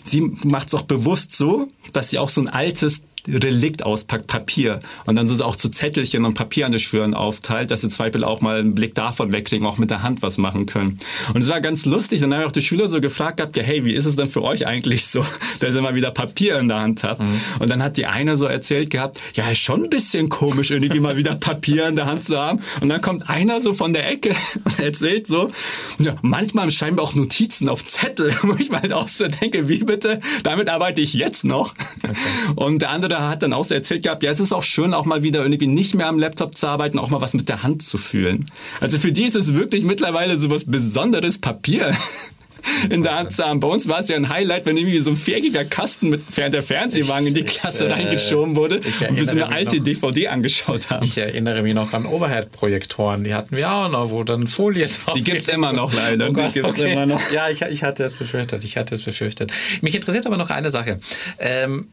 Sie 0.05 0.23
macht 0.45 0.69
es 0.69 0.75
auch 0.75 0.83
bewusst 0.83 1.37
so, 1.37 1.69
dass 1.93 2.11
sie 2.11 2.19
auch 2.19 2.31
so 2.31 2.41
ein 2.41 2.49
altes 2.49 3.03
Relikt 3.29 3.85
auspackt, 3.85 4.27
Papier. 4.27 4.81
Und 5.07 5.17
dann 5.17 5.29
so 5.29 5.45
auch 5.45 5.57
zu 5.57 5.69
Zettelchen 5.69 6.25
und 6.25 6.35
Papier 6.35 6.67
an 6.67 6.73
den 6.73 6.81
Schwören 6.81 7.15
aufteilt, 7.15 7.71
dass 7.71 7.83
sie 7.83 7.89
zum 7.89 8.05
Beispiel 8.05 8.25
auch 8.25 8.41
mal 8.41 8.59
einen 8.59 8.75
Blick 8.75 8.95
davon 8.95 9.33
wegkriegen, 9.33 9.67
auch 9.67 9.79
mit 9.79 9.91
der 9.91 10.03
Hand 10.03 10.23
was 10.23 10.39
machen 10.39 10.67
können. 10.67 10.99
Und 11.35 11.43
es 11.43 11.49
war 11.49 11.61
ganz 11.61 11.85
lustig. 11.85 12.21
Dann 12.21 12.35
haben 12.35 12.45
auch 12.45 12.53
die 12.53 12.63
Schüler 12.63 12.89
so 12.89 13.01
gefragt 13.01 13.39
gehabt, 13.39 13.57
ja, 13.57 13.63
hey, 13.63 13.85
wie 13.85 13.93
ist 13.93 14.07
es 14.07 14.17
denn 14.17 14.29
für 14.29 14.43
euch 14.43 14.67
eigentlich 14.67 15.07
so, 15.07 15.25
dass 15.61 15.75
ihr 15.75 15.83
mal 15.83 15.95
wieder 15.95 16.11
Papier 16.11 16.59
in 16.59 16.69
der 16.69 16.81
Hand 16.81 17.05
habt? 17.05 17.21
Mhm. 17.21 17.41
Und 17.59 17.71
dann 17.71 17.83
hat 17.83 17.97
die 17.97 18.07
eine 18.07 18.37
so 18.37 18.47
erzählt 18.47 18.91
gehabt, 18.91 19.21
ja, 19.35 19.49
ist 19.51 19.59
schon 19.59 19.85
ein 19.85 19.91
bisschen 19.91 20.29
komisch, 20.29 20.71
irgendwie 20.71 21.01
mal 21.01 21.17
wieder 21.17 21.35
Papier 21.35 21.89
in 21.89 21.97
der 21.97 22.07
Hand 22.07 22.25
zu 22.25 22.39
haben. 22.39 22.61
Und 22.81 22.89
dann 22.89 23.01
kommt 23.01 23.29
einer 23.29 23.61
so 23.61 23.75
von 23.75 23.93
der 23.93 24.09
Ecke 24.09 24.35
und 24.65 24.81
erzählt 24.81 25.27
so, 25.27 25.51
ja, 25.99 26.17
manchmal 26.23 26.71
scheinbar 26.71 27.05
auch 27.05 27.15
Notizen 27.15 27.69
auf 27.69 27.85
Zettel, 27.85 28.35
wo 28.43 28.55
ich 28.59 28.71
mal 28.71 28.83
halt 28.83 28.93
auch 28.93 29.09
so 29.09 29.27
denke, 29.27 29.69
wie 29.69 29.79
bitte, 29.79 30.21
damit 30.43 30.69
arbeite 30.69 31.01
ich 31.01 31.15
jetzt 31.15 31.45
noch. 31.45 31.75
Okay. 32.03 32.15
Und 32.57 32.81
der 32.81 32.91
andere 32.91 33.18
hat 33.27 33.43
dann 33.43 33.53
auch 33.53 33.65
so 33.65 33.75
erzählt 33.75 34.03
gehabt, 34.03 34.23
ja, 34.23 34.31
es 34.31 34.41
ist 34.41 34.53
auch 34.53 34.63
schön, 34.63 34.95
auch 34.95 35.05
mal 35.05 35.23
wieder 35.23 35.43
irgendwie 35.43 35.67
nicht 35.67 35.95
mehr 35.95 36.07
am 36.07 36.19
Laptop 36.19 36.55
zu 36.55 36.67
arbeiten, 36.67 36.99
auch 36.99 37.11
mal 37.11 37.21
was 37.21 37.35
mit 37.35 37.49
der 37.49 37.63
Hand 37.63 37.83
zu 37.83 37.99
fühlen. 37.99 38.47
Also 38.81 38.99
für 38.99 39.13
die 39.13 39.25
ist 39.25 39.37
es 39.37 39.55
wirklich 39.55 39.85
mittlerweile 39.85 40.37
so 40.37 40.51
was 40.51 40.65
Besonderes 40.65 41.39
Papier 41.39 41.97
in 42.91 43.03
der 43.03 43.17
Hand 43.17 43.33
zu 43.33 43.45
haben. 43.45 43.61
Bei 43.61 43.69
uns 43.69 43.89
war 43.89 44.01
es 44.01 44.09
ja 44.09 44.17
ein 44.17 44.29
Highlight, 44.29 44.67
wenn 44.67 44.77
irgendwie 44.77 44.99
so 44.99 45.11
ein 45.11 45.17
viereckiger 45.17 45.65
Kasten 45.65 46.11
mit 46.11 46.23
der 46.37 46.63
Fernsehwagen 46.63 47.27
in 47.27 47.35
die 47.35 47.45
Klasse 47.45 47.85
ich, 47.85 47.91
äh, 47.91 47.95
reingeschoben 47.95 48.57
wurde 48.57 48.77
und 48.79 49.17
wir 49.17 49.25
so 49.25 49.33
eine 49.33 49.49
alte 49.49 49.77
noch, 49.77 49.85
DVD 49.85 50.29
angeschaut 50.29 50.91
haben. 50.91 51.05
Ich 51.05 51.19
erinnere 51.19 51.63
mich 51.63 51.75
noch 51.75 51.93
an 51.93 52.07
Overhead-Projektoren, 52.07 53.25
die 53.25 53.35
hatten 53.35 53.57
wir 53.57 53.73
auch 53.73 53.91
noch, 53.91 54.11
wo 54.11 54.25
dann 54.25 54.47
Folie 54.47 54.87
drauf 54.87 55.15
Die 55.15 55.25
gibt's 55.25 55.49
immer 55.49 55.73
noch 55.73 55.93
leider. 55.93 56.29
Oh 56.29 56.33
Gott, 56.33 56.51
die 56.51 56.61
gibt's 56.61 56.79
okay. 56.79 56.93
immer 56.93 57.07
noch. 57.07 57.31
Ja, 57.31 57.49
ich, 57.49 57.63
ich 57.63 57.83
hatte 57.83 58.05
es 58.05 58.15
befürchtet, 58.15 58.65
ich 58.65 58.77
hatte 58.77 58.95
es 58.95 59.03
befürchtet. 59.03 59.53
Mich 59.83 59.95
interessiert 59.95 60.27
aber 60.27 60.37
noch 60.37 60.51
eine 60.51 60.71
Sache. 60.71 61.01
Ähm, 61.39 61.89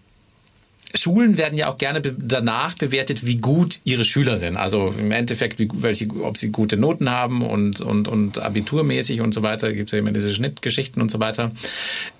Schulen 0.96 1.38
werden 1.38 1.58
ja 1.58 1.70
auch 1.70 1.78
gerne 1.78 2.02
danach 2.02 2.76
bewertet, 2.76 3.26
wie 3.26 3.38
gut 3.38 3.80
ihre 3.84 4.06
Schüler 4.06 4.38
sind. 4.38 4.58
Also 4.58 4.94
im 4.98 5.12
Endeffekt, 5.12 5.60
wie, 5.60 5.70
welche, 5.74 6.08
ob 6.22 6.38
sie 6.38 6.50
gute 6.50 6.78
Noten 6.78 7.10
haben 7.10 7.42
und, 7.42 7.82
und, 7.82 8.08
und 8.08 8.40
abiturmäßig 8.40 9.22
und 9.22 9.34
so 9.34 9.44
weiter. 9.44 9.74
Gibt 9.74 9.90
es 9.90 9.92
ja 9.92 10.00
immer 10.00 10.12
diese 10.12 10.32
Schnittgeschichten 10.32 11.02
und 11.02 11.12
so 11.12 11.20
weiter. 11.20 11.52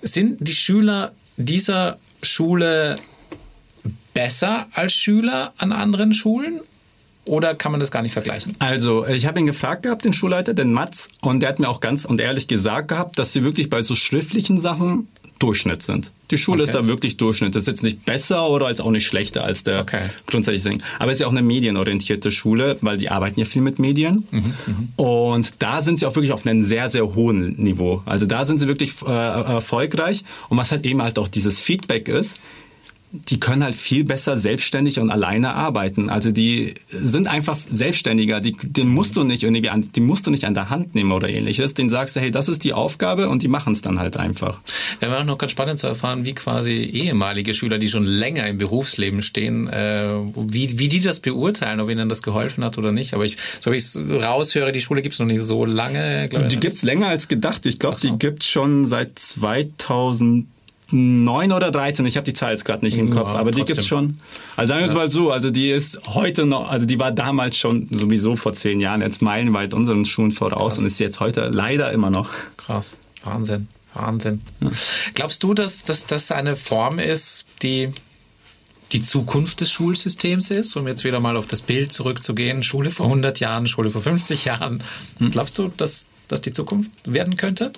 Sind 0.02 0.46
die 0.46 0.54
Schüler 0.54 1.12
dieser 1.36 1.98
Schule 2.22 2.96
besser 4.14 4.66
als 4.72 4.94
Schüler 4.94 5.52
an 5.58 5.72
anderen 5.72 6.12
Schulen? 6.12 6.60
Oder 7.28 7.54
kann 7.54 7.72
man 7.72 7.80
das 7.80 7.90
gar 7.90 8.02
nicht 8.02 8.12
vergleichen? 8.12 8.54
Also, 8.60 9.06
ich 9.06 9.26
habe 9.26 9.40
ihn 9.40 9.46
gefragt 9.46 9.82
gehabt, 9.82 10.04
den 10.04 10.12
Schulleiter, 10.12 10.54
den 10.54 10.72
Mats, 10.72 11.08
und 11.22 11.40
der 11.40 11.48
hat 11.48 11.58
mir 11.58 11.68
auch 11.68 11.80
ganz 11.80 12.04
und 12.04 12.20
ehrlich 12.20 12.46
gesagt 12.46 12.88
gehabt, 12.88 13.18
dass 13.18 13.32
sie 13.32 13.42
wirklich 13.42 13.68
bei 13.68 13.82
so 13.82 13.96
schriftlichen 13.96 14.60
Sachen 14.60 15.08
Durchschnitt 15.38 15.82
sind. 15.82 16.12
Die 16.30 16.38
Schule 16.38 16.62
okay. 16.62 16.70
ist 16.70 16.74
da 16.74 16.86
wirklich 16.86 17.16
Durchschnitt. 17.16 17.54
Das 17.54 17.62
ist 17.62 17.68
jetzt 17.68 17.82
nicht 17.82 18.04
besser 18.04 18.48
oder 18.48 18.68
ist 18.70 18.80
auch 18.80 18.90
nicht 18.90 19.06
schlechter 19.06 19.44
als 19.44 19.64
der 19.64 19.80
okay. 19.80 20.10
grundsätzliche 20.26 20.70
Ding. 20.70 20.82
Aber 20.98 21.10
es 21.10 21.16
ist 21.16 21.20
ja 21.20 21.26
auch 21.26 21.32
eine 21.32 21.42
medienorientierte 21.42 22.30
Schule, 22.30 22.76
weil 22.80 22.96
die 22.96 23.10
arbeiten 23.10 23.38
ja 23.38 23.46
viel 23.46 23.62
mit 23.62 23.78
Medien. 23.78 24.26
Mhm, 24.30 24.54
mhm, 24.66 24.88
und 24.96 25.62
da 25.62 25.82
sind 25.82 25.98
sie 25.98 26.06
auch 26.06 26.14
wirklich 26.16 26.32
auf 26.32 26.46
einem 26.46 26.62
sehr, 26.62 26.88
sehr 26.88 27.14
hohen 27.14 27.54
Niveau. 27.56 28.02
Also 28.06 28.26
da 28.26 28.44
sind 28.44 28.58
sie 28.58 28.66
wirklich 28.66 28.92
äh, 29.06 29.10
erfolgreich. 29.10 30.24
Und 30.48 30.58
was 30.58 30.72
halt 30.72 30.86
eben 30.86 31.02
halt 31.02 31.18
auch 31.18 31.28
dieses 31.28 31.60
Feedback 31.60 32.08
ist, 32.08 32.40
die 33.28 33.40
können 33.40 33.62
halt 33.64 33.74
viel 33.74 34.04
besser 34.04 34.36
selbstständig 34.36 34.98
und 34.98 35.10
alleine 35.10 35.54
arbeiten. 35.54 36.10
Also 36.10 36.30
die 36.30 36.74
sind 36.88 37.26
einfach 37.26 37.56
selbstständiger. 37.68 38.40
Die, 38.40 38.52
den 38.52 38.88
musst 38.88 39.16
du 39.16 39.24
nicht 39.24 39.42
irgendwie 39.42 39.70
an, 39.70 39.90
die 39.94 40.00
musst 40.00 40.26
du 40.26 40.30
nicht 40.30 40.44
an 40.44 40.54
der 40.54 40.70
Hand 40.70 40.94
nehmen 40.94 41.12
oder 41.12 41.28
ähnliches. 41.28 41.74
Den 41.74 41.88
sagst 41.88 42.16
du, 42.16 42.20
hey, 42.20 42.30
das 42.30 42.48
ist 42.48 42.64
die 42.64 42.72
Aufgabe 42.72 43.28
und 43.28 43.42
die 43.42 43.48
machen 43.48 43.72
es 43.72 43.82
dann 43.82 43.98
halt 43.98 44.16
einfach. 44.16 44.60
Ja, 45.02 45.08
wäre 45.08 45.20
auch 45.20 45.24
noch 45.24 45.38
ganz 45.38 45.52
spannend 45.52 45.78
zu 45.78 45.86
erfahren, 45.86 46.24
wie 46.24 46.34
quasi 46.34 46.72
ehemalige 46.72 47.54
Schüler, 47.54 47.78
die 47.78 47.88
schon 47.88 48.04
länger 48.04 48.46
im 48.46 48.58
Berufsleben 48.58 49.22
stehen, 49.22 49.68
äh, 49.68 50.08
wie, 50.36 50.78
wie 50.78 50.88
die 50.88 51.00
das 51.00 51.20
beurteilen, 51.20 51.80
ob 51.80 51.90
ihnen 51.90 52.08
das 52.08 52.22
geholfen 52.22 52.64
hat 52.64 52.78
oder 52.78 52.92
nicht. 52.92 53.14
Aber 53.14 53.24
ich, 53.24 53.36
so 53.60 53.72
wie 53.72 53.76
ich 53.76 53.84
es 53.84 53.98
raushöre, 53.98 54.72
die 54.72 54.80
Schule 54.80 55.02
gibt 55.02 55.14
es 55.14 55.18
noch 55.18 55.26
nicht 55.26 55.40
so 55.40 55.64
lange. 55.64 56.28
Die 56.28 56.60
gibt 56.60 56.76
es 56.76 56.82
länger 56.82 57.08
als 57.08 57.28
gedacht. 57.28 57.66
Ich 57.66 57.78
glaube, 57.78 57.98
so. 57.98 58.10
die 58.10 58.18
gibt 58.18 58.42
es 58.42 58.48
schon 58.48 58.86
seit 58.86 59.18
2000 59.18 60.46
neun 60.92 61.52
oder 61.52 61.70
13, 61.70 62.06
ich 62.06 62.16
habe 62.16 62.24
die 62.24 62.32
Zahl 62.32 62.52
jetzt 62.52 62.64
gerade 62.64 62.84
nicht 62.84 62.98
im 62.98 63.10
Kopf, 63.10 63.28
ja, 63.28 63.34
aber 63.34 63.50
die 63.50 63.64
gibt's 63.64 63.86
schon. 63.86 64.20
Also 64.56 64.72
sagen 64.72 64.80
wir 64.80 64.86
es 64.86 64.92
ja. 64.92 64.98
mal 64.98 65.10
so, 65.10 65.30
also 65.32 65.50
die 65.50 65.70
ist 65.70 66.00
heute 66.14 66.46
noch, 66.46 66.68
also 66.70 66.86
die 66.86 66.98
war 66.98 67.10
damals 67.10 67.56
schon 67.56 67.88
sowieso 67.90 68.36
vor 68.36 68.52
zehn 68.52 68.80
Jahren 68.80 69.00
jetzt 69.00 69.20
meilenweit 69.22 69.74
unseren 69.74 70.04
Schuhen 70.04 70.30
voraus 70.30 70.74
Krass. 70.74 70.78
und 70.78 70.86
ist 70.86 71.00
jetzt 71.00 71.20
heute 71.20 71.50
leider 71.52 71.90
immer 71.92 72.10
noch. 72.10 72.28
Krass, 72.56 72.96
Wahnsinn, 73.24 73.68
Wahnsinn. 73.94 74.42
Ja. 74.60 74.70
Glaubst 75.14 75.42
du, 75.42 75.54
dass, 75.54 75.82
dass 75.82 76.06
das 76.06 76.30
eine 76.30 76.54
Form 76.54 76.98
ist, 76.98 77.46
die 77.62 77.92
die 78.92 79.02
Zukunft 79.02 79.60
des 79.60 79.72
Schulsystems 79.72 80.50
ist, 80.50 80.76
um 80.76 80.86
jetzt 80.86 81.02
wieder 81.02 81.18
mal 81.18 81.36
auf 81.36 81.46
das 81.46 81.62
Bild 81.62 81.92
zurückzugehen, 81.92 82.62
Schule 82.62 82.90
vor 82.90 83.06
100 83.06 83.40
Jahren, 83.40 83.66
Schule 83.66 83.90
vor 83.90 84.00
50 84.00 84.44
Jahren. 84.44 84.82
Hm. 85.18 85.32
Glaubst 85.32 85.58
du, 85.58 85.72
dass 85.76 86.06
das 86.28 86.40
die 86.40 86.52
Zukunft 86.52 86.90
werden 87.04 87.36
könnte? 87.36 87.72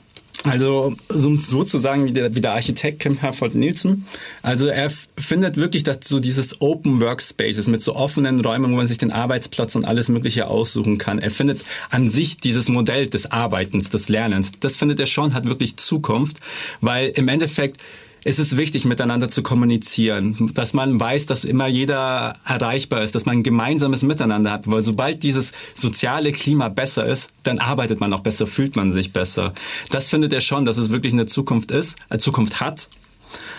Also 0.44 0.94
um 1.08 1.36
sozusagen 1.36 2.04
wie 2.06 2.12
der, 2.12 2.34
wie 2.34 2.40
der 2.40 2.52
Architekt 2.52 3.00
Kim 3.00 3.18
Herford 3.18 3.56
Nielsen. 3.56 4.06
Also 4.42 4.68
er 4.68 4.90
findet 5.18 5.56
wirklich, 5.56 5.82
dass 5.82 5.98
so 6.04 6.20
dieses 6.20 6.60
Open 6.60 7.00
Workspaces 7.00 7.66
mit 7.66 7.82
so 7.82 7.96
offenen 7.96 8.40
Räumen, 8.40 8.70
wo 8.70 8.76
man 8.76 8.86
sich 8.86 8.98
den 8.98 9.10
Arbeitsplatz 9.10 9.74
und 9.74 9.84
alles 9.84 10.08
Mögliche 10.08 10.46
aussuchen 10.46 10.96
kann. 10.98 11.18
Er 11.18 11.32
findet 11.32 11.60
an 11.90 12.08
sich 12.08 12.36
dieses 12.36 12.68
Modell 12.68 13.08
des 13.08 13.30
Arbeitens, 13.30 13.90
des 13.90 14.08
Lernens, 14.08 14.52
das 14.60 14.76
findet 14.76 15.00
er 15.00 15.06
schon, 15.06 15.34
hat 15.34 15.46
wirklich 15.46 15.76
Zukunft, 15.76 16.36
weil 16.80 17.08
im 17.08 17.26
Endeffekt 17.26 17.82
es 18.28 18.38
ist 18.38 18.58
wichtig, 18.58 18.84
miteinander 18.84 19.30
zu 19.30 19.42
kommunizieren, 19.42 20.50
dass 20.52 20.74
man 20.74 21.00
weiß, 21.00 21.24
dass 21.24 21.44
immer 21.44 21.66
jeder 21.66 22.34
erreichbar 22.44 23.02
ist, 23.02 23.14
dass 23.14 23.24
man 23.24 23.38
ein 23.38 23.42
gemeinsames 23.42 24.02
Miteinander 24.02 24.50
hat, 24.50 24.70
weil 24.70 24.82
sobald 24.82 25.22
dieses 25.22 25.52
soziale 25.74 26.32
Klima 26.32 26.68
besser 26.68 27.06
ist, 27.06 27.30
dann 27.42 27.58
arbeitet 27.58 28.00
man 28.00 28.12
auch 28.12 28.20
besser, 28.20 28.46
fühlt 28.46 28.76
man 28.76 28.90
sich 28.90 29.14
besser. 29.14 29.54
Das 29.90 30.10
findet 30.10 30.34
er 30.34 30.42
schon, 30.42 30.66
dass 30.66 30.76
es 30.76 30.90
wirklich 30.90 31.14
eine 31.14 31.24
Zukunft 31.24 31.70
ist, 31.70 31.96
eine 32.10 32.18
Zukunft 32.18 32.60
hat. 32.60 32.90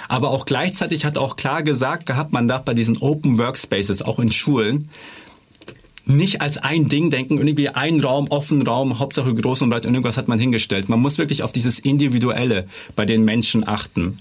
Aber 0.07 0.29
auch 0.29 0.45
gleichzeitig 0.45 1.03
hat 1.03 1.17
er 1.17 1.23
auch 1.23 1.35
klar 1.35 1.63
gesagt 1.63 2.05
gehabt, 2.05 2.31
man 2.31 2.47
darf 2.47 2.63
bei 2.63 2.75
diesen 2.75 2.97
Open 2.97 3.39
Workspaces, 3.39 4.03
auch 4.03 4.19
in 4.19 4.31
Schulen, 4.31 4.89
nicht 6.05 6.41
als 6.41 6.57
ein 6.57 6.89
Ding 6.89 7.09
denken, 7.09 7.37
irgendwie 7.39 7.69
ein 7.69 7.99
Raum, 7.99 8.27
offen 8.29 8.61
Raum, 8.61 8.99
Hauptsache 8.99 9.33
groß 9.33 9.63
und 9.63 9.71
breit, 9.71 9.85
irgendwas 9.85 10.17
hat 10.17 10.27
man 10.27 10.37
hingestellt. 10.37 10.89
Man 10.89 10.99
muss 10.99 11.17
wirklich 11.17 11.41
auf 11.41 11.51
dieses 11.51 11.79
Individuelle 11.79 12.67
bei 12.95 13.05
den 13.05 13.25
Menschen 13.25 13.67
achten. 13.67 14.19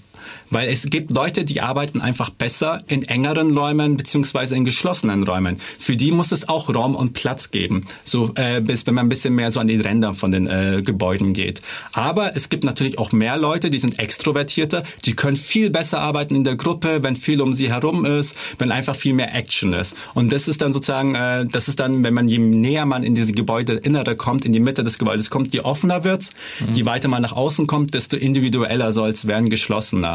Weil 0.49 0.69
es 0.69 0.89
gibt 0.89 1.11
Leute, 1.11 1.45
die 1.45 1.61
arbeiten 1.61 2.01
einfach 2.01 2.29
besser 2.29 2.81
in 2.87 3.03
engeren 3.03 3.57
Räumen 3.57 3.97
beziehungsweise 3.97 4.55
in 4.55 4.65
geschlossenen 4.65 5.23
Räumen. 5.23 5.59
Für 5.77 5.95
die 5.95 6.11
muss 6.11 6.31
es 6.31 6.49
auch 6.49 6.73
Raum 6.73 6.95
und 6.95 7.13
Platz 7.13 7.51
geben, 7.51 7.85
so 8.03 8.31
äh, 8.35 8.61
bis 8.61 8.85
wenn 8.87 8.95
man 8.95 9.05
ein 9.05 9.09
bisschen 9.09 9.35
mehr 9.35 9.51
so 9.51 9.59
an 9.59 9.67
die 9.67 9.77
Ränder 9.77 10.13
von 10.13 10.31
den 10.31 10.47
äh, 10.47 10.81
Gebäuden 10.83 11.33
geht. 11.33 11.61
Aber 11.93 12.35
es 12.35 12.49
gibt 12.49 12.63
natürlich 12.63 12.97
auch 12.97 13.11
mehr 13.11 13.37
Leute, 13.37 13.69
die 13.69 13.79
sind 13.79 13.99
extrovertierter, 13.99 14.83
die 15.05 15.15
können 15.15 15.37
viel 15.37 15.69
besser 15.69 15.99
arbeiten 15.99 16.35
in 16.35 16.43
der 16.43 16.55
Gruppe, 16.55 17.03
wenn 17.03 17.15
viel 17.15 17.41
um 17.41 17.53
sie 17.53 17.71
herum 17.71 18.05
ist, 18.05 18.35
wenn 18.57 18.71
einfach 18.71 18.95
viel 18.95 19.13
mehr 19.13 19.33
Action 19.33 19.73
ist. 19.73 19.95
Und 20.13 20.31
das 20.31 20.47
ist 20.47 20.61
dann 20.61 20.73
sozusagen, 20.73 21.15
äh, 21.15 21.45
das 21.45 21.67
ist 21.67 21.79
dann, 21.79 22.03
wenn 22.03 22.13
man 22.13 22.27
je 22.27 22.39
näher 22.39 22.85
man 22.85 23.03
in 23.03 23.15
diese 23.15 23.33
Gebäudeinnere 23.33 24.15
kommt, 24.15 24.45
in 24.45 24.51
die 24.51 24.59
Mitte 24.59 24.83
des 24.83 24.97
Gebäudes 24.99 25.29
kommt, 25.29 25.53
je 25.53 25.61
offener 25.61 26.03
wird's, 26.03 26.31
mhm. 26.59 26.73
je 26.73 26.85
weiter 26.85 27.07
man 27.07 27.21
nach 27.21 27.33
außen 27.33 27.67
kommt, 27.67 27.93
desto 27.93 28.17
individueller 28.17 28.91
soll 28.91 29.09
es 29.09 29.27
werden, 29.27 29.49
geschlossener. 29.49 30.08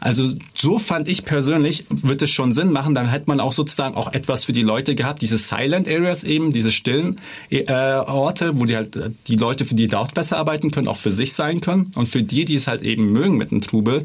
Also 0.00 0.30
so 0.54 0.78
fand 0.78 1.08
ich 1.08 1.24
persönlich, 1.24 1.84
wird 1.88 2.22
es 2.22 2.30
schon 2.30 2.52
Sinn 2.52 2.70
machen, 2.72 2.94
dann 2.94 3.08
hätte 3.08 3.24
man 3.26 3.40
auch 3.40 3.52
sozusagen 3.52 3.94
auch 3.94 4.12
etwas 4.12 4.44
für 4.44 4.52
die 4.52 4.62
Leute 4.62 4.94
gehabt, 4.94 5.22
diese 5.22 5.38
Silent 5.38 5.88
Areas 5.88 6.24
eben, 6.24 6.52
diese 6.52 6.70
stillen 6.70 7.20
äh, 7.50 7.64
Orte, 7.70 8.58
wo 8.58 8.64
die 8.64 8.76
halt 8.76 8.96
äh, 8.96 9.10
die 9.26 9.36
Leute, 9.36 9.64
für 9.64 9.74
die 9.74 9.88
dort 9.88 10.14
besser 10.14 10.36
arbeiten 10.36 10.70
können, 10.70 10.88
auch 10.88 10.96
für 10.96 11.10
sich 11.10 11.32
sein 11.32 11.60
können 11.60 11.90
und 11.94 12.08
für 12.08 12.22
die, 12.22 12.44
die 12.44 12.54
es 12.54 12.66
halt 12.66 12.82
eben 12.82 13.12
mögen 13.12 13.36
mit 13.36 13.50
dem 13.50 13.60
Trubel, 13.60 14.04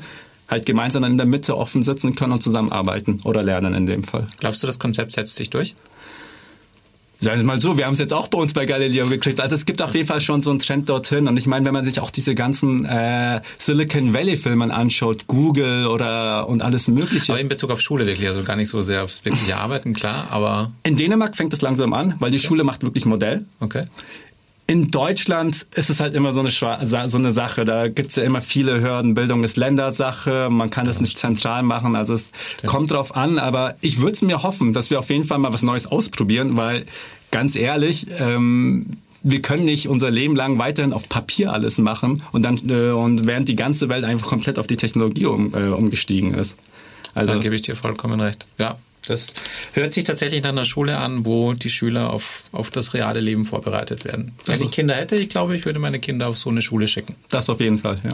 halt 0.50 0.66
gemeinsam 0.66 1.04
in 1.04 1.18
der 1.18 1.28
Mitte 1.28 1.58
offen 1.58 1.84
sitzen 1.84 2.16
können 2.16 2.34
und 2.34 2.44
zusammenarbeiten 2.44 3.22
oder 3.24 3.44
lernen 3.44 3.74
in 3.74 3.86
dem 3.86 4.04
Fall. 4.04 4.28
Glaubst 4.40 4.64
du, 4.64 4.68
das 4.68 4.80
Konzept 4.80 5.12
setzt 5.12 5.36
sich 5.36 5.50
durch? 5.50 5.76
Sagen 7.22 7.42
wir 7.42 7.46
mal 7.46 7.60
so, 7.60 7.78
wir 7.78 7.86
haben 7.86 7.96
es 7.96 8.00
jetzt 8.00 8.14
auch 8.14 8.30
bei 8.30 8.38
uns 8.38 8.54
bei 8.54 8.66
Galileo 8.66 9.08
gekriegt. 9.08 9.42
Also 9.42 9.54
es 9.54 9.66
gibt 9.66 9.82
auf 9.82 9.94
jeden 9.94 10.08
Fall 10.08 10.22
schon 10.22 10.40
so 10.40 10.52
einen 10.52 10.60
Trend 10.60 10.88
dorthin. 10.88 11.28
Und 11.28 11.36
ich 11.36 11.48
meine, 11.48 11.66
wenn 11.66 11.74
man 11.74 11.84
sich 11.84 12.00
auch 12.00 12.12
diese 12.12 12.34
ganzen 12.34 12.86
äh, 12.86 13.42
Silicon 13.58 14.14
Valley-Filme 14.14 14.74
anschaut, 14.74 15.28
Google 15.28 15.88
oder 15.88 16.48
und 16.48 16.62
alles 16.62 16.88
Mögliche. 16.88 17.34
Aber 17.34 17.42
in 17.42 17.50
Bezug 17.50 17.72
auf 17.72 17.82
Schule 17.82 18.06
wirklich, 18.06 18.26
also 18.28 18.44
gar 18.44 18.56
nicht 18.56 18.70
so 18.70 18.82
sehr 18.82 19.04
aufs 19.04 19.26
wirkliche 19.26 19.58
Arbeiten, 19.58 19.94
klar, 19.94 20.28
aber. 20.30 20.72
In 20.84 20.96
Dänemark 20.96 21.36
fängt 21.36 21.52
es 21.52 21.62
langsam 21.62 21.94
an, 21.94 22.16
weil 22.20 22.32
die 22.32 22.38
okay. 22.38 22.48
Schule 22.48 22.64
macht 22.64 22.84
wirklich 22.84 23.06
Modell. 23.06 23.46
Okay. 23.60 23.84
In 24.70 24.92
Deutschland 24.92 25.66
ist 25.74 25.90
es 25.90 26.00
halt 26.00 26.14
immer 26.14 26.32
so 26.32 26.42
eine, 26.42 26.52
so 26.52 27.18
eine 27.18 27.32
Sache. 27.32 27.66
Da 27.66 27.88
gibt 27.88 28.12
es 28.12 28.18
ja 28.18 28.24
immer 28.24 28.40
viele 28.40 28.84
Hürden. 28.84 29.16
Bildung 29.16 29.44
ist 29.44 29.58
Ländersache. 29.58 30.50
Man 30.52 30.70
kann 30.70 30.86
es 30.86 31.02
nicht 31.02 31.18
zentral 31.18 31.64
machen. 31.64 31.96
Also 31.96 32.14
es 32.14 32.30
Stimmt. 32.58 32.72
kommt 32.72 32.92
drauf 32.92 33.16
an. 33.16 33.40
Aber 33.40 33.78
ich 33.82 34.00
würde 34.00 34.12
es 34.12 34.22
mir 34.22 34.44
hoffen, 34.44 34.72
dass 34.72 34.92
wir 34.92 35.00
auf 35.00 35.10
jeden 35.10 35.24
Fall 35.24 35.40
mal 35.40 35.52
was 35.52 35.64
Neues 35.64 35.88
ausprobieren, 35.88 36.56
weil 36.56 36.86
ganz 37.32 37.56
ehrlich, 37.56 38.06
ähm, 38.20 38.98
wir 39.24 39.42
können 39.42 39.66
nicht 39.66 39.88
unser 39.90 40.12
Leben 40.12 40.36
lang 40.36 40.60
weiterhin 40.60 40.94
auf 40.94 41.10
Papier 41.10 41.52
alles 41.52 41.80
machen 41.80 42.22
und 42.32 42.44
dann 42.44 42.60
äh, 42.70 42.92
und 42.92 43.26
während 43.26 43.50
die 43.50 43.56
ganze 43.56 43.90
Welt 43.90 44.06
einfach 44.06 44.28
komplett 44.28 44.60
auf 44.60 44.68
die 44.68 44.78
Technologie 44.78 45.26
um, 45.26 45.52
äh, 45.56 45.70
umgestiegen 45.70 46.36
ist. 46.36 46.56
Also 47.16 47.34
dann 47.34 47.42
gebe 47.42 47.56
ich 47.56 47.64
dir 47.64 47.76
vollkommen 47.76 48.20
recht. 48.20 48.48
Ja, 48.60 48.78
das 49.08 49.34
hört 49.74 49.94
sich 49.94 50.04
tatsächlich 50.04 50.44
nach 50.44 50.50
einer 50.50 50.66
Schule 50.66 50.98
an, 50.98 51.26
wo 51.26 51.54
die 51.54 51.70
Schüler 51.70 52.12
auf, 52.12 52.44
auf 52.52 52.72
das 52.72 52.94
reale 52.94 53.20
Leben 53.20 53.46
vorbereitet 53.46 54.06
werden. 54.06 54.34
Wenn 54.46 54.54
also, 54.54 54.66
ich 54.66 54.72
Kinder 54.72 54.96
hätte, 54.96 55.16
ich 55.16 55.30
glaube, 55.30 55.56
ich 55.56 55.66
würde 55.66 55.80
meine 55.80 56.00
Kinder 56.00 56.28
auf 56.28 56.38
so 56.38 56.50
eine 56.50 56.62
Schule 56.62 56.88
schicken. 56.88 57.16
Das 57.30 57.50
auf 57.50 57.60
jeden 57.60 57.80
Fall, 57.80 58.00
ja. 58.04 58.12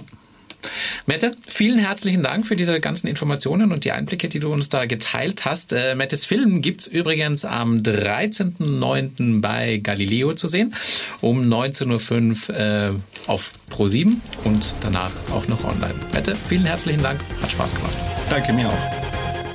Mette, 1.05 1.35
vielen 1.47 1.77
herzlichen 1.77 2.23
Dank 2.23 2.47
für 2.47 2.55
diese 2.55 2.79
ganzen 2.79 3.07
Informationen 3.07 3.71
und 3.71 3.85
die 3.85 3.91
Einblicke, 3.91 4.29
die 4.29 4.39
du 4.39 4.51
uns 4.51 4.69
da 4.69 4.85
geteilt 4.85 5.45
hast. 5.45 5.73
Äh, 5.73 5.95
Mettes 5.95 6.25
Film 6.25 6.61
gibt's 6.61 6.87
übrigens 6.87 7.45
am 7.45 7.77
13.09. 7.77 9.41
bei 9.41 9.77
Galileo 9.77 10.33
zu 10.33 10.47
sehen, 10.47 10.73
um 11.21 11.41
19.05 11.41 12.49
Uhr 12.49 12.55
äh, 12.55 12.91
auf 13.27 13.53
Pro7 13.69 14.15
und 14.43 14.75
danach 14.81 15.11
auch 15.31 15.47
noch 15.47 15.63
online. 15.63 15.95
Mette, 16.13 16.35
vielen 16.47 16.65
herzlichen 16.65 17.03
Dank, 17.03 17.19
hat 17.41 17.51
Spaß 17.51 17.75
gemacht. 17.75 17.95
Danke 18.29 18.53
mir 18.53 18.69
auch. 18.69 19.24